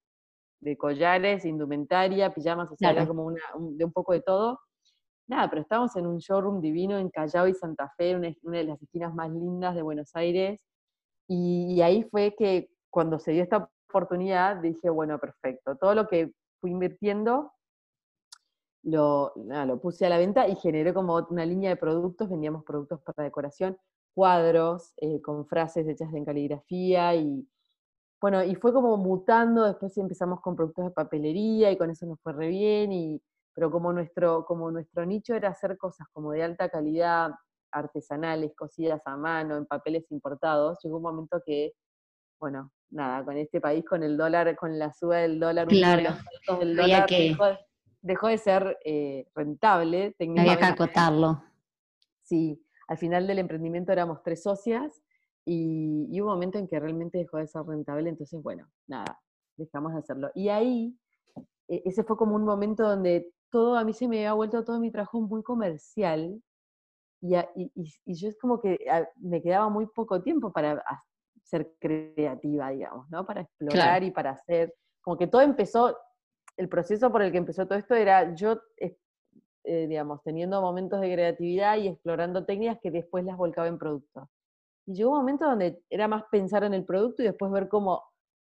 de 0.62 0.76
collares, 0.76 1.44
indumentaria, 1.44 2.32
pijamas, 2.32 2.70
o 2.70 2.76
sea, 2.76 2.92
era 2.92 3.06
como 3.06 3.24
una, 3.24 3.40
de 3.58 3.84
un 3.84 3.92
poco 3.92 4.12
de 4.12 4.20
todo. 4.20 4.60
Nada, 5.26 5.50
pero 5.50 5.62
estábamos 5.62 5.94
en 5.96 6.06
un 6.06 6.18
showroom 6.18 6.60
divino 6.60 6.98
en 6.98 7.10
Callao 7.10 7.48
y 7.48 7.54
Santa 7.54 7.92
Fe, 7.96 8.14
una, 8.16 8.58
de 8.58 8.64
las 8.64 8.80
esquinas 8.80 9.12
más 9.12 9.30
lindas 9.30 9.74
de 9.74 9.82
Buenos 9.82 10.14
Aires. 10.14 10.64
Y, 11.28 11.80
ahí 11.82 12.04
fue 12.04 12.34
que 12.38 12.70
cuando 12.90 13.18
se 13.18 13.32
dio 13.32 13.42
esta 13.42 13.68
oportunidad 13.88 14.56
dije, 14.56 14.88
bueno, 14.88 15.18
perfecto, 15.18 15.76
todo 15.76 15.94
lo 15.94 16.06
que 16.06 16.32
fui 16.60 16.70
invirtiendo 16.70 17.52
lo, 18.82 19.32
lo 19.36 19.80
puse 19.80 20.06
a 20.06 20.08
la 20.08 20.18
venta 20.18 20.48
y 20.48 20.56
generé 20.56 20.92
como 20.92 21.26
una 21.30 21.46
línea 21.46 21.70
de 21.70 21.76
productos, 21.76 22.28
vendíamos 22.28 22.64
productos 22.64 23.00
para 23.02 23.24
decoración, 23.24 23.76
cuadros 24.14 24.92
eh, 24.96 25.20
con 25.22 25.46
frases 25.46 25.86
hechas 25.88 26.12
en 26.12 26.24
caligrafía 26.24 27.14
y, 27.14 27.48
bueno, 28.20 28.42
y 28.44 28.54
fue 28.54 28.72
como 28.72 28.96
mutando, 28.96 29.64
después 29.64 29.96
empezamos 29.98 30.40
con 30.40 30.56
productos 30.56 30.84
de 30.86 30.90
papelería 30.90 31.70
y 31.70 31.76
con 31.76 31.90
eso 31.90 32.06
nos 32.06 32.20
fue 32.20 32.32
re 32.32 32.48
bien, 32.48 32.92
y, 32.92 33.22
pero 33.54 33.70
como 33.70 33.92
nuestro, 33.92 34.44
como 34.44 34.70
nuestro 34.70 35.06
nicho 35.06 35.34
era 35.34 35.50
hacer 35.50 35.76
cosas 35.78 36.06
como 36.12 36.32
de 36.32 36.42
alta 36.42 36.68
calidad, 36.68 37.30
artesanales, 37.72 38.52
cosidas 38.54 39.00
a 39.06 39.16
mano, 39.16 39.56
en 39.56 39.66
papeles 39.66 40.10
importados, 40.10 40.78
llegó 40.82 40.98
un 40.98 41.02
momento 41.02 41.42
que, 41.44 41.72
bueno, 42.38 42.70
nada, 42.90 43.24
con 43.24 43.36
este 43.36 43.60
país, 43.60 43.84
con 43.84 44.02
el 44.02 44.16
dólar, 44.16 44.54
con 44.56 44.78
la 44.78 44.92
suba 44.92 45.18
del 45.18 45.40
dólar, 45.40 45.68
claro. 45.68 46.14
del 46.60 46.76
dólar 46.76 47.06
que... 47.06 47.30
dejó, 47.30 47.44
de 48.02 48.38
ser 48.38 48.78
eh, 48.84 49.26
rentable. 49.34 50.14
Había 50.18 50.58
que 50.58 50.64
acotarlo. 50.64 51.42
Sí, 52.22 52.62
al 52.88 52.98
final 52.98 53.26
del 53.26 53.38
emprendimiento 53.38 53.92
éramos 53.92 54.22
tres 54.22 54.42
socias 54.42 55.02
y, 55.44 56.20
hubo 56.20 56.28
un 56.28 56.34
momento 56.34 56.58
en 56.58 56.68
que 56.68 56.78
realmente 56.78 57.18
dejó 57.18 57.38
de 57.38 57.46
ser 57.46 57.62
rentable, 57.64 58.08
entonces, 58.08 58.40
bueno, 58.42 58.68
nada, 58.86 59.20
dejamos 59.56 59.92
de 59.92 59.98
hacerlo. 59.98 60.30
Y 60.34 60.48
ahí, 60.48 60.96
e, 61.68 61.82
ese 61.84 62.04
fue 62.04 62.16
como 62.16 62.36
un 62.36 62.44
momento 62.44 62.84
donde 62.88 63.32
todo, 63.50 63.76
a 63.76 63.84
mí 63.84 63.92
se 63.92 64.08
me 64.08 64.18
había 64.18 64.34
vuelto 64.34 64.64
todo 64.64 64.78
mi 64.78 64.90
trabajo 64.90 65.20
muy 65.20 65.42
comercial, 65.42 66.40
y, 67.20 67.36
y, 67.54 68.14
yo 68.14 68.28
es 68.28 68.36
como 68.38 68.60
que 68.60 68.78
me 69.16 69.40
quedaba 69.40 69.68
muy 69.68 69.86
poco 69.86 70.20
tiempo 70.22 70.52
para 70.52 70.82
ser 71.44 71.72
creativa, 71.78 72.70
digamos, 72.70 73.08
¿no? 73.10 73.24
Para 73.24 73.42
explorar 73.42 74.02
y 74.02 74.10
para 74.10 74.32
hacer, 74.32 74.74
como 75.00 75.16
que 75.16 75.28
todo 75.28 75.42
empezó, 75.42 75.96
el 76.56 76.68
proceso 76.68 77.10
por 77.10 77.22
el 77.22 77.32
que 77.32 77.38
empezó 77.38 77.66
todo 77.66 77.78
esto 77.78 77.94
era 77.94 78.34
yo, 78.34 78.60
eh, 78.78 79.86
digamos, 79.86 80.22
teniendo 80.22 80.60
momentos 80.60 81.00
de 81.00 81.12
creatividad 81.12 81.76
y 81.78 81.88
explorando 81.88 82.44
técnicas 82.44 82.78
que 82.82 82.90
después 82.90 83.24
las 83.24 83.36
volcaba 83.36 83.68
en 83.68 83.78
productos. 83.78 84.28
Y 84.86 84.94
llegó 84.94 85.10
un 85.10 85.18
momento 85.18 85.44
donde 85.44 85.80
era 85.88 86.08
más 86.08 86.24
pensar 86.30 86.64
en 86.64 86.74
el 86.74 86.84
producto 86.84 87.22
y 87.22 87.26
después 87.26 87.52
ver 87.52 87.68
cómo, 87.68 88.02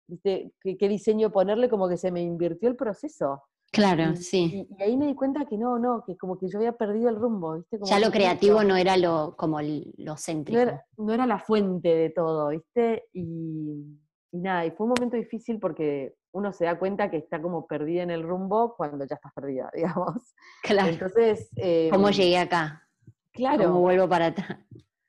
¿viste? 0.06 0.52
Qué, 0.60 0.88
diseño 0.88 1.30
ponerle, 1.32 1.68
como 1.68 1.88
que 1.88 1.96
se 1.96 2.12
me 2.12 2.22
invirtió 2.22 2.68
el 2.68 2.76
proceso. 2.76 3.42
Claro, 3.72 4.16
sí. 4.16 4.68
Y, 4.78 4.82
ahí 4.82 4.96
me 4.96 5.06
di 5.06 5.14
cuenta 5.14 5.44
que 5.44 5.56
no, 5.56 5.78
no, 5.78 6.04
que 6.04 6.16
como 6.16 6.38
que 6.38 6.48
yo 6.48 6.58
había 6.58 6.72
perdido 6.72 7.08
el 7.08 7.16
rumbo, 7.16 7.56
¿viste? 7.56 7.78
ya 7.82 8.00
lo 8.00 8.10
creativo 8.10 8.62
no 8.64 8.76
era 8.76 8.96
lo, 8.96 9.34
como 9.36 9.60
lo 9.60 10.16
céntrico. 10.16 10.60
No 10.96 11.12
era, 11.12 11.26
la 11.26 11.38
fuente 11.38 11.88
de 11.88 12.10
todo, 12.10 12.48
¿viste? 12.48 13.08
Y, 13.12 13.98
nada, 14.32 14.66
y 14.66 14.70
fue 14.70 14.86
un 14.86 14.94
momento 14.96 15.16
difícil 15.16 15.58
porque 15.58 16.14
uno 16.32 16.52
se 16.52 16.64
da 16.64 16.78
cuenta 16.78 17.10
que 17.10 17.16
está 17.16 17.40
como 17.40 17.66
perdida 17.66 18.02
en 18.02 18.10
el 18.10 18.22
rumbo 18.22 18.74
cuando 18.76 19.04
ya 19.04 19.16
estás 19.16 19.32
perdida, 19.34 19.70
digamos. 19.74 20.34
Claro. 20.62 20.88
Entonces. 20.88 21.50
¿Cómo 21.90 22.08
em, 22.08 22.14
llegué 22.14 22.38
acá? 22.38 22.86
Claro. 23.32 23.64
¿Cómo 23.64 23.80
vuelvo 23.80 24.08
para 24.08 24.26
atrás? 24.26 24.58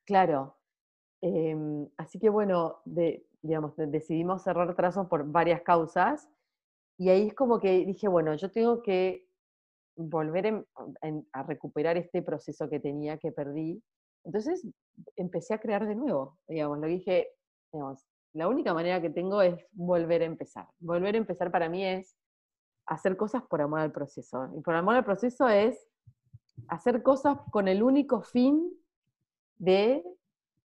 Claro. 0.05 0.57
Em, 1.21 1.87
así 1.97 2.19
que 2.19 2.29
bueno, 2.29 2.81
digamos, 3.41 3.73
decidimos 3.77 4.43
cerrar 4.43 4.75
trazos 4.75 5.07
por 5.07 5.25
varias 5.31 5.61
causas 5.61 6.27
y 6.97 7.09
ahí 7.09 7.27
es 7.27 7.33
como 7.33 7.59
que 7.59 7.85
dije, 7.85 8.07
bueno, 8.07 8.35
yo 8.35 8.51
tengo 8.51 8.81
que 8.81 9.27
volver 9.95 10.65
a 11.33 11.43
recuperar 11.43 11.97
este 11.97 12.21
proceso 12.21 12.69
que 12.69 12.79
tenía, 12.79 13.17
que 13.17 13.31
perdí. 13.31 13.83
Entonces 14.23 14.67
empecé 15.15 15.53
a 15.53 15.59
crear 15.59 15.87
de 15.87 15.95
nuevo, 15.95 16.37
digamos, 16.47 16.79
lo 16.79 16.87
dije, 16.87 17.29
digamos, 17.71 18.05
la 18.33 18.47
única 18.47 18.73
manera 18.73 19.01
que 19.01 19.09
tengo 19.09 19.41
es 19.41 19.65
volver 19.71 20.21
a 20.21 20.25
empezar. 20.25 20.67
Volver 20.79 21.15
a 21.15 21.17
empezar 21.17 21.51
para 21.51 21.69
mí 21.69 21.85
es 21.85 22.17
hacer 22.85 23.17
cosas 23.17 23.43
por 23.43 23.61
amor 23.61 23.79
al 23.79 23.91
proceso. 23.91 24.49
Y 24.55 24.61
por 24.61 24.75
amor 24.75 24.95
al 24.95 25.05
proceso 25.05 25.47
es 25.47 25.87
hacer 26.67 27.03
cosas 27.03 27.37
con 27.51 27.67
el 27.67 27.83
único 27.83 28.21
fin 28.21 28.71
de 29.57 30.03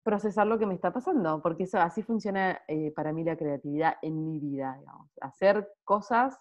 procesar 0.02 0.46
lo 0.46 0.59
que 0.59 0.66
me 0.66 0.74
está 0.74 0.92
pasando, 0.92 1.42
porque 1.42 1.64
eso 1.64 1.79
así 1.79 2.02
funciona 2.02 2.61
eh, 2.68 2.92
para 2.94 3.12
mí 3.12 3.24
la 3.24 3.37
creatividad 3.37 3.94
en 4.02 4.24
mi 4.24 4.38
vida, 4.38 4.76
digamos. 4.79 5.11
Hacer 5.20 5.68
cosas 5.85 6.38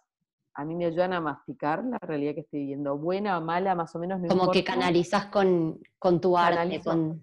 a 0.53 0.63
mí 0.63 0.73
me 0.75 0.85
ayudan 0.85 1.11
a 1.11 1.19
masticar 1.19 1.83
la 1.83 1.97
realidad 1.97 2.33
que 2.33 2.41
estoy 2.41 2.61
viviendo, 2.61 2.97
buena 2.97 3.38
o 3.38 3.41
mala, 3.41 3.75
más 3.75 3.93
o 3.95 3.99
menos. 3.99 4.21
No 4.21 4.29
como 4.29 4.51
que 4.51 4.63
canalizas 4.63 5.25
con, 5.25 5.79
con 5.99 6.21
tu 6.21 6.38
arte. 6.38 6.55
Canalizo 6.55 7.19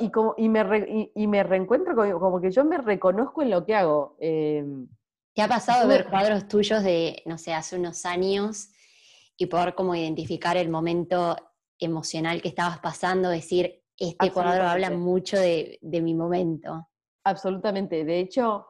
y, 0.00 0.10
como, 0.10 0.34
y, 0.36 0.48
me, 0.48 1.10
y, 1.14 1.26
me 1.26 1.42
reencuentro, 1.42 1.94
como, 1.94 2.40
que 2.40 2.50
yo 2.50 2.64
me 2.64 2.78
reconozco 2.78 3.42
en 3.42 3.50
lo 3.50 3.64
que 3.64 3.74
hago. 3.74 4.16
Eh, 4.20 4.64
¿Te 5.34 5.42
ha 5.42 5.48
pasado 5.48 5.86
ver 5.86 6.08
cuadros 6.08 6.48
tuyos 6.48 6.82
de, 6.82 7.22
no 7.26 7.38
sé, 7.38 7.54
hace 7.54 7.76
unos 7.76 8.04
años 8.04 8.70
y 9.36 9.46
poder 9.46 9.74
como 9.74 9.94
identificar 9.94 10.56
el 10.56 10.68
momento 10.68 11.36
emocional 11.78 12.42
que 12.42 12.48
estabas 12.48 12.80
pasando, 12.80 13.28
decir, 13.28 13.84
este 13.96 14.32
cuadro 14.32 14.64
habla 14.66 14.90
mucho 14.90 15.38
de, 15.38 15.78
de 15.80 16.02
mi 16.02 16.14
momento? 16.14 16.88
Absolutamente. 17.24 18.04
De 18.04 18.18
hecho, 18.18 18.66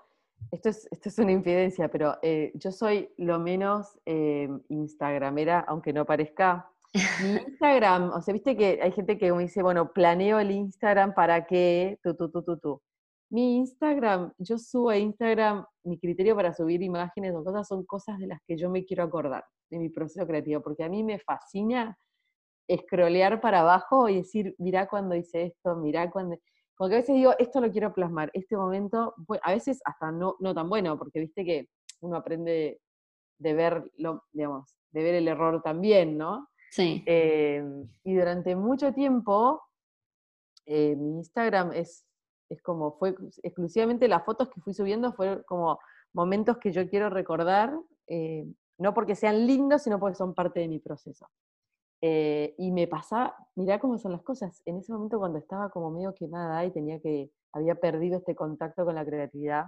esto 0.50 0.68
es, 0.68 0.88
esto 0.90 1.08
es 1.08 1.18
una 1.18 1.32
infidencia, 1.32 1.88
pero 1.88 2.18
eh, 2.22 2.52
yo 2.54 2.72
soy 2.72 3.10
lo 3.16 3.38
menos 3.38 3.98
eh, 4.06 4.48
Instagramera, 4.68 5.60
aunque 5.60 5.92
no 5.92 6.04
parezca. 6.04 6.70
Mi 6.94 7.36
Instagram, 7.46 8.10
o 8.10 8.22
sea, 8.22 8.32
viste 8.32 8.56
que 8.56 8.80
hay 8.82 8.92
gente 8.92 9.18
que 9.18 9.32
me 9.32 9.42
dice, 9.42 9.62
bueno, 9.62 9.92
planeo 9.92 10.38
el 10.38 10.50
Instagram 10.50 11.14
para 11.14 11.46
que, 11.46 11.98
tú, 12.02 12.14
tú, 12.14 12.30
tú, 12.30 12.42
tú, 12.42 12.58
tú. 12.58 12.82
Mi 13.30 13.56
Instagram, 13.58 14.32
yo 14.38 14.56
subo 14.56 14.90
a 14.90 14.96
Instagram, 14.96 15.66
mi 15.84 15.98
criterio 15.98 16.34
para 16.34 16.54
subir 16.54 16.82
imágenes 16.82 17.34
o 17.34 17.44
cosas 17.44 17.68
son 17.68 17.84
cosas 17.84 18.18
de 18.18 18.26
las 18.26 18.40
que 18.46 18.56
yo 18.56 18.70
me 18.70 18.84
quiero 18.84 19.02
acordar 19.02 19.44
de 19.70 19.78
mi 19.78 19.90
proceso 19.90 20.26
creativo, 20.26 20.62
porque 20.62 20.82
a 20.82 20.88
mí 20.88 21.04
me 21.04 21.18
fascina 21.18 21.98
escrolear 22.68 23.40
para 23.40 23.60
abajo 23.60 24.08
y 24.08 24.16
decir, 24.16 24.54
mirá 24.58 24.88
cuando 24.88 25.14
hice 25.14 25.42
esto, 25.44 25.76
mirá 25.76 26.10
cuando... 26.10 26.36
Porque 26.76 26.94
a 26.94 26.98
veces 26.98 27.16
digo, 27.16 27.34
esto 27.38 27.60
lo 27.60 27.70
quiero 27.70 27.92
plasmar, 27.92 28.30
este 28.32 28.56
momento, 28.56 29.14
a 29.42 29.52
veces 29.52 29.80
hasta 29.84 30.10
no, 30.12 30.36
no 30.40 30.54
tan 30.54 30.68
bueno, 30.68 30.96
porque 30.98 31.20
viste 31.20 31.44
que 31.44 31.68
uno 32.00 32.16
aprende 32.16 32.80
de 33.38 33.54
ver, 33.54 33.90
lo, 33.96 34.24
digamos, 34.32 34.74
de 34.92 35.02
ver 35.02 35.16
el 35.16 35.28
error 35.28 35.60
también, 35.62 36.16
¿no? 36.16 36.48
Sí. 36.70 37.02
Eh, 37.06 37.64
y 38.04 38.14
durante 38.14 38.54
mucho 38.56 38.92
tiempo, 38.92 39.62
eh, 40.66 40.96
mi 40.96 41.16
Instagram 41.16 41.72
es, 41.72 42.06
es 42.50 42.62
como, 42.62 42.92
fue 42.98 43.14
exclusivamente 43.42 44.08
las 44.08 44.24
fotos 44.24 44.50
que 44.50 44.60
fui 44.60 44.74
subiendo, 44.74 45.12
fueron 45.12 45.42
como 45.44 45.78
momentos 46.12 46.58
que 46.58 46.72
yo 46.72 46.88
quiero 46.88 47.10
recordar, 47.10 47.72
eh, 48.06 48.46
no 48.78 48.94
porque 48.94 49.14
sean 49.14 49.46
lindos, 49.46 49.82
sino 49.82 49.98
porque 49.98 50.16
son 50.16 50.34
parte 50.34 50.60
de 50.60 50.68
mi 50.68 50.78
proceso. 50.78 51.28
Eh, 52.00 52.54
y 52.58 52.70
me 52.70 52.86
pasaba, 52.86 53.34
mirá 53.56 53.80
cómo 53.80 53.98
son 53.98 54.12
las 54.12 54.22
cosas, 54.22 54.62
en 54.66 54.78
ese 54.78 54.92
momento 54.92 55.18
cuando 55.18 55.38
estaba 55.38 55.68
como 55.70 55.90
medio 55.90 56.14
quemada 56.14 56.64
y 56.64 56.70
tenía 56.70 57.00
que, 57.00 57.30
había 57.52 57.74
perdido 57.74 58.18
este 58.18 58.36
contacto 58.36 58.84
con 58.84 58.94
la 58.94 59.04
creatividad, 59.04 59.66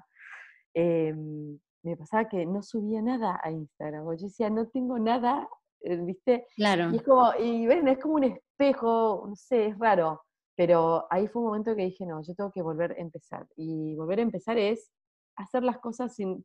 em, 0.74 1.58
me 1.82 1.96
pasaba 1.96 2.28
que 2.28 2.46
no 2.46 2.62
subía 2.62 3.02
nada 3.02 3.40
a 3.42 3.50
Instagram, 3.50 4.04
yo 4.16 4.26
decía, 4.26 4.48
no 4.48 4.68
tengo 4.68 4.98
nada, 4.98 5.48
eh, 5.48 5.59
¿viste? 5.82 6.46
Claro. 6.56 6.90
Y 6.92 6.96
es 6.96 7.02
como, 7.02 7.32
y 7.38 7.66
ven, 7.66 7.88
es 7.88 7.98
como 7.98 8.14
un 8.14 8.24
espejo, 8.24 9.24
no 9.28 9.36
sé, 9.36 9.66
es 9.66 9.78
raro, 9.78 10.22
pero 10.56 11.06
ahí 11.10 11.26
fue 11.28 11.42
un 11.42 11.48
momento 11.48 11.74
que 11.74 11.84
dije, 11.84 12.04
no, 12.06 12.22
yo 12.22 12.34
tengo 12.34 12.52
que 12.52 12.62
volver 12.62 12.92
a 12.92 12.96
empezar, 12.96 13.46
y 13.56 13.94
volver 13.96 14.18
a 14.18 14.22
empezar 14.22 14.58
es 14.58 14.90
hacer 15.36 15.62
las 15.62 15.78
cosas 15.78 16.14
sin, 16.14 16.44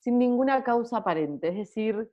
sin 0.00 0.18
ninguna 0.18 0.64
causa 0.64 0.98
aparente, 0.98 1.48
es 1.48 1.56
decir, 1.56 2.10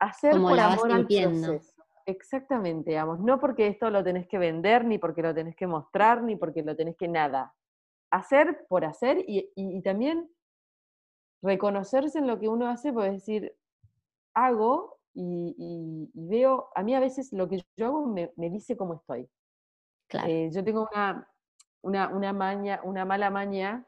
hacer 0.00 0.32
por 0.32 0.58
amor 0.58 0.92
al 0.92 1.06
proceso. 1.06 1.78
Exactamente, 2.06 2.90
digamos, 2.90 3.20
no 3.20 3.38
porque 3.38 3.66
esto 3.66 3.90
lo 3.90 4.02
tenés 4.02 4.26
que 4.26 4.38
vender, 4.38 4.84
ni 4.84 4.96
porque 4.96 5.20
lo 5.20 5.34
tenés 5.34 5.54
que 5.54 5.66
mostrar, 5.66 6.22
ni 6.22 6.36
porque 6.36 6.62
lo 6.62 6.74
tenés 6.74 6.96
que 6.96 7.06
nada. 7.06 7.54
Hacer 8.10 8.64
por 8.66 8.86
hacer 8.86 9.22
y, 9.28 9.82
también 9.82 10.30
reconocerse 11.42 12.18
en 12.18 12.26
lo 12.26 12.40
que 12.40 12.48
uno 12.48 12.66
hace, 12.66 12.94
pues 12.94 13.12
decir, 13.12 13.54
hago 14.34 14.97
y, 15.20 16.10
veo, 16.14 16.68
a 16.74 16.82
mí 16.84 16.94
a 16.94 17.00
veces 17.00 17.32
lo 17.32 17.48
que 17.48 17.60
yo 17.76 17.86
hago 17.86 18.06
me, 18.06 18.30
dice 18.36 18.76
cómo 18.76 18.94
estoy. 18.94 19.28
Claro. 20.08 20.28
Eh, 20.28 20.50
yo 20.52 20.62
tengo 20.62 20.88
una, 20.92 21.28
una, 21.82 22.08
una, 22.08 22.32
maña, 22.32 22.80
una 22.84 23.04
mala 23.04 23.28
maña 23.28 23.84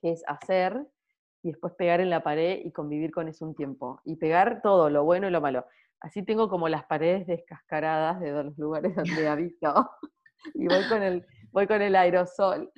que 0.00 0.12
es 0.12 0.22
hacer 0.28 0.86
y 1.42 1.50
después 1.50 1.74
pegar 1.74 2.00
en 2.00 2.10
la 2.10 2.22
pared 2.22 2.60
y 2.64 2.70
convivir 2.70 3.10
con 3.10 3.26
eso 3.26 3.44
un 3.44 3.56
tiempo. 3.56 4.00
Y 4.04 4.16
pegar 4.16 4.62
todo, 4.62 4.88
lo 4.88 5.04
bueno 5.04 5.26
y 5.26 5.30
lo 5.32 5.40
malo. 5.40 5.66
Así 6.00 6.22
tengo 6.22 6.48
como 6.48 6.68
las 6.68 6.84
paredes 6.84 7.26
descascaradas 7.26 8.20
de 8.20 8.30
los 8.30 8.56
lugares 8.56 8.94
donde 8.96 9.28
habito. 9.28 9.90
y 10.54 10.68
voy 10.68 10.88
con 10.88 11.02
el, 11.02 11.26
voy 11.50 11.66
con 11.66 11.82
el 11.82 11.96
aerosol. 11.96 12.70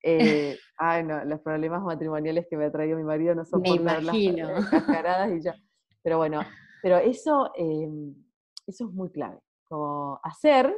Eh, 0.00 0.56
ay, 0.76 1.02
no, 1.02 1.24
los 1.24 1.40
problemas 1.40 1.82
matrimoniales 1.82 2.46
que 2.48 2.56
me 2.56 2.66
ha 2.66 2.70
traído 2.70 2.96
mi 2.96 3.04
marido 3.04 3.34
no 3.34 3.44
son 3.44 3.64
por 3.64 3.80
las 3.80 4.12
descascaradas 4.12 5.32
y 5.32 5.40
ya. 5.40 5.56
Pero 6.02 6.18
bueno, 6.18 6.40
pero 6.86 6.98
eso, 6.98 7.50
em, 7.56 8.14
eso 8.64 8.84
es 8.84 8.92
muy 8.92 9.10
clave. 9.10 9.40
Como 9.68 10.20
hacer 10.22 10.72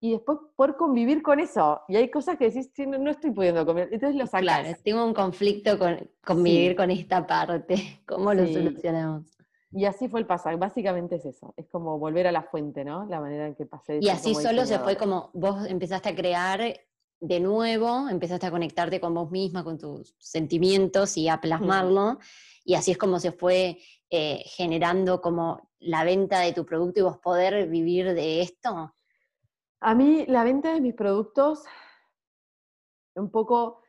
y 0.00 0.10
después 0.10 0.38
poder 0.56 0.74
convivir 0.74 1.22
con 1.22 1.38
eso. 1.38 1.80
Y 1.86 1.94
hay 1.94 2.10
cosas 2.10 2.36
que 2.36 2.50
decís, 2.50 2.72
no, 2.88 3.08
estoy 3.08 3.30
pudiendo 3.30 3.64
comer, 3.64 3.88
entonces 3.92 4.18
lo 4.18 4.26
sacas. 4.26 4.42
Claro, 4.42 4.78
tengo 4.82 5.06
un 5.06 5.14
conflicto 5.14 5.78
con 5.78 6.10
convivir 6.26 6.74
con 6.74 6.90
esta 6.90 7.24
parte. 7.24 7.76
¿Cómo 8.04 8.34
lo 8.34 8.44
solucionamos? 8.48 9.30
Y 9.70 9.84
así 9.84 10.08
fue 10.08 10.18
el 10.18 10.26
pasar, 10.26 10.58
básicamente 10.58 11.14
es 11.14 11.24
eso, 11.24 11.54
es 11.56 11.68
como 11.68 12.00
volver 12.00 12.26
a 12.26 12.32
la 12.32 12.42
fuente, 12.42 12.84
¿no? 12.84 13.06
La 13.06 13.20
manera 13.20 13.46
en 13.46 13.54
que 13.54 13.64
pasé. 13.64 14.00
Y 14.02 14.08
así 14.08 14.34
solo 14.34 14.66
se 14.66 14.80
fue 14.80 14.96
como 14.96 15.30
vos 15.34 15.64
empezaste 15.66 16.08
a 16.08 16.16
crear 16.16 16.60
de 17.22 17.38
nuevo, 17.38 18.08
empezaste 18.08 18.46
a 18.46 18.50
conectarte 18.50 19.00
con 19.00 19.14
vos 19.14 19.30
misma, 19.30 19.62
con 19.62 19.78
tus 19.78 20.12
sentimientos 20.18 21.16
y 21.16 21.28
a 21.28 21.40
plasmarlo, 21.40 22.18
y 22.64 22.74
así 22.74 22.90
es 22.90 22.98
como 22.98 23.20
se 23.20 23.30
fue 23.30 23.78
eh, 24.10 24.42
generando 24.44 25.20
como 25.20 25.70
la 25.78 26.02
venta 26.02 26.40
de 26.40 26.52
tu 26.52 26.66
producto 26.66 26.98
y 26.98 27.02
vos 27.04 27.18
poder 27.18 27.68
vivir 27.68 28.12
de 28.12 28.42
esto. 28.42 28.92
A 29.80 29.94
mí 29.94 30.26
la 30.26 30.42
venta 30.42 30.74
de 30.74 30.80
mis 30.80 30.94
productos, 30.94 31.62
un 33.14 33.30
poco 33.30 33.82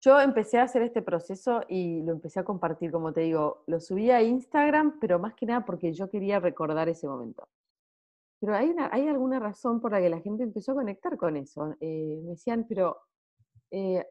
yo 0.00 0.20
empecé 0.20 0.58
a 0.58 0.62
hacer 0.62 0.82
este 0.82 1.02
proceso 1.02 1.62
y 1.68 2.02
lo 2.02 2.12
empecé 2.12 2.38
a 2.38 2.44
compartir, 2.44 2.92
como 2.92 3.12
te 3.12 3.22
digo, 3.22 3.64
lo 3.66 3.80
subí 3.80 4.12
a 4.12 4.22
Instagram, 4.22 5.00
pero 5.00 5.18
más 5.18 5.34
que 5.34 5.46
nada 5.46 5.64
porque 5.64 5.92
yo 5.92 6.08
quería 6.08 6.38
recordar 6.38 6.88
ese 6.88 7.08
momento. 7.08 7.48
Pero 8.40 8.54
hay, 8.54 8.74
hay 8.90 9.08
alguna 9.08 9.40
razón 9.40 9.80
por 9.80 9.92
la 9.92 10.00
que 10.00 10.10
la 10.10 10.20
gente 10.20 10.42
empezó 10.42 10.72
a 10.72 10.76
conectar 10.76 11.16
con 11.16 11.36
eso. 11.36 11.74
Eh, 11.80 12.20
me 12.22 12.30
decían, 12.30 12.66
pero, 12.68 12.96
eh, 13.70 14.04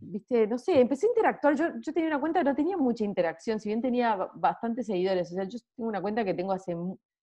viste, 0.00 0.46
no 0.46 0.58
sé, 0.58 0.80
empecé 0.80 1.06
a 1.06 1.10
interactuar. 1.10 1.54
Yo, 1.54 1.66
yo 1.80 1.92
tenía 1.92 2.08
una 2.08 2.20
cuenta 2.20 2.40
que 2.40 2.44
no 2.44 2.54
tenía 2.54 2.76
mucha 2.76 3.04
interacción, 3.04 3.60
si 3.60 3.68
bien 3.68 3.82
tenía 3.82 4.16
bastantes 4.34 4.86
seguidores. 4.86 5.30
O 5.32 5.34
sea, 5.34 5.44
yo 5.44 5.58
tengo 5.76 5.88
una 5.88 6.00
cuenta 6.00 6.24
que 6.24 6.34
tengo 6.34 6.52
hace, 6.52 6.76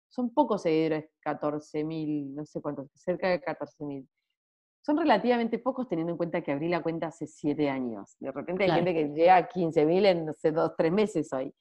son 0.09 0.31
pocos 0.33 0.63
seguidores, 0.63 1.11
14.000, 1.25 2.35
no 2.35 2.45
sé 2.47 2.61
cuántos, 2.61 2.89
cerca 2.95 3.29
de 3.29 3.41
14.000 3.41 4.07
son 4.89 4.97
relativamente 4.97 5.59
pocos 5.59 5.87
teniendo 5.87 6.13
en 6.13 6.17
cuenta 6.17 6.41
que 6.41 6.51
abrí 6.51 6.67
la 6.67 6.83
cuenta 6.83 7.09
hace 7.09 7.27
siete 7.27 7.69
años. 7.69 8.17
De 8.21 8.33
repente 8.33 8.65
hay 8.65 8.71
gente 8.71 8.95
que 8.95 9.09
llega 9.09 9.37
a 9.37 9.47
15.000 9.47 10.07
en, 10.07 10.25
no 10.25 10.33
sé, 10.33 10.51
dos, 10.51 10.73
tres 10.79 10.91
meses 10.91 11.31
hoy. 11.35 11.55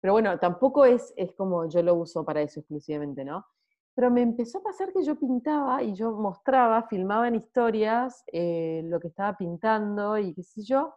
Pero 0.00 0.12
bueno, 0.12 0.40
tampoco 0.40 0.84
es, 0.84 1.14
es 1.16 1.32
como 1.34 1.68
yo 1.68 1.84
lo 1.84 1.94
uso 1.94 2.24
para 2.24 2.42
eso 2.42 2.58
exclusivamente, 2.58 3.24
¿no? 3.24 3.46
Pero 3.94 4.10
me 4.10 4.22
empezó 4.22 4.58
a 4.58 4.62
pasar 4.62 4.92
que 4.92 5.04
yo 5.04 5.16
pintaba 5.16 5.82
y 5.82 5.94
yo 5.94 6.12
mostraba, 6.12 6.82
filmaba 6.88 7.28
en 7.28 7.36
historias 7.36 8.24
eh, 8.32 8.82
lo 8.84 8.98
que 8.98 9.08
estaba 9.08 9.36
pintando 9.36 10.18
y 10.18 10.34
qué 10.34 10.42
sé 10.42 10.62
yo. 10.64 10.94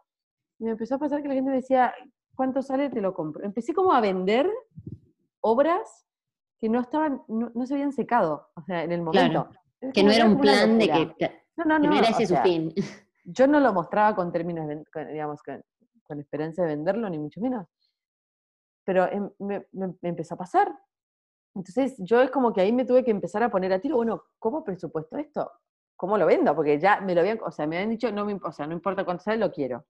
Y 0.58 0.64
me 0.64 0.72
empezó 0.72 0.96
a 0.96 0.98
pasar 0.98 1.22
que 1.22 1.28
la 1.28 1.34
gente 1.34 1.50
me 1.50 1.56
decía, 1.56 1.94
¿cuánto 2.34 2.60
sale? 2.62 2.90
Te 2.90 3.00
lo 3.00 3.14
compro. 3.14 3.44
Empecé 3.44 3.72
como 3.72 3.92
a 3.92 4.00
vender 4.00 4.50
obras 5.40 6.06
que 6.60 6.68
no 6.68 6.80
estaban, 6.80 7.22
no, 7.28 7.66
se 7.66 7.74
habían 7.74 7.92
secado, 7.92 8.48
o 8.54 8.62
sea, 8.62 8.82
en 8.82 8.92
el 8.92 9.02
momento. 9.02 9.48
Que 9.92 10.02
no 10.02 10.10
era 10.10 10.24
un 10.24 10.40
plan 10.40 10.76
de 10.76 10.88
que 10.88 11.30
no, 11.56 11.64
no, 11.64 11.78
no. 11.78 11.96
era 11.96 12.08
ese 12.08 12.26
su 12.26 12.36
fin. 12.36 12.72
Yo 13.24 13.46
no 13.46 13.60
lo 13.60 13.72
mostraba 13.72 14.14
con 14.14 14.32
términos, 14.32 14.66
digamos, 15.10 15.42
con, 15.42 16.20
esperanza 16.20 16.62
de 16.62 16.68
venderlo, 16.68 17.10
ni 17.10 17.18
mucho 17.18 17.40
menos. 17.40 17.66
Pero 18.84 19.06
em, 19.10 19.30
me, 19.38 19.66
empezó 20.02 20.34
a 20.34 20.38
pasar. 20.38 20.74
Entonces 21.58 21.96
yo 21.98 22.22
es 22.22 22.30
como 22.30 22.52
que 22.52 22.60
ahí 22.60 22.72
me 22.72 22.84
tuve 22.84 23.04
que 23.04 23.10
empezar 23.10 23.42
a 23.42 23.50
poner 23.50 23.72
a 23.72 23.80
tiro, 23.80 23.96
bueno, 23.96 24.22
¿cómo 24.38 24.62
presupuesto 24.62 25.18
esto? 25.18 25.50
¿Cómo 25.96 26.16
lo 26.16 26.24
vendo? 26.24 26.54
Porque 26.54 26.78
ya 26.78 27.00
me 27.00 27.16
lo 27.16 27.20
habían, 27.20 27.40
o 27.44 27.50
sea, 27.50 27.66
me 27.66 27.76
habían 27.76 27.90
dicho, 27.90 28.12
no 28.12 28.24
me, 28.24 28.38
o 28.40 28.52
sea, 28.52 28.68
no 28.68 28.74
importa 28.74 29.04
cuánto 29.04 29.24
sale, 29.24 29.38
lo 29.38 29.50
quiero. 29.50 29.84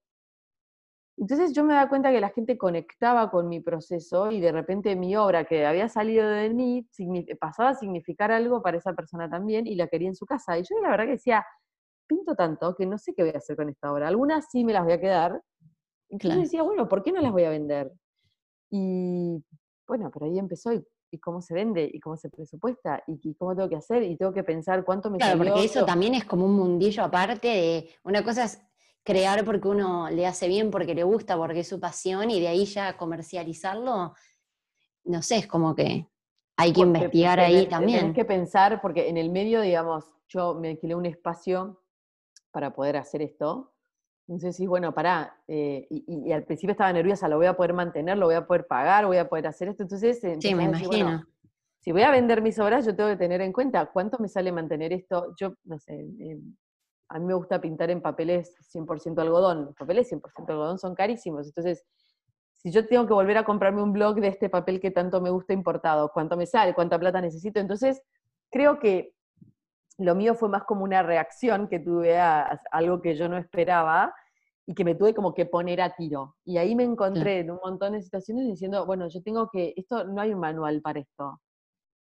Entonces 1.19 1.53
yo 1.53 1.65
me 1.65 1.75
da 1.75 1.87
cuenta 1.91 2.11
que 2.11 2.23
la 2.23 2.31
gente 2.31 2.57
conectaba 2.57 3.31
con 3.31 3.51
mi 3.51 3.61
proceso 3.61 4.31
y 4.31 4.41
de 4.41 4.51
repente 4.51 4.97
mi 4.97 5.15
obra 5.17 5.45
que 5.45 5.67
había 5.67 5.91
salido 5.91 6.27
de 6.27 6.49
mí 6.49 6.89
pasaba 7.39 7.71
a 7.71 7.75
significar 7.75 8.33
algo 8.33 8.63
para 8.63 8.79
esa 8.79 8.95
persona 8.95 9.29
también 9.29 9.67
y 9.67 9.75
la 9.75 9.89
quería 9.89 10.09
en 10.09 10.15
su 10.17 10.25
casa. 10.25 10.57
Y 10.57 10.63
yo 10.63 10.81
la 10.81 10.89
verdad 10.89 11.05
que 11.05 11.13
decía, 11.13 11.45
pinto 12.07 12.35
tanto 12.35 12.75
que 12.77 12.87
no 12.87 12.97
sé 12.97 13.13
qué 13.15 13.25
voy 13.25 13.33
a 13.35 13.39
hacer 13.39 13.57
con 13.57 13.69
esta 13.69 13.93
obra. 13.93 14.09
Algunas 14.09 14.47
sí 14.51 14.65
me 14.65 14.73
las 14.73 14.85
voy 14.85 14.95
a 14.95 15.01
quedar. 15.01 15.43
Entonces 16.09 16.45
decía, 16.45 16.63
bueno, 16.63 16.89
¿por 16.89 17.03
qué 17.03 17.13
no 17.13 17.21
las 17.21 17.33
voy 17.33 17.45
a 17.45 17.51
vender? 17.51 17.93
Y 18.71 19.45
bueno, 19.87 20.11
por 20.11 20.25
ahí 20.25 20.39
empezó 20.39 20.73
y 20.73 20.83
y 21.11 21.19
cómo 21.19 21.41
se 21.41 21.55
vende 21.55 21.91
y 21.93 22.01
cómo 22.01 22.17
se 22.17 22.29
presupuesta 22.29 23.03
y, 23.07 23.35
cómo 23.35 23.55
tengo 23.55 23.69
que 23.69 23.77
hacer 23.77 24.03
y 24.03 24.17
tengo 24.17 24.33
que 24.33 24.45
pensar 24.45 24.85
cuánto 24.85 25.11
me 25.11 25.19
Claro, 25.19 25.39
porque 25.39 25.65
eso 25.65 25.85
también 25.85 26.15
es 26.15 26.25
como 26.25 26.45
un 26.45 26.55
mundillo 26.55 27.05
aparte 27.05 27.49
de 27.49 27.91
una 28.05 28.23
cosa 28.23 28.45
es 28.45 28.61
crear 29.03 29.45
porque 29.45 29.69
uno 29.69 30.11
le 30.11 30.27
hace 30.27 30.49
bien, 30.49 30.71
porque 30.71 30.95
le 30.95 31.03
gusta, 31.03 31.37
porque 31.37 31.61
es 31.61 31.69
su 31.69 31.81
pasión 31.81 32.31
y 32.31 32.41
de 32.41 32.49
ahí 32.49 32.67
ya 32.67 32.97
comercializarlo, 32.97 34.13
no 35.05 35.23
sé, 35.23 35.37
es 35.37 35.47
como 35.47 35.75
que 35.75 36.07
hay 36.59 36.73
que 36.73 36.81
investigar 36.81 37.41
ahí 37.41 37.67
también. 37.69 38.01
Tienes 38.01 38.17
que 38.17 38.25
pensar, 38.25 38.81
porque 38.83 39.09
en 39.09 39.17
el 39.17 39.31
medio, 39.31 39.61
digamos, 39.61 40.05
yo 40.29 40.55
me 40.55 40.71
alquilé 40.71 40.95
un 40.95 41.07
espacio 41.07 41.83
para 42.51 42.75
poder 42.75 42.97
hacer 42.97 43.23
esto. 43.23 43.73
Entonces 44.29 44.57
sí, 44.57 44.67
bueno, 44.67 44.93
pará, 44.93 45.35
eh, 45.49 45.87
y, 45.89 46.31
al 46.33 46.45
principio 46.45 46.73
estaba 46.73 46.93
nerviosa, 46.93 47.29
lo 47.29 47.39
voy 47.39 47.47
a 47.47 47.57
poder 47.57 47.73
mantener, 47.73 48.19
lo 48.19 48.27
voy 48.27 48.35
a 48.35 48.47
poder 48.47 48.67
pagar, 48.67 49.07
voy 49.07 49.17
a 49.17 49.27
poder 49.27 49.47
hacer 49.47 49.69
esto. 49.69 49.85
Entonces, 49.85 50.21
sí, 50.21 50.55
me 50.55 50.65
imagino. 50.65 51.25
si 51.81 51.93
voy 51.93 52.03
a 52.03 52.11
vender 52.11 52.43
mis 52.43 52.59
obras, 52.59 52.85
yo 52.85 52.95
tengo 52.95 53.09
que 53.09 53.17
tener 53.17 53.41
en 53.41 53.55
cuenta 53.55 53.87
cuánto 53.87 54.19
me 54.19 54.29
sale 54.29 54.53
mantener 54.53 54.93
esto. 54.93 55.35
Yo, 55.41 55.55
no 55.65 55.79
sé, 55.79 56.05
a 57.09 57.19
mí 57.19 57.25
me 57.25 57.33
gusta 57.33 57.59
pintar 57.59 57.91
en 57.91 58.03
papeles 58.03 58.55
100% 58.71 59.19
algodón. 59.19 59.65
Los 59.65 59.75
papeles 59.75 60.13
100% 60.13 60.51
algodón 60.51 60.79
son 60.79 60.95
carísimos. 60.95 61.47
Entonces, 61.47 61.87
si 62.53 62.71
yo 62.71 62.87
tengo 62.87 63.07
que 63.07 63.15
volver 63.15 63.39
a 63.39 63.47
comprarme 63.47 63.83
un 63.83 63.95
blog 63.95 64.21
de 64.21 64.29
este 64.29 64.51
papel 64.51 64.79
que 64.79 64.91
tanto 64.91 65.23
me 65.23 65.31
gusta 65.31 65.55
importado, 65.55 66.11
cuánto 66.13 66.37
me 66.37 66.45
sale, 66.45 66.75
cuánta 66.75 66.99
plata 66.99 67.23
necesito. 67.23 67.61
Entonces, 67.61 68.03
creo 68.51 68.79
que 68.79 69.15
lo 69.99 70.15
mío 70.15 70.35
fue 70.35 70.49
más 70.49 70.65
como 70.65 70.85
una 70.85 71.03
reacción 71.03 71.69
que 71.69 71.81
tuve 71.81 72.19
a, 72.19 72.61
algo 72.71 73.03
que 73.03 73.17
yo 73.17 73.29
no 73.29 73.37
esperaba 73.37 74.15
y 74.65 74.75
que 74.75 74.85
me 74.85 74.95
tuve 74.95 75.15
como 75.15 75.35
que 75.35 75.45
poner 75.45 75.81
a 75.81 75.95
tiro. 75.97 76.37
Y 76.45 76.59
ahí 76.59 76.77
me 76.77 76.85
encontré 76.85 77.41
en 77.41 77.51
un 77.51 77.59
montón 77.63 77.93
de 77.93 78.03
situaciones 78.03 78.47
diciendo, 78.47 78.87
bueno, 78.87 79.09
yo 79.09 79.23
tengo 79.23 79.49
que, 79.51 79.75
esto 79.77 80.05
no 80.05 80.21
hay 80.21 80.33
un 80.33 80.41
manual 80.41 80.81
para 80.83 81.01
esto, 81.01 81.41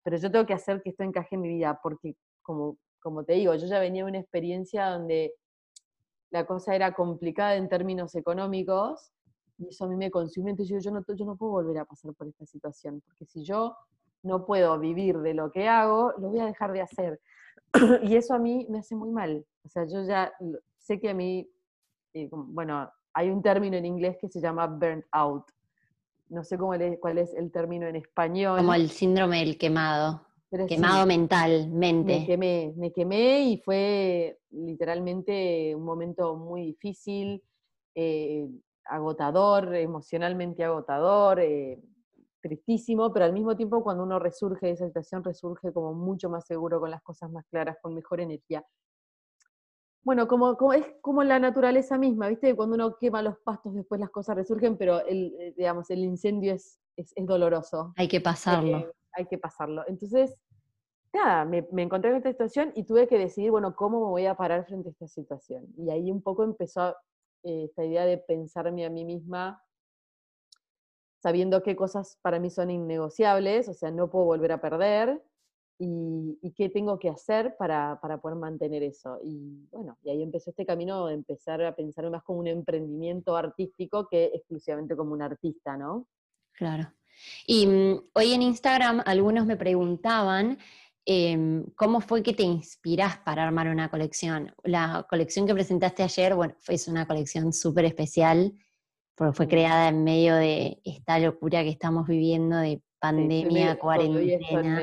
pero 0.03 0.19
yo 0.19 0.31
tengo 0.31 0.45
que 0.45 0.55
hacer 0.55 0.83
que 0.83 0.91
esto 0.91 1.05
encaje 1.05 1.37
en 1.37 1.41
mi 1.41 1.49
vida, 1.49 1.81
porque 1.83 2.17
como, 2.43 2.77
como 3.01 3.25
te 3.25 3.35
digo, 3.35 3.55
yo 3.55 3.67
ya 3.67 3.79
venía 3.79 4.05
de 4.05 4.11
una 4.11 4.19
experiencia 4.19 4.91
donde 4.91 5.33
la 6.31 6.45
cosa 6.45 6.75
era 6.75 6.93
complicada 6.93 7.57
en 7.57 7.69
términos 7.69 8.15
económicos 8.15 9.13
y 9.59 9.69
eso 9.69 9.85
a 9.85 9.89
mí 9.89 9.97
me 9.97 10.11
consume, 10.11 10.51
entonces 10.51 10.85
yo, 10.85 10.91
yo, 10.91 10.95
no, 10.95 11.05
yo 11.15 11.25
no 11.25 11.37
puedo 11.37 11.53
volver 11.53 11.79
a 11.79 11.87
pasar 11.87 12.13
por 12.15 12.29
esta 12.29 12.45
situación, 12.45 13.01
porque 13.01 13.25
si 13.25 13.43
yo 13.43 13.75
no 14.23 14.45
puedo 14.45 14.79
vivir 14.79 15.19
de 15.21 15.33
lo 15.33 15.51
que 15.51 15.67
hago, 15.69 16.13
lo 16.19 16.29
voy 16.29 16.41
a 16.41 16.47
dejar 16.47 16.73
de 16.73 16.83
hacer. 16.83 17.21
y 18.03 18.17
eso 18.17 18.35
a 18.35 18.39
mí 18.39 18.67
me 18.69 18.79
hace 18.79 18.95
muy 18.95 19.11
mal. 19.11 19.45
O 19.65 19.69
sea, 19.69 19.85
yo 19.87 20.05
ya 20.05 20.33
sé 20.79 21.01
que 21.01 21.11
a 21.11 21.15
mí, 21.15 21.49
eh, 22.15 22.29
bueno, 22.31 22.91
hay 23.13 23.31
un 23.31 23.43
término 23.43 23.77
en 23.77 23.87
inglés 23.87 24.17
que 24.21 24.29
se 24.29 24.41
llama 24.41 24.67
burnt 24.67 25.05
out. 25.13 25.45
No 26.29 26.45
sé 26.45 26.59
cómo 26.59 26.73
cuál 27.01 27.19
es 27.19 27.35
el 27.35 27.51
término 27.53 27.87
en 27.87 27.97
español. 27.97 28.59
Como 28.59 28.75
el 28.75 28.91
síndrome 28.91 29.39
del 29.41 29.57
quemado. 29.57 30.23
quemado 30.69 31.07
mentalmente. 31.07 32.21
Me 32.21 32.27
quemé, 32.27 32.75
me 32.77 32.93
quemé 32.93 33.41
y 33.43 33.59
fue 33.59 34.39
literalmente 34.51 35.75
un 35.75 35.85
momento 35.85 36.37
muy 36.37 36.67
difícil. 36.67 37.43
Eh, 37.95 38.47
agotador, 38.85 39.75
emocionalmente 39.75 40.65
agotador, 40.65 41.41
eh, 41.41 41.81
tristísimo, 42.47 43.13
pero 43.13 43.25
al 43.25 43.33
mismo 43.33 43.57
tiempo 43.57 43.83
cuando 43.83 44.05
uno 44.05 44.19
resurge 44.19 44.67
de 44.67 44.73
esa 44.73 44.87
situación, 44.87 45.25
resurge 45.25 45.73
como 45.73 45.95
mucho 45.95 46.31
más 46.31 46.47
seguro, 46.47 46.81
con 46.81 46.91
las 46.91 47.03
cosas 47.03 47.31
más 47.31 47.45
claras, 47.47 47.77
con 47.83 47.95
mejor 47.95 48.21
energía. 48.21 48.65
Bueno, 50.03 50.29
como, 50.29 50.57
como 50.57 50.73
es 50.73 50.87
como 51.01 51.25
la 51.25 51.41
naturaleza 51.41 51.99
misma, 51.99 52.29
¿viste? 52.29 52.55
Cuando 52.55 52.77
uno 52.77 52.97
quema 52.97 53.23
los 53.23 53.39
pastos, 53.39 53.75
después 53.75 54.01
las 54.01 54.11
cosas 54.11 54.37
resurgen, 54.37 54.77
pero 54.77 55.05
el, 55.05 55.35
eh, 55.41 55.55
digamos, 55.57 55.91
el 55.91 55.99
incendio 56.05 56.55
es, 56.55 56.79
es, 56.97 57.13
doloroso. 57.17 57.93
Hay 57.97 58.07
que 58.07 58.21
pasarlo. 58.21 58.79
Eh, 58.79 58.93
hay 59.13 59.27
que 59.27 59.37
pasarlo. 59.37 59.83
Entonces, 59.89 60.37
nada, 61.13 61.45
me, 61.45 61.67
me, 61.73 61.83
encontré 61.83 62.11
en 62.11 62.19
esta 62.19 62.31
situación 62.31 62.71
y 62.77 62.85
tuve 62.85 63.09
que 63.09 63.19
decidir, 63.19 63.51
bueno, 63.51 63.75
¿cómo 63.75 63.99
me 63.99 64.11
voy 64.11 64.27
a 64.27 64.37
parar 64.37 64.65
frente 64.65 64.91
a 64.91 64.93
esta 64.93 65.09
situación? 65.09 65.67
Y 65.77 65.91
ahí 65.91 66.13
un 66.13 66.23
poco 66.23 66.45
empezó 66.45 66.95
eh, 67.43 67.65
esta 67.65 67.85
idea 67.85 68.05
de 68.05 68.19
pensarme 68.19 68.85
a 68.87 68.91
mí 68.91 69.05
misma 69.05 69.63
sabiendo 71.27 71.61
qué 71.65 71.75
cosas 71.75 72.21
para 72.23 72.39
mí 72.39 72.51
son 72.51 72.71
innegociables, 72.71 73.69
o 73.69 73.75
sea, 73.75 73.91
no 73.91 74.09
puedo 74.09 74.27
volver 74.27 74.53
a 74.53 74.61
perder, 74.61 75.21
y, 75.77 76.53
qué 76.57 76.69
tengo 76.69 77.01
que 77.01 77.09
hacer 77.09 77.57
para, 77.59 77.99
poder 78.23 78.39
mantener 78.39 78.85
eso. 78.85 79.19
Y 79.25 79.67
bueno, 79.73 79.99
y 80.05 80.11
ahí 80.11 80.23
empezó 80.23 80.51
este 80.51 80.65
camino 80.65 81.09
de 81.09 81.15
empezar 81.15 81.61
a 81.65 81.75
pensar 81.75 82.09
más 82.11 82.23
como 82.23 82.39
un 82.39 82.47
emprendimiento 82.47 83.37
artístico 83.37 84.07
que 84.09 84.27
exclusivamente 84.35 84.95
como 84.95 85.15
un 85.15 85.23
artista, 85.23 85.77
¿no? 85.77 86.07
Claro. 86.53 86.93
Y 87.45 87.67
mm, 87.67 88.11
hoy 88.13 88.33
en 88.33 88.43
Instagram 88.43 89.03
algunos 89.05 89.47
me 89.47 89.57
preguntaban 89.57 90.59
Em, 91.09 91.65
¿cómo 91.77 92.01
fue 92.01 92.25
que 92.25 92.35
te 92.35 92.43
inspiras 92.43 93.19
para 93.19 93.45
armar 93.45 93.69
una 93.69 93.89
colección? 93.89 94.53
La 94.65 95.07
colección 95.09 95.47
que 95.47 95.55
presentaste 95.55 96.03
ayer, 96.03 96.35
bueno, 96.35 96.57
fue 96.59 96.75
una 96.89 97.07
colección 97.07 97.53
súper 97.53 97.85
especial, 97.85 98.53
porque 99.17 99.33
fue 99.33 99.49
creada 99.49 99.89
en 99.89 100.05
medio 100.05 100.37
de 100.37 100.79
esta 100.85 101.19
locura 101.19 101.63
que 101.63 101.71
estamos 101.71 102.07
viviendo 102.07 102.57
de 102.59 102.81
pandemia, 102.99 103.79
cuarentena. 103.79 104.81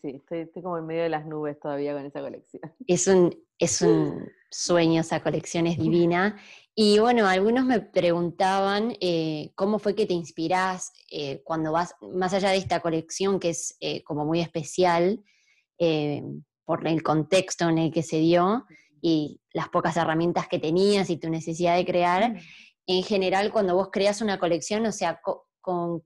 sí, 0.00 0.20
estoy, 0.28 0.62
como 0.62 0.78
en 0.78 0.86
medio 0.86 1.02
de 1.02 1.08
las 1.08 1.26
nubes 1.26 1.58
todavía 1.60 1.94
con 1.94 2.04
esa 2.04 2.20
colección. 2.20 2.62
Es 2.86 3.06
un, 3.06 3.36
es 3.58 3.82
un 3.82 4.28
sueño, 4.50 5.02
esa 5.02 5.22
colección 5.22 5.66
es 5.66 5.78
divina. 5.78 6.36
Y 6.80 7.00
bueno, 7.00 7.26
algunos 7.26 7.64
me 7.64 7.80
preguntaban 7.80 8.94
eh, 9.00 9.50
cómo 9.56 9.80
fue 9.80 9.96
que 9.96 10.06
te 10.06 10.14
inspirás 10.14 10.92
eh, 11.10 11.42
cuando 11.42 11.72
vas, 11.72 11.96
más 12.00 12.32
allá 12.32 12.50
de 12.50 12.58
esta 12.58 12.78
colección 12.78 13.40
que 13.40 13.48
es 13.48 13.76
eh, 13.80 14.04
como 14.04 14.24
muy 14.24 14.40
especial, 14.40 15.20
eh, 15.80 16.22
por 16.64 16.86
el 16.86 17.02
contexto 17.02 17.68
en 17.68 17.78
el 17.78 17.92
que 17.92 18.04
se 18.04 18.18
dio 18.18 18.64
y 19.00 19.40
las 19.52 19.70
pocas 19.70 19.96
herramientas 19.96 20.46
que 20.46 20.58
tenías 20.58 21.10
y 21.10 21.16
tu 21.16 21.30
necesidad 21.30 21.76
de 21.76 21.84
crear. 21.84 22.36
En 22.90 23.02
general, 23.02 23.52
cuando 23.52 23.74
vos 23.74 23.90
creas 23.92 24.22
una 24.22 24.38
colección, 24.38 24.86
o 24.86 24.92
sea, 24.92 25.20
con, 25.60 26.02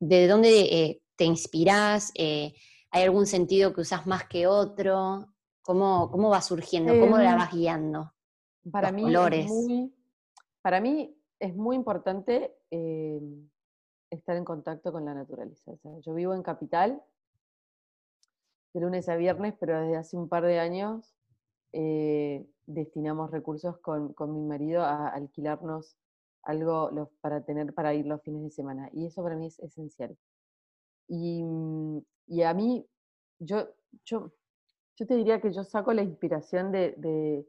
¿de 0.00 0.26
dónde 0.26 0.60
eh, 0.62 1.02
te 1.14 1.24
inspirás? 1.24 2.10
Eh, 2.16 2.54
¿Hay 2.90 3.04
algún 3.04 3.26
sentido 3.26 3.72
que 3.72 3.82
usas 3.82 4.04
más 4.04 4.26
que 4.26 4.48
otro? 4.48 5.28
¿Cómo, 5.62 6.10
cómo 6.10 6.28
va 6.28 6.42
surgiendo? 6.42 6.92
¿Cómo 6.98 7.18
la 7.18 7.36
vas 7.36 7.52
guiando? 7.52 8.12
Para 8.72 8.90
mí, 8.90 9.04
Es 9.32 9.46
muy, 9.48 9.94
para 10.60 10.80
mí 10.80 11.16
es 11.38 11.54
muy 11.54 11.76
importante 11.76 12.56
estar 14.10 14.36
en 14.36 14.44
contacto 14.44 14.90
con 14.90 15.04
la 15.04 15.14
naturaleza. 15.14 15.70
yo 16.00 16.14
vivo 16.14 16.34
en 16.34 16.42
Capital 16.42 17.00
de 18.72 18.80
lunes 18.80 19.08
a 19.08 19.14
viernes, 19.14 19.54
pero 19.60 19.80
desde 19.80 19.96
hace 19.96 20.16
un 20.16 20.28
par 20.28 20.44
de 20.44 20.58
años 20.58 21.13
eh, 21.74 22.46
destinamos 22.66 23.32
recursos 23.32 23.78
con, 23.78 24.14
mi 24.32 24.42
marido 24.42 24.82
a 24.82 25.08
alquilarnos 25.08 25.96
algo 26.44 27.10
para 27.20 27.44
tener 27.44 27.74
para 27.74 27.94
ir 27.94 28.06
los 28.06 28.22
fines 28.22 28.42
de 28.44 28.50
semana. 28.50 28.88
Y 28.92 29.06
eso 29.06 29.22
para 29.22 29.36
mí 29.36 29.46
es 29.46 29.58
esencial. 29.58 30.16
Y, 31.08 31.42
mm, 31.42 31.98
a 32.46 32.54
mí, 32.54 32.86
yo, 33.40 33.68
yo, 34.04 34.32
yo 34.96 35.06
te 35.06 35.16
diría 35.16 35.40
que 35.40 35.52
yo 35.52 35.64
saco 35.64 35.92
la 35.92 36.02
inspiración 36.02 36.70
de, 36.70 37.44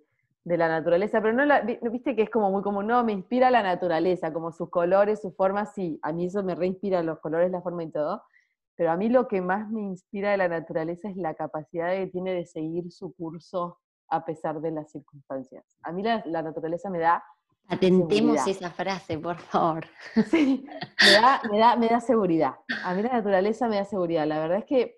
la 0.46 0.68
naturaleza, 0.70 1.22
pero 1.22 1.34
no 1.34 1.46
la, 1.46 1.62
viste 1.62 2.16
que 2.16 2.24
es 2.24 2.30
como 2.30 2.52
muy 2.52 2.62
común, 2.64 2.88
no, 2.88 3.04
me 3.04 3.14
inspira 3.14 3.52
la 3.52 3.64
naturaleza, 3.64 4.34
como 4.34 4.52
sus 4.52 4.70
colores, 4.70 5.22
sus 5.22 5.36
formas, 5.36 5.74
sí, 5.74 6.00
a 6.04 6.12
mí 6.12 6.26
eso 6.26 6.44
me 6.44 6.56
reinspira 6.56 7.04
los 7.04 7.20
colores, 7.20 7.52
la 7.52 7.62
forma 7.62 7.84
y 7.84 7.92
todo, 7.92 8.24
pero 8.76 8.92
a 8.92 8.98
mí 8.98 9.10
lo 9.10 9.28
que 9.28 9.42
más 9.42 9.70
me 9.70 9.82
inspira 9.82 10.32
de 10.32 10.38
la 10.38 10.48
naturaleza 10.48 11.10
es 11.10 11.18
la 11.18 11.34
capacidad 11.36 11.94
que 11.94 12.08
tiene 12.08 12.34
de 12.34 12.46
seguir 12.46 12.92
su 12.92 13.14
curso 13.16 13.80
a 14.10 14.26
pesar 14.26 14.62
de 14.62 14.72
las 14.72 14.91
circunstancias. 14.91 15.63
A 15.84 15.91
mí 15.91 16.04
la, 16.04 16.22
naturaleza 16.41 16.89
me 16.89 17.00
da... 17.00 17.24
Atentemos 17.68 18.46
esa 18.48 18.70
frase, 18.70 19.18
por 19.18 19.38
favor. 19.38 19.86
Sí, 20.30 20.65
me 21.04 21.12
da, 21.12 21.41
me, 21.52 21.58
da, 21.58 21.76
me 21.76 21.88
da 21.88 22.00
seguridad. 22.00 22.56
A 22.84 22.94
mí 22.94 23.02
la 23.02 23.13
naturaleza 23.13 23.68
me 23.68 23.78
da 23.78 23.86
seguridad. 23.86 24.28
La 24.28 24.39
verdad 24.39 24.60
es 24.60 24.65
que, 24.65 24.98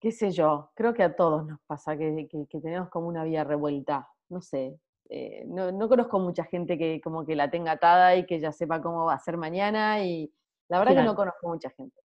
qué 0.00 0.12
sé 0.12 0.30
yo, 0.30 0.70
creo 0.74 0.94
que 0.94 1.02
a 1.02 1.16
todos 1.16 1.46
nos 1.46 1.60
pasa 1.66 1.96
que, 1.96 2.28
que, 2.48 2.60
tenemos 2.60 2.88
como 2.90 3.08
una 3.08 3.24
vida 3.24 3.42
revuelta. 3.42 4.08
No 4.28 4.40
sé, 4.40 4.78
eh, 5.08 5.44
no, 5.46 5.72
no, 5.72 5.88
conozco 5.88 6.20
mucha 6.20 6.44
gente 6.44 6.78
que 6.78 7.00
como 7.00 7.26
que 7.26 7.34
la 7.34 7.50
tenga 7.50 7.72
atada 7.72 8.16
y 8.16 8.24
que 8.24 8.38
ya 8.38 8.52
sepa 8.52 8.80
cómo 8.80 9.06
va 9.06 9.14
a 9.14 9.18
ser 9.18 9.36
mañana 9.36 10.04
y, 10.04 10.32
la 10.68 10.78
verdad 10.78 10.94
que 10.94 11.02
no 11.02 11.14
conozco 11.14 11.48
mucha 11.48 11.68
gente. 11.70 12.00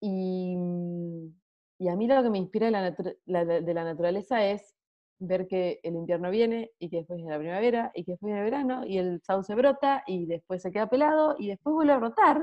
Y, 0.00 0.54
mm, 0.56 1.34
y, 1.78 1.88
a 1.88 1.96
mí 1.96 2.06
lo 2.06 2.22
que 2.22 2.30
me 2.30 2.38
inspira 2.38 2.66
de 2.66 2.94
la, 3.26 3.44
de 3.44 3.74
la 3.74 3.84
naturaleza 3.84 4.44
es 4.44 4.74
ver 5.18 5.46
que 5.46 5.80
el 5.82 5.94
invierno 5.94 6.30
viene 6.30 6.72
y 6.78 6.88
que 6.88 6.98
después 6.98 7.16
viene 7.16 7.32
la 7.32 7.38
primavera 7.38 7.92
y 7.94 8.04
que 8.04 8.12
después 8.12 8.32
viene 8.32 8.40
el 8.40 8.50
verano 8.50 8.84
y 8.86 8.98
el 8.98 9.20
sauce 9.22 9.54
brota 9.54 10.02
y 10.06 10.26
después 10.26 10.62
se 10.62 10.72
queda 10.72 10.88
pelado 10.88 11.36
y 11.38 11.48
después 11.48 11.74
vuelve 11.74 11.92
a 11.92 11.98
brotar 11.98 12.42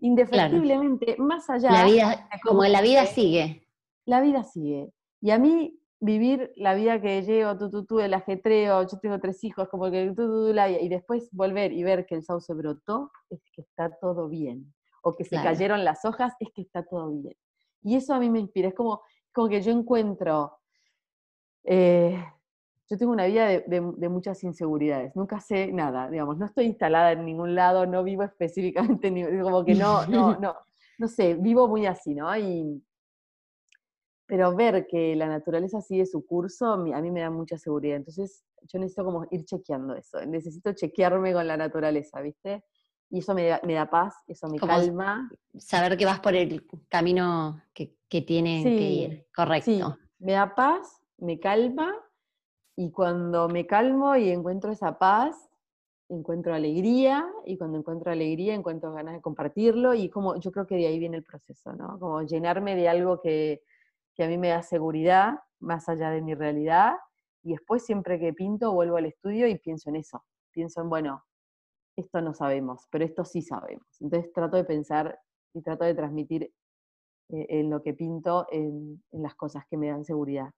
indefectiblemente 0.00 1.16
más 1.18 1.48
allá. 1.48 1.70
La 1.70 1.84
vida, 1.84 2.28
como 2.42 2.64
la 2.64 2.82
vida 2.82 3.06
sigue. 3.06 3.68
La 4.04 4.20
vida 4.20 4.42
sigue. 4.42 4.92
Y 5.20 5.30
a 5.30 5.38
mí 5.38 5.78
vivir 6.00 6.52
la 6.56 6.74
vida 6.74 7.00
que 7.00 7.22
llevo, 7.22 7.56
tú, 7.56 7.70
tú, 7.70 7.84
tú, 7.84 8.00
el 8.00 8.12
ajetreo, 8.12 8.82
yo 8.82 8.98
tengo 8.98 9.20
tres 9.20 9.42
hijos, 9.44 9.68
como 9.68 9.88
que 9.90 10.08
tú, 10.08 10.26
tú, 10.26 10.52
la, 10.52 10.68
y 10.68 10.88
después 10.88 11.28
volver 11.30 11.72
y 11.72 11.84
ver 11.84 12.06
que 12.06 12.16
el 12.16 12.24
sauce 12.24 12.52
brotó, 12.54 13.12
es 13.30 13.40
que 13.54 13.62
está 13.62 13.96
todo 14.00 14.28
bien. 14.28 14.74
o 15.04 15.14
que 15.14 15.24
se 15.24 15.36
cayeron 15.36 15.84
las 15.84 16.04
hojas, 16.04 16.34
es 16.40 16.48
que 16.52 16.62
está 16.62 16.84
todo 16.84 17.10
bien. 17.10 17.34
Y 17.82 17.96
eso 17.96 18.14
a 18.14 18.20
mí 18.20 18.30
me 18.30 18.40
inspira, 18.40 18.68
es 18.68 18.74
como, 18.74 19.02
como 19.32 19.48
que 19.48 19.60
yo 19.62 19.72
encuentro, 19.72 20.58
eh, 21.64 22.22
yo 22.88 22.98
tengo 22.98 23.12
una 23.12 23.26
vida 23.26 23.48
de, 23.48 24.08
muchas 24.08 24.42
inseguridades, 24.44 25.14
nunca 25.16 25.40
sé 25.40 25.72
nada, 25.72 26.08
digamos, 26.10 26.38
no 26.38 26.46
estoy 26.46 26.66
instalada 26.66 27.12
en 27.12 27.24
ningún 27.24 27.54
lado, 27.54 27.86
no 27.86 28.04
vivo 28.04 28.22
específicamente, 28.24 29.10
como 29.42 29.64
que 29.64 29.74
no, 29.74 30.06
no, 30.06 30.38
no, 30.38 30.56
no 30.98 31.08
sé, 31.08 31.34
vivo 31.34 31.68
muy 31.68 31.86
así, 31.86 32.14
¿no? 32.14 32.36
Y, 32.36 32.82
pero 34.26 34.54
ver 34.56 34.86
que 34.86 35.14
la 35.14 35.26
naturaleza 35.26 35.82
sigue 35.82 36.06
su 36.06 36.24
curso, 36.24 36.72
a 36.72 36.76
mí 36.78 37.10
me 37.10 37.20
da 37.20 37.28
mucha 37.28 37.58
seguridad. 37.58 37.96
Entonces, 37.98 38.42
yo 38.62 38.78
necesito 38.78 39.04
como 39.04 39.26
ir 39.30 39.44
chequeando 39.44 39.94
eso, 39.94 40.24
necesito 40.24 40.72
chequearme 40.72 41.34
con 41.34 41.46
la 41.46 41.58
naturaleza, 41.58 42.20
¿viste? 42.22 42.64
Y 43.12 43.18
eso 43.18 43.34
me 43.34 43.46
da, 43.46 43.90
paz, 43.90 44.14
eso 44.26 44.48
me 44.48 44.58
calma. 44.58 45.30
Saber 45.58 45.98
que 45.98 46.06
vas 46.06 46.20
por 46.20 46.34
el 46.34 46.66
camino 46.88 47.62
que, 47.74 47.94
que 48.08 48.22
tiene 48.22 48.62
que 48.64 48.90
ir, 48.90 49.26
correcto. 49.36 49.70
Sí, 49.70 49.82
me 50.18 50.32
da 50.32 50.54
paz, 50.54 51.02
me 51.18 51.38
calma, 51.38 51.94
y 52.74 52.90
cuando 52.90 53.50
me 53.50 53.66
calmo 53.66 54.16
y 54.16 54.30
encuentro 54.30 54.72
esa 54.72 54.98
paz, 54.98 55.36
encuentro 56.08 56.54
alegría, 56.54 57.28
y 57.44 57.58
cuando 57.58 57.76
encuentro 57.76 58.10
alegría 58.10 58.54
encuentro 58.54 58.94
ganas 58.94 59.12
de 59.12 59.20
compartirlo, 59.20 59.92
y 59.92 60.08
como 60.08 60.36
yo 60.40 60.50
creo 60.50 60.66
que 60.66 60.76
de 60.76 60.86
ahí 60.86 60.98
viene 60.98 61.18
el 61.18 61.24
proceso, 61.24 61.74
¿no? 61.74 61.98
Como 61.98 62.22
llenarme 62.22 62.76
de 62.76 62.88
algo 62.88 63.20
que, 63.20 63.62
que 64.14 64.24
a 64.24 64.28
mí 64.28 64.38
me 64.38 64.48
da 64.48 64.62
seguridad, 64.62 65.34
más 65.60 65.86
allá 65.90 66.08
de 66.08 66.22
mi 66.22 66.34
realidad, 66.34 66.94
y 67.42 67.50
después 67.50 67.84
siempre 67.84 68.18
que 68.18 68.32
pinto 68.32 68.72
vuelvo 68.72 68.96
al 68.96 69.04
estudio 69.04 69.46
y 69.48 69.58
pienso 69.58 69.90
en 69.90 69.96
eso, 69.96 70.24
pienso 70.50 70.80
en, 70.80 70.88
bueno, 70.88 71.26
esto 71.96 72.20
no 72.20 72.34
sabemos, 72.34 72.86
pero 72.90 73.04
esto 73.04 73.24
sí 73.24 73.42
sabemos. 73.42 73.86
Entonces 74.00 74.32
trato 74.32 74.56
de 74.56 74.64
pensar 74.64 75.18
y 75.54 75.62
trato 75.62 75.84
de 75.84 75.94
transmitir 75.94 76.52
eh, 77.32 77.46
en 77.48 77.70
lo 77.70 77.82
que 77.82 77.94
pinto, 77.94 78.46
en, 78.50 79.02
las 79.12 79.34
cosas 79.34 79.64
que 79.70 79.76
me 79.76 79.88
dan 79.88 80.04
seguridad. 80.04 80.50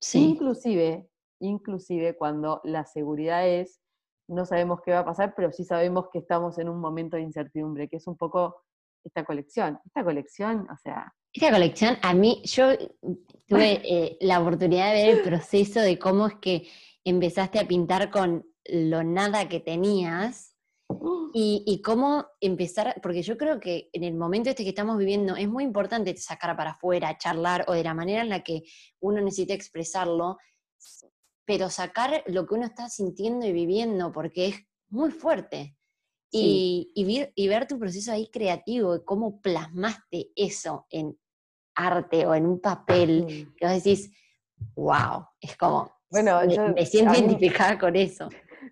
Sí. 0.00 0.30
Inclusive, 0.30 1.08
inclusive 1.40 2.16
cuando 2.16 2.60
la 2.64 2.86
seguridad 2.86 3.46
es, 3.46 3.80
no 4.28 4.46
sabemos 4.46 4.80
qué 4.84 4.92
va 4.92 5.00
a 5.00 5.04
pasar, 5.04 5.34
pero 5.36 5.52
sí 5.52 5.64
sabemos 5.64 6.08
que 6.12 6.18
estamos 6.18 6.58
en 6.58 6.68
un 6.68 6.80
momento 6.80 7.16
de 7.16 7.22
incertidumbre, 7.22 7.88
que 7.88 7.96
es 7.96 8.06
un 8.06 8.16
poco 8.16 8.62
esta 9.04 9.24
colección. 9.24 9.78
Esta 9.84 10.04
colección, 10.04 10.68
o 10.70 10.76
sea... 10.76 11.12
Esta 11.32 11.50
colección, 11.50 11.96
a 12.02 12.14
mí, 12.14 12.42
yo 12.44 12.72
tuve 13.46 13.80
eh, 13.84 14.18
la 14.20 14.40
oportunidad 14.40 14.92
de 14.92 15.06
ver 15.06 15.18
el 15.18 15.22
proceso 15.22 15.80
de 15.80 15.98
cómo 15.98 16.26
es 16.26 16.34
que 16.36 16.68
empezaste 17.04 17.58
a 17.58 17.66
pintar 17.66 18.10
con 18.10 18.46
lo 18.66 19.02
nada 19.02 19.48
que 19.48 19.58
tenías 19.58 20.49
y, 21.32 21.82
cómo 21.82 22.26
empezar, 22.40 23.00
porque 23.02 23.22
yo 23.22 23.36
creo 23.36 23.60
que 23.60 23.88
en 23.92 24.04
el 24.04 24.14
momento 24.14 24.50
este 24.50 24.64
que 24.64 24.70
estamos 24.70 24.98
viviendo 24.98 25.36
es 25.36 25.48
muy 25.48 25.64
importante 25.64 26.16
sacar 26.16 26.56
para 26.56 26.72
afuera, 26.72 27.16
charlar 27.18 27.64
o 27.68 27.72
de 27.72 27.84
la 27.84 27.94
manera 27.94 28.22
en 28.22 28.28
la 28.28 28.42
que 28.42 28.62
uno 29.00 29.20
necesita 29.20 29.54
expresarlo, 29.54 30.38
pero 31.44 31.70
sacar 31.70 32.22
lo 32.26 32.46
que 32.46 32.54
uno 32.54 32.66
está 32.66 32.88
sintiendo 32.88 33.46
y 33.46 33.52
viviendo, 33.52 34.12
porque 34.12 34.48
es 34.48 34.56
muy 34.88 35.10
fuerte. 35.10 35.76
Y, 36.32 36.92
y, 36.94 37.48
ver, 37.48 37.66
tu 37.66 37.78
proceso 37.78 38.12
ahí 38.12 38.28
creativo, 38.30 38.94
y 38.94 39.04
cómo 39.04 39.40
plasmaste 39.40 40.30
eso 40.36 40.86
en 40.90 41.18
arte 41.74 42.26
o 42.26 42.34
en 42.34 42.46
un 42.46 42.60
papel, 42.60 43.52
que 43.56 43.66
vos 43.66 43.74
decís, 43.74 44.12
wow, 44.76 45.26
es 45.40 45.56
como, 45.56 45.90
bueno, 46.10 46.40
me, 46.74 46.86
siento 46.86 47.14
identificada 47.14 47.78
con 47.78 47.96
eso. 47.96 48.28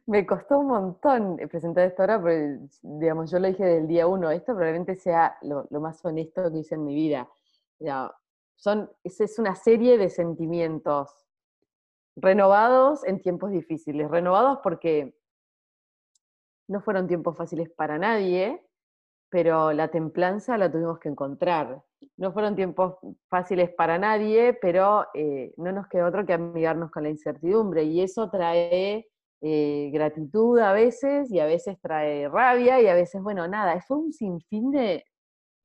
Me 0.07 0.27
costó 0.27 0.59
un 0.59 0.69
montón 0.69 1.37
presentar 1.51 1.87
esto 1.87 2.03
ahora, 2.03 2.21
porque, 2.21 2.59
digamos, 2.83 3.31
yo 3.31 3.39
lo 3.39 3.49
dije 3.49 3.65
del 3.65 3.87
día 3.87 4.07
uno, 4.07 4.31
esto 4.31 4.53
probablemente 4.53 4.97
sea 4.97 5.37
lo, 5.43 5.67
más 5.81 6.05
honesto 6.05 6.51
que 6.51 6.59
hice 6.59 6.75
en 6.75 6.85
mi 6.85 6.95
vida. 6.95 7.29
son, 8.57 8.91
es, 9.05 9.21
es 9.21 9.39
una 9.39 9.55
serie 9.55 9.99
de 9.99 10.11
sentimientos 10.11 11.27
renovados 12.17 13.05
en 13.05 13.23
tiempos 13.23 13.51
difíciles, 13.51 14.11
renovados 14.11 14.59
porque 14.63 15.15
no 16.69 16.81
fueron 16.81 17.07
tiempos 17.07 17.37
fáciles 17.37 17.71
para 17.71 17.99
nadie, 17.99 18.63
pero 19.31 19.73
la 19.73 19.89
templanza 19.89 20.59
la 20.59 20.71
tuvimos 20.71 20.99
que 20.99 21.09
encontrar. 21.09 21.83
No 22.17 22.33
fueron 22.33 22.57
tiempos 22.57 22.97
fáciles 23.29 23.71
para 23.71 23.99
nadie, 23.99 24.55
pero 24.55 25.07
eh, 25.15 25.53
no 25.57 25.73
nos 25.73 25.87
quedó 25.89 26.07
otro 26.07 26.25
que 26.27 26.33
amigarnos 26.33 26.91
con 26.91 27.03
la 27.03 27.11
incertidumbre. 27.11 27.85
Y 27.85 28.01
eso 28.03 28.31
trae 28.31 29.08
eh, 29.41 29.91
gratitud 29.93 30.59
a 30.59 30.73
veces, 30.73 31.31
y 31.31 31.41
a 31.41 31.47
veces 31.47 31.79
trae 31.81 32.29
rabia, 32.29 32.81
y 32.81 32.87
a 32.87 32.95
veces, 32.95 33.23
bueno, 33.23 33.47
nada, 33.49 33.81
fue 33.87 33.99
un 33.99 34.13
sinfín 34.13 34.71
de, 34.71 35.05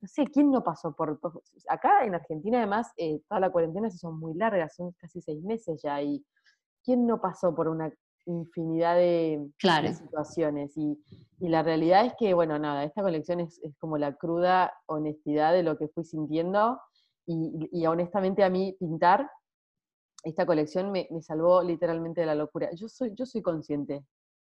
no 0.01 0.07
sé, 0.07 0.25
¿quién 0.25 0.51
no 0.51 0.63
pasó 0.63 0.95
por 0.95 1.19
todo? 1.19 1.41
Acá 1.67 2.05
en 2.05 2.15
Argentina 2.15 2.59
además, 2.59 2.91
eh, 2.97 3.21
toda 3.27 3.39
la 3.39 3.51
cuarentena 3.51 3.89
se 3.89 3.97
son 3.97 4.19
muy 4.19 4.33
largas, 4.35 4.75
son 4.75 4.91
casi 4.99 5.21
seis 5.21 5.43
meses 5.43 5.81
ya, 5.83 6.01
y 6.01 6.23
¿quién 6.83 7.07
no 7.07 7.21
pasó 7.21 7.55
por 7.55 7.67
una 7.67 7.91
infinidad 8.25 8.95
de, 8.95 9.49
situaciones. 9.93 10.77
Y, 10.77 10.97
la 11.39 11.61
realidad 11.61 12.05
es 12.05 12.13
que, 12.17 12.33
bueno, 12.33 12.57
nada, 12.57 12.85
esta 12.85 13.01
colección 13.01 13.41
es, 13.41 13.59
como 13.79 13.97
la 13.97 14.15
cruda 14.15 14.73
honestidad 14.85 15.51
de 15.51 15.63
lo 15.63 15.77
que 15.77 15.89
fui 15.89 16.05
sintiendo. 16.05 16.79
Y, 17.25 17.85
honestamente 17.85 18.43
a 18.43 18.49
mí 18.49 18.75
pintar 18.79 19.29
esta 20.23 20.45
colección 20.45 20.91
me, 20.91 21.07
salvó 21.21 21.61
literalmente 21.61 22.21
de 22.21 22.27
la 22.27 22.35
locura. 22.35 22.69
Yo 22.73 22.87
soy, 22.87 23.13
yo 23.15 23.25
soy 23.25 23.41
consciente 23.41 24.03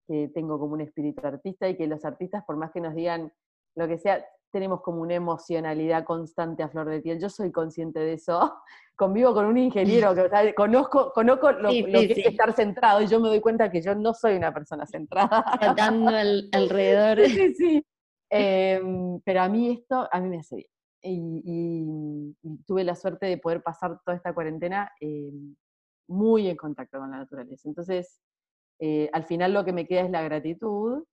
que 0.08 0.30
tengo 0.34 0.60
como 0.60 0.74
un 0.74 0.82
espíritu 0.82 1.26
artista 1.26 1.68
y 1.70 1.78
que 1.78 1.88
los 1.88 2.04
artistas, 2.04 2.44
por 2.46 2.58
más 2.58 2.72
que 2.72 2.82
nos 2.82 2.94
digan 2.94 3.32
lo 3.76 3.88
que 3.88 3.98
sea, 3.98 4.24
tenemos 4.52 4.82
como 4.82 5.02
una 5.02 5.16
emocionalidad 5.16 6.04
constante 6.04 6.62
a 6.62 6.70
flor 6.70 6.90
de 6.90 7.00
piel. 7.00 7.20
Yo 7.20 7.30
soy 7.30 7.52
consciente 7.52 8.00
de 8.00 8.14
eso. 8.14 8.62
Convivo 8.96 9.34
con 9.34 9.46
un 9.46 9.58
ingeniero 9.58 10.14
que 10.14 10.54
conozco, 10.54 11.12
conozco 11.14 11.52
lo, 11.54 11.70
que 11.70 12.14
es 12.18 12.26
estar 12.26 12.54
centrado 12.54 13.02
y 13.02 13.08
yo 13.08 13.20
me 13.20 13.30
doy 13.30 13.40
cuenta 13.40 13.72
que 13.72 13.82
yo 13.82 13.96
no 13.96 14.14
soy 14.14 14.36
una 14.36 14.54
persona 14.54 14.86
centrada. 14.86 15.44
Tratando 15.60 16.12
alrededor. 16.52 17.26
Sí, 17.28 17.54
sí. 17.56 17.86
Em, 18.30 19.20
pero 19.22 19.42
a 19.42 19.50
mí 19.50 19.72
esto, 19.72 20.08
a 20.10 20.20
mí 20.20 20.30
me 20.30 20.40
hace 20.40 20.58
bien. 20.58 20.70
Y, 21.04 22.36
tuve 22.66 22.84
la 22.84 22.96
suerte 22.96 23.26
de 23.26 23.38
poder 23.38 23.62
pasar 23.64 24.00
toda 24.06 24.18
esta 24.18 24.34
cuarentena 24.34 24.92
em, 25.00 25.56
muy 26.08 26.48
en 26.48 26.58
contacto 26.58 27.00
con 27.00 27.12
la 27.12 27.18
naturaleza. 27.18 27.68
Entonces, 27.68 28.20
eh, 28.80 29.10
al 29.14 29.26
final 29.26 29.54
lo 29.54 29.66
que 29.66 29.74
me 29.74 29.88
queda 29.88 30.02
es 30.02 30.12
la 30.12 30.24
gratitud 30.24 31.04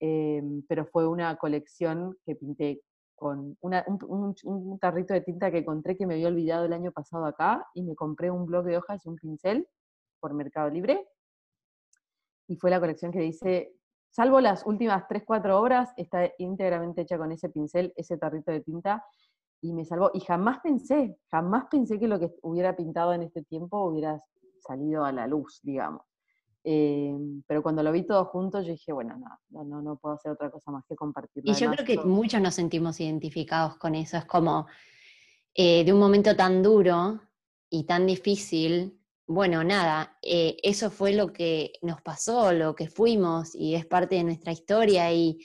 Em, 0.00 0.62
pero 0.68 0.84
fue 0.86 1.06
una 1.06 1.36
colección 1.36 2.16
que 2.24 2.36
pinté 2.36 2.82
con 3.14 3.56
un, 3.60 4.78
tarrito 4.78 5.14
de 5.14 5.22
tinta 5.22 5.50
que 5.50 5.58
encontré 5.58 5.96
que 5.96 6.06
me 6.06 6.14
había 6.14 6.28
olvidado 6.28 6.66
el 6.66 6.72
año 6.74 6.92
pasado 6.92 7.24
acá 7.24 7.66
y 7.72 7.82
me 7.82 7.94
compré 7.94 8.30
un 8.30 8.44
bloc 8.44 8.66
de 8.66 8.76
hojas 8.76 9.04
y 9.06 9.08
un 9.08 9.16
pincel 9.16 9.66
por 10.20 10.34
Mercado 10.34 10.68
Libre. 10.68 11.08
Y 12.46 12.56
fue 12.56 12.70
la 12.70 12.78
colección 12.78 13.10
que 13.10 13.20
dice, 13.20 13.74
salvo 14.10 14.40
las 14.40 14.66
últimas 14.66 15.08
3, 15.08 15.22
4 15.26 15.58
obras, 15.58 15.92
está 15.96 16.30
íntegramente 16.38 17.02
hecha 17.02 17.16
con 17.16 17.32
ese 17.32 17.48
pincel, 17.48 17.92
ese 17.96 18.18
tarrito 18.18 18.52
de 18.52 18.60
tinta, 18.60 19.02
y 19.60 19.72
me 19.72 19.84
salvó. 19.84 20.10
Y 20.14 20.20
jamás 20.20 20.60
pensé, 20.62 21.18
jamás 21.30 21.66
pensé 21.70 21.98
que 21.98 22.08
lo 22.08 22.18
que 22.18 22.30
hubiera 22.42 22.76
pintado 22.76 23.12
en 23.12 23.22
este 23.22 23.42
tiempo 23.42 23.84
hubiera 23.84 24.20
salido 24.60 25.04
a 25.04 25.12
la 25.12 25.26
luz, 25.26 25.60
digamos. 25.62 26.02
Em, 26.68 27.42
pero 27.46 27.62
cuando 27.62 27.82
lo 27.82 27.92
vi 27.92 28.04
todo 28.04 28.24
junto, 28.24 28.60
yo 28.60 28.72
dije, 28.72 28.92
bueno, 28.92 29.16
no, 29.50 29.64
no, 29.64 29.82
no 29.82 29.96
puedo 29.98 30.16
hacer 30.16 30.32
otra 30.32 30.50
cosa 30.50 30.72
más 30.72 30.84
que 30.88 30.96
compartirlo. 30.96 31.52
Y 31.52 31.54
yo 31.54 31.70
creo 31.70 31.86
que 31.86 31.98
muchos 31.98 32.40
nos 32.40 32.54
sentimos 32.54 33.00
identificados 33.00 33.76
con 33.76 33.94
eso. 33.94 34.16
Es 34.16 34.24
como 34.24 34.66
eh, 35.54 35.84
de 35.84 35.92
un 35.92 36.00
momento 36.00 36.34
tan 36.34 36.62
duro 36.62 37.20
y 37.70 37.84
tan 37.84 38.06
difícil, 38.06 39.00
bueno, 39.26 39.64
nada, 39.64 40.16
eh, 40.22 40.56
eso 40.62 40.90
fue 40.90 41.12
lo 41.12 41.32
que 41.32 41.72
nos 41.82 42.00
pasó, 42.02 42.52
lo 42.52 42.74
que 42.74 42.88
fuimos 42.88 43.54
y 43.54 43.74
es 43.74 43.84
parte 43.84 44.14
de 44.14 44.24
nuestra 44.24 44.52
historia 44.52 45.12
y, 45.12 45.38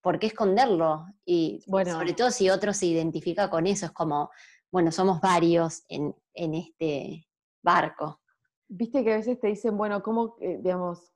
¿por 0.00 0.18
qué 0.18 0.28
esconderlo? 0.28 1.06
Y 1.24 1.62
bueno, 1.66 1.92
sobre 1.92 2.14
todo 2.14 2.30
si 2.30 2.48
otro 2.50 2.72
se 2.72 2.86
identifica 2.86 3.50
con 3.50 3.66
eso, 3.66 3.86
es 3.86 3.92
como, 3.92 4.30
bueno, 4.70 4.90
somos 4.90 5.20
varios 5.20 5.84
en, 5.88 6.14
en 6.34 6.54
este 6.54 7.28
barco. 7.62 8.20
Viste 8.68 9.04
que 9.04 9.12
a 9.12 9.16
veces 9.16 9.38
te 9.40 9.48
dicen, 9.48 9.76
bueno, 9.76 10.02
¿cómo, 10.02 10.36
eh, 10.40 10.58
digamos, 10.60 11.12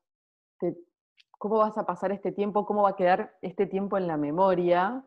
cómo 1.39 1.57
vas 1.57 1.77
a 1.77 1.87
pasar 1.87 2.13
este 2.13 2.33
tiempo? 2.33 2.65
¿Cómo 2.67 2.83
va 2.83 2.91
a 2.91 2.97
quedar 2.97 3.37
este 3.43 3.67
tiempo 3.67 3.97
en 3.97 4.07
la 4.07 4.17
memoria? 4.17 5.05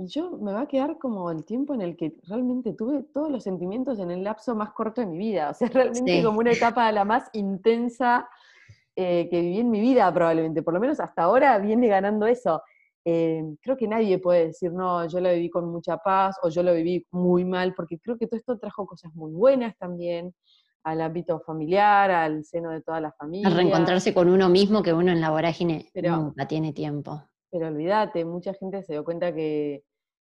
Y 0.00 0.06
yo 0.06 0.30
me 0.38 0.52
va 0.52 0.60
a 0.60 0.68
quedar 0.68 0.96
como 0.96 1.28
el 1.28 1.44
tiempo 1.44 1.74
en 1.74 1.82
el 1.82 1.96
que 1.96 2.14
realmente 2.28 2.72
tuve 2.72 3.02
todos 3.12 3.32
los 3.32 3.42
sentimientos 3.42 3.98
en 3.98 4.12
el 4.12 4.22
lapso 4.22 4.54
más 4.54 4.70
corto 4.70 5.00
de 5.00 5.08
mi 5.08 5.18
vida. 5.18 5.50
O 5.50 5.54
sea, 5.54 5.68
realmente 5.72 6.22
como 6.22 6.38
una 6.38 6.52
etapa 6.52 6.92
la 6.92 7.04
más 7.04 7.28
intensa 7.32 8.28
eh, 8.94 9.28
que 9.28 9.40
viví 9.40 9.58
en 9.58 9.70
mi 9.70 9.80
vida 9.80 10.14
probablemente. 10.14 10.62
Por 10.62 10.74
lo 10.74 10.78
menos 10.78 11.00
hasta 11.00 11.24
ahora 11.24 11.58
viene 11.58 11.88
ganando 11.88 12.26
eso. 12.26 12.62
Eh, 13.04 13.42
creo 13.60 13.76
que 13.76 13.88
nadie 13.88 14.20
puede 14.20 14.46
decir, 14.46 14.72
no, 14.72 15.04
yo 15.08 15.18
lo 15.18 15.32
viví 15.32 15.50
con 15.50 15.68
mucha 15.68 15.96
paz 15.96 16.36
o 16.44 16.48
yo 16.48 16.62
lo 16.62 16.74
viví 16.74 17.04
muy 17.10 17.44
mal, 17.44 17.74
porque 17.74 17.98
creo 17.98 18.16
que 18.16 18.28
todo 18.28 18.38
esto 18.38 18.56
trajo 18.56 18.86
cosas 18.86 19.12
muy 19.16 19.32
buenas 19.32 19.76
también 19.78 20.32
al 20.84 21.00
ámbito 21.00 21.40
familiar, 21.40 22.12
al 22.12 22.44
seno 22.44 22.70
de 22.70 22.82
toda 22.82 23.00
la 23.00 23.10
familia. 23.10 23.48
A 23.48 23.50
reencontrarse 23.50 24.14
con 24.14 24.28
uno 24.28 24.48
mismo 24.48 24.80
que 24.80 24.92
uno 24.92 25.10
en 25.10 25.20
la 25.20 25.30
vorágine 25.30 25.90
nunca 25.92 26.46
tiene 26.46 26.72
tiempo. 26.72 27.20
Pero 27.50 27.68
olvídate, 27.68 28.24
mucha 28.24 28.54
gente 28.54 28.82
se 28.82 28.92
dio 28.92 29.04
cuenta 29.04 29.34
que, 29.34 29.84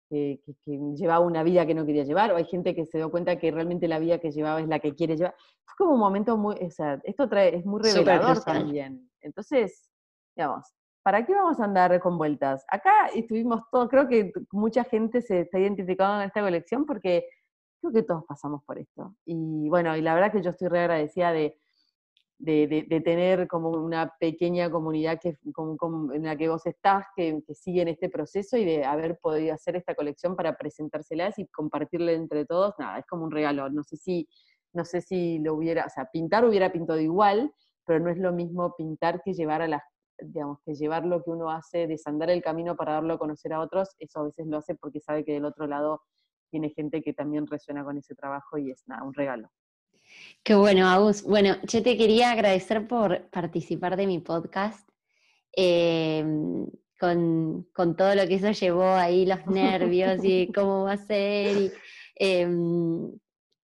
que, 0.08 0.40
llevaba 0.66 1.24
una 1.24 1.42
vida 1.42 1.66
que 1.66 1.74
no 1.74 1.86
quería 1.86 2.04
llevar, 2.04 2.32
o 2.32 2.36
hay 2.36 2.44
gente 2.44 2.74
que 2.74 2.86
se 2.86 2.98
dio 2.98 3.10
cuenta 3.10 3.36
que 3.36 3.50
realmente 3.50 3.88
la 3.88 3.98
vida 3.98 4.18
que 4.18 4.30
llevaba 4.30 4.60
es 4.60 4.68
la 4.68 4.78
que 4.78 4.94
quiere 4.94 5.16
llevar. 5.16 5.34
Fue 5.64 5.76
como 5.76 5.94
un 5.94 6.00
momento 6.00 6.36
muy, 6.36 6.56
o 6.56 6.70
sea, 6.70 7.00
esto 7.04 7.28
trae, 7.28 7.56
es 7.56 7.64
muy 7.64 7.82
revelador 7.82 8.42
también. 8.44 9.10
Entonces, 9.20 9.90
digamos, 10.36 10.66
¿para 11.02 11.24
qué 11.24 11.34
vamos 11.34 11.60
a 11.60 11.64
andar 11.64 11.98
con 12.00 12.18
vueltas? 12.18 12.64
Acá 12.68 13.08
estuvimos 13.14 13.62
todos, 13.70 13.88
creo 13.88 14.08
que 14.08 14.32
mucha 14.52 14.84
gente 14.84 15.20
se 15.20 15.40
está 15.40 15.58
identificando 15.58 16.20
en 16.20 16.28
esta 16.28 16.42
colección 16.42 16.86
porque 16.86 17.26
creo 17.80 17.92
que 17.92 18.02
todos 18.02 18.24
pasamos 18.26 18.62
por 18.64 18.78
esto. 18.78 19.14
Y 19.24 19.68
bueno, 19.68 19.96
y 19.96 20.02
la 20.02 20.14
verdad 20.14 20.32
que 20.32 20.42
yo 20.42 20.50
estoy 20.50 20.68
re 20.68 20.80
agradecida 20.80 21.32
de, 21.32 21.58
de, 22.38 23.02
tener 23.04 23.46
como 23.48 23.70
una 23.70 24.12
pequeña 24.18 24.70
comunidad 24.70 25.18
que, 25.20 25.38
en 26.14 26.22
la 26.24 26.36
que 26.36 26.48
vos 26.48 26.66
estás, 26.66 27.06
que, 27.16 27.40
que 27.46 27.54
sigue 27.54 27.82
en 27.82 27.88
este 27.88 28.08
proceso 28.08 28.56
y 28.56 28.64
de 28.64 28.84
haber 28.84 29.18
podido 29.18 29.54
hacer 29.54 29.76
esta 29.76 29.94
colección 29.94 30.36
para 30.36 30.56
presentárselas 30.56 31.38
y 31.38 31.46
compartirla 31.46 32.12
entre 32.12 32.44
todos, 32.44 32.74
nada, 32.78 32.98
es 32.98 33.06
como 33.06 33.24
un 33.24 33.30
regalo. 33.30 33.70
No 33.70 33.82
sé 33.82 33.96
si, 33.96 34.28
no 34.72 34.84
sé 34.84 35.00
si 35.00 35.38
lo 35.38 35.54
hubiera, 35.54 35.86
o 35.86 35.90
sea, 35.90 36.06
pintar 36.12 36.44
hubiera 36.44 36.72
pintado 36.72 37.00
igual, 37.00 37.52
pero 37.86 38.00
no 38.00 38.10
es 38.10 38.18
lo 38.18 38.32
mismo 38.32 38.74
pintar 38.76 39.22
que 39.22 39.32
llevar 39.32 39.62
a 39.62 39.68
las 39.68 39.82
digamos, 40.18 40.58
que 40.64 40.74
llevar 40.74 41.04
lo 41.04 41.22
que 41.22 41.30
uno 41.30 41.50
hace, 41.50 41.86
desandar 41.86 42.30
el 42.30 42.42
camino 42.42 42.76
para 42.76 42.94
darlo 42.94 43.14
a 43.14 43.18
conocer 43.18 43.52
a 43.52 43.60
otros, 43.60 43.90
eso 43.98 44.20
a 44.20 44.24
veces 44.24 44.46
lo 44.46 44.58
hace 44.58 44.74
porque 44.74 45.00
sabe 45.00 45.24
que 45.24 45.32
del 45.32 45.44
otro 45.44 45.66
lado 45.66 46.02
tiene 46.50 46.70
gente 46.70 47.02
que 47.02 47.12
también 47.12 47.46
resuena 47.46 47.84
con 47.84 47.98
ese 47.98 48.14
trabajo 48.14 48.58
y 48.58 48.70
es 48.70 48.82
nada, 48.86 49.02
un 49.02 49.12
regalo. 49.12 49.50
Qué 50.42 50.54
bueno, 50.54 50.88
Agus. 50.88 51.22
Bueno, 51.22 51.56
yo 51.62 51.82
te 51.82 51.96
quería 51.96 52.30
agradecer 52.30 52.86
por 52.86 53.28
participar 53.30 53.96
de 53.96 54.06
mi 54.06 54.18
podcast. 54.18 54.88
Em, 55.52 56.66
con, 56.98 57.96
todo 57.96 58.14
lo 58.14 58.26
que 58.26 58.34
eso 58.34 58.50
llevó 58.50 58.92
ahí, 58.92 59.26
los 59.26 59.46
nervios 59.46 60.20
y 60.22 60.52
cómo 60.52 60.84
va 60.84 60.92
a 60.92 60.96
ser. 60.98 61.56
Y, 61.56 61.72
em, 62.16 63.10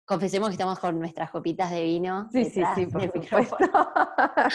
confesemos 0.05 0.48
que 0.48 0.55
estamos 0.55 0.78
con 0.78 0.98
nuestras 0.98 1.30
copitas 1.30 1.70
de 1.70 1.82
vino. 1.82 2.28
Sí, 2.32 2.44
sí, 2.46 2.62
sí, 2.74 2.86
por 2.86 3.03
supuesto. 3.03 3.57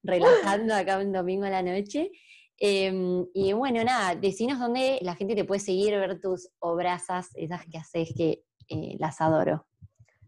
relajando 0.02 0.74
acá 0.74 0.98
un 0.98 1.12
domingo 1.12 1.44
a 1.44 1.50
la 1.50 1.62
noche. 1.62 2.10
Em, 2.58 3.26
y 3.34 3.52
bueno, 3.54 3.82
nada, 3.82 4.14
decinos 4.14 4.60
dónde 4.60 4.98
la 5.02 5.16
gente 5.16 5.34
te 5.34 5.44
puede 5.44 5.60
seguir, 5.60 5.94
ver 5.94 6.20
tus 6.20 6.48
obrazas, 6.60 7.30
esas 7.34 7.66
que 7.66 7.78
haces 7.78 8.14
que 8.16 8.44
eh, 8.68 8.96
las 8.98 9.20
adoro. 9.20 9.66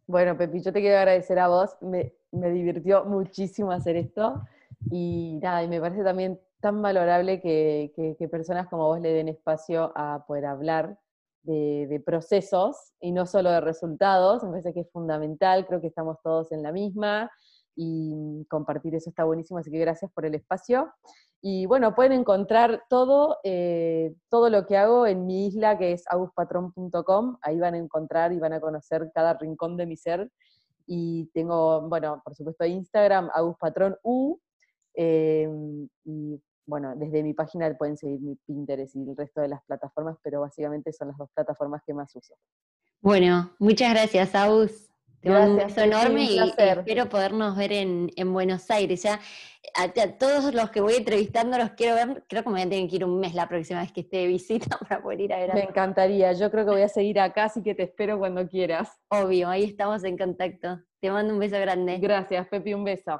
Bueno, 0.06 0.36
Pepi, 0.36 0.60
yo 0.60 0.70
te 0.70 0.80
quiero 0.80 0.98
agradecer 0.98 1.38
a 1.38 1.48
vos, 1.48 1.76
me, 1.80 2.12
divirtió 2.30 3.06
muchísimo 3.06 3.72
hacer 3.72 3.96
esto. 3.96 4.42
Y 4.90 5.38
nada, 5.42 5.62
y 5.62 5.68
me 5.68 5.80
parece 5.80 6.04
también 6.04 6.38
tan 6.60 6.82
valorable 6.82 7.40
que, 7.40 8.28
personas 8.30 8.68
como 8.68 8.86
vos 8.86 9.00
le 9.00 9.12
den 9.12 9.28
espacio 9.28 9.92
a 9.94 10.24
poder 10.26 10.44
hablar 10.44 10.98
de, 11.42 12.02
procesos 12.04 12.92
y 13.00 13.12
no 13.12 13.24
solo 13.24 13.50
de 13.50 13.62
resultados, 13.62 14.42
me 14.44 14.50
parece 14.50 14.74
que 14.74 14.80
es 14.80 14.90
fundamental, 14.90 15.66
creo 15.66 15.80
que 15.80 15.86
estamos 15.86 16.18
todos 16.22 16.52
en 16.52 16.62
la 16.62 16.72
misma 16.72 17.30
y 17.74 18.46
compartir 18.50 18.94
eso 18.94 19.08
está 19.08 19.24
buenísimo, 19.24 19.58
así 19.58 19.70
que 19.70 19.78
gracias 19.78 20.10
por 20.12 20.26
el 20.26 20.34
espacio. 20.34 20.92
Y 21.46 21.66
bueno, 21.66 21.94
pueden 21.94 22.12
encontrar 22.12 22.84
todo, 22.88 23.36
eh, 23.44 24.14
todo 24.30 24.48
lo 24.48 24.64
que 24.64 24.78
hago 24.78 25.06
en 25.06 25.26
mi 25.26 25.46
isla, 25.48 25.76
que 25.76 25.92
es 25.92 26.04
aguspatron.com. 26.08 27.36
Ahí 27.42 27.58
van 27.58 27.74
a 27.74 27.76
encontrar 27.76 28.32
y 28.32 28.38
van 28.38 28.54
a 28.54 28.60
conocer 28.60 29.10
cada 29.14 29.34
rincón 29.34 29.76
de 29.76 29.84
mi 29.84 29.94
ser. 29.94 30.30
Y 30.86 31.26
tengo, 31.34 31.82
bueno, 31.82 32.22
por 32.24 32.34
supuesto, 32.34 32.64
Instagram, 32.64 33.28
aguspatron.u. 33.34 34.40
Eh, 34.94 35.46
y 36.04 36.40
bueno, 36.64 36.94
desde 36.96 37.22
mi 37.22 37.34
página 37.34 37.76
pueden 37.76 37.98
seguir 37.98 38.22
mi 38.22 38.36
Pinterest 38.46 38.96
y 38.96 39.02
el 39.02 39.14
resto 39.14 39.42
de 39.42 39.48
las 39.48 39.62
plataformas, 39.66 40.16
pero 40.22 40.40
básicamente 40.40 40.94
son 40.94 41.08
las 41.08 41.18
dos 41.18 41.28
plataformas 41.34 41.82
que 41.86 41.92
más 41.92 42.16
uso. 42.16 42.36
Bueno, 43.02 43.54
muchas 43.58 43.90
gracias, 43.90 44.34
Agus. 44.34 44.93
Te 45.24 45.30
mando 45.30 45.52
un 45.52 45.56
beso 45.56 45.80
enorme 45.80 46.24
y 46.24 46.38
espero 46.38 47.08
podernos 47.08 47.56
ver 47.56 47.72
en, 47.72 48.32
Buenos 48.32 48.70
Aires. 48.70 49.02
Ya 49.02 49.18
a, 49.74 49.88
todos 50.18 50.52
los 50.52 50.70
que 50.70 50.82
voy 50.82 50.96
entrevistando 50.96 51.56
los 51.56 51.70
quiero 51.70 51.94
ver. 51.94 52.24
Creo 52.28 52.42
que 52.42 52.50
me 52.50 52.56
voy 52.56 52.62
a 52.62 52.68
tener 52.68 52.90
que 52.90 52.96
ir 52.96 53.04
un 53.06 53.18
mes 53.20 53.34
la 53.34 53.48
próxima 53.48 53.80
vez 53.80 53.90
que 53.90 54.02
esté 54.02 54.18
de 54.18 54.26
visita 54.26 54.78
para 54.88 55.02
poder 55.02 55.22
ir 55.22 55.32
a 55.32 55.38
ver. 55.38 55.54
Me 55.54 55.62
encantaría. 55.62 56.30
Yo 56.34 56.50
creo 56.50 56.66
que 56.66 56.72
voy 56.72 56.82
a 56.82 56.88
seguir 56.88 57.18
acá, 57.20 57.44
así 57.44 57.62
que 57.62 57.74
te 57.74 57.84
espero 57.84 58.18
cuando 58.18 58.46
quieras. 58.46 59.00
Obvio, 59.08 59.48
ahí 59.48 59.64
estamos 59.64 60.04
en 60.04 60.18
contacto. 60.18 60.80
Te 61.00 61.10
mando 61.10 61.32
un 61.32 61.40
beso 61.40 61.58
grande. 61.58 61.96
Gracias, 61.98 62.46
Pepi, 62.48 62.74
un 62.74 62.84
beso. 62.84 63.18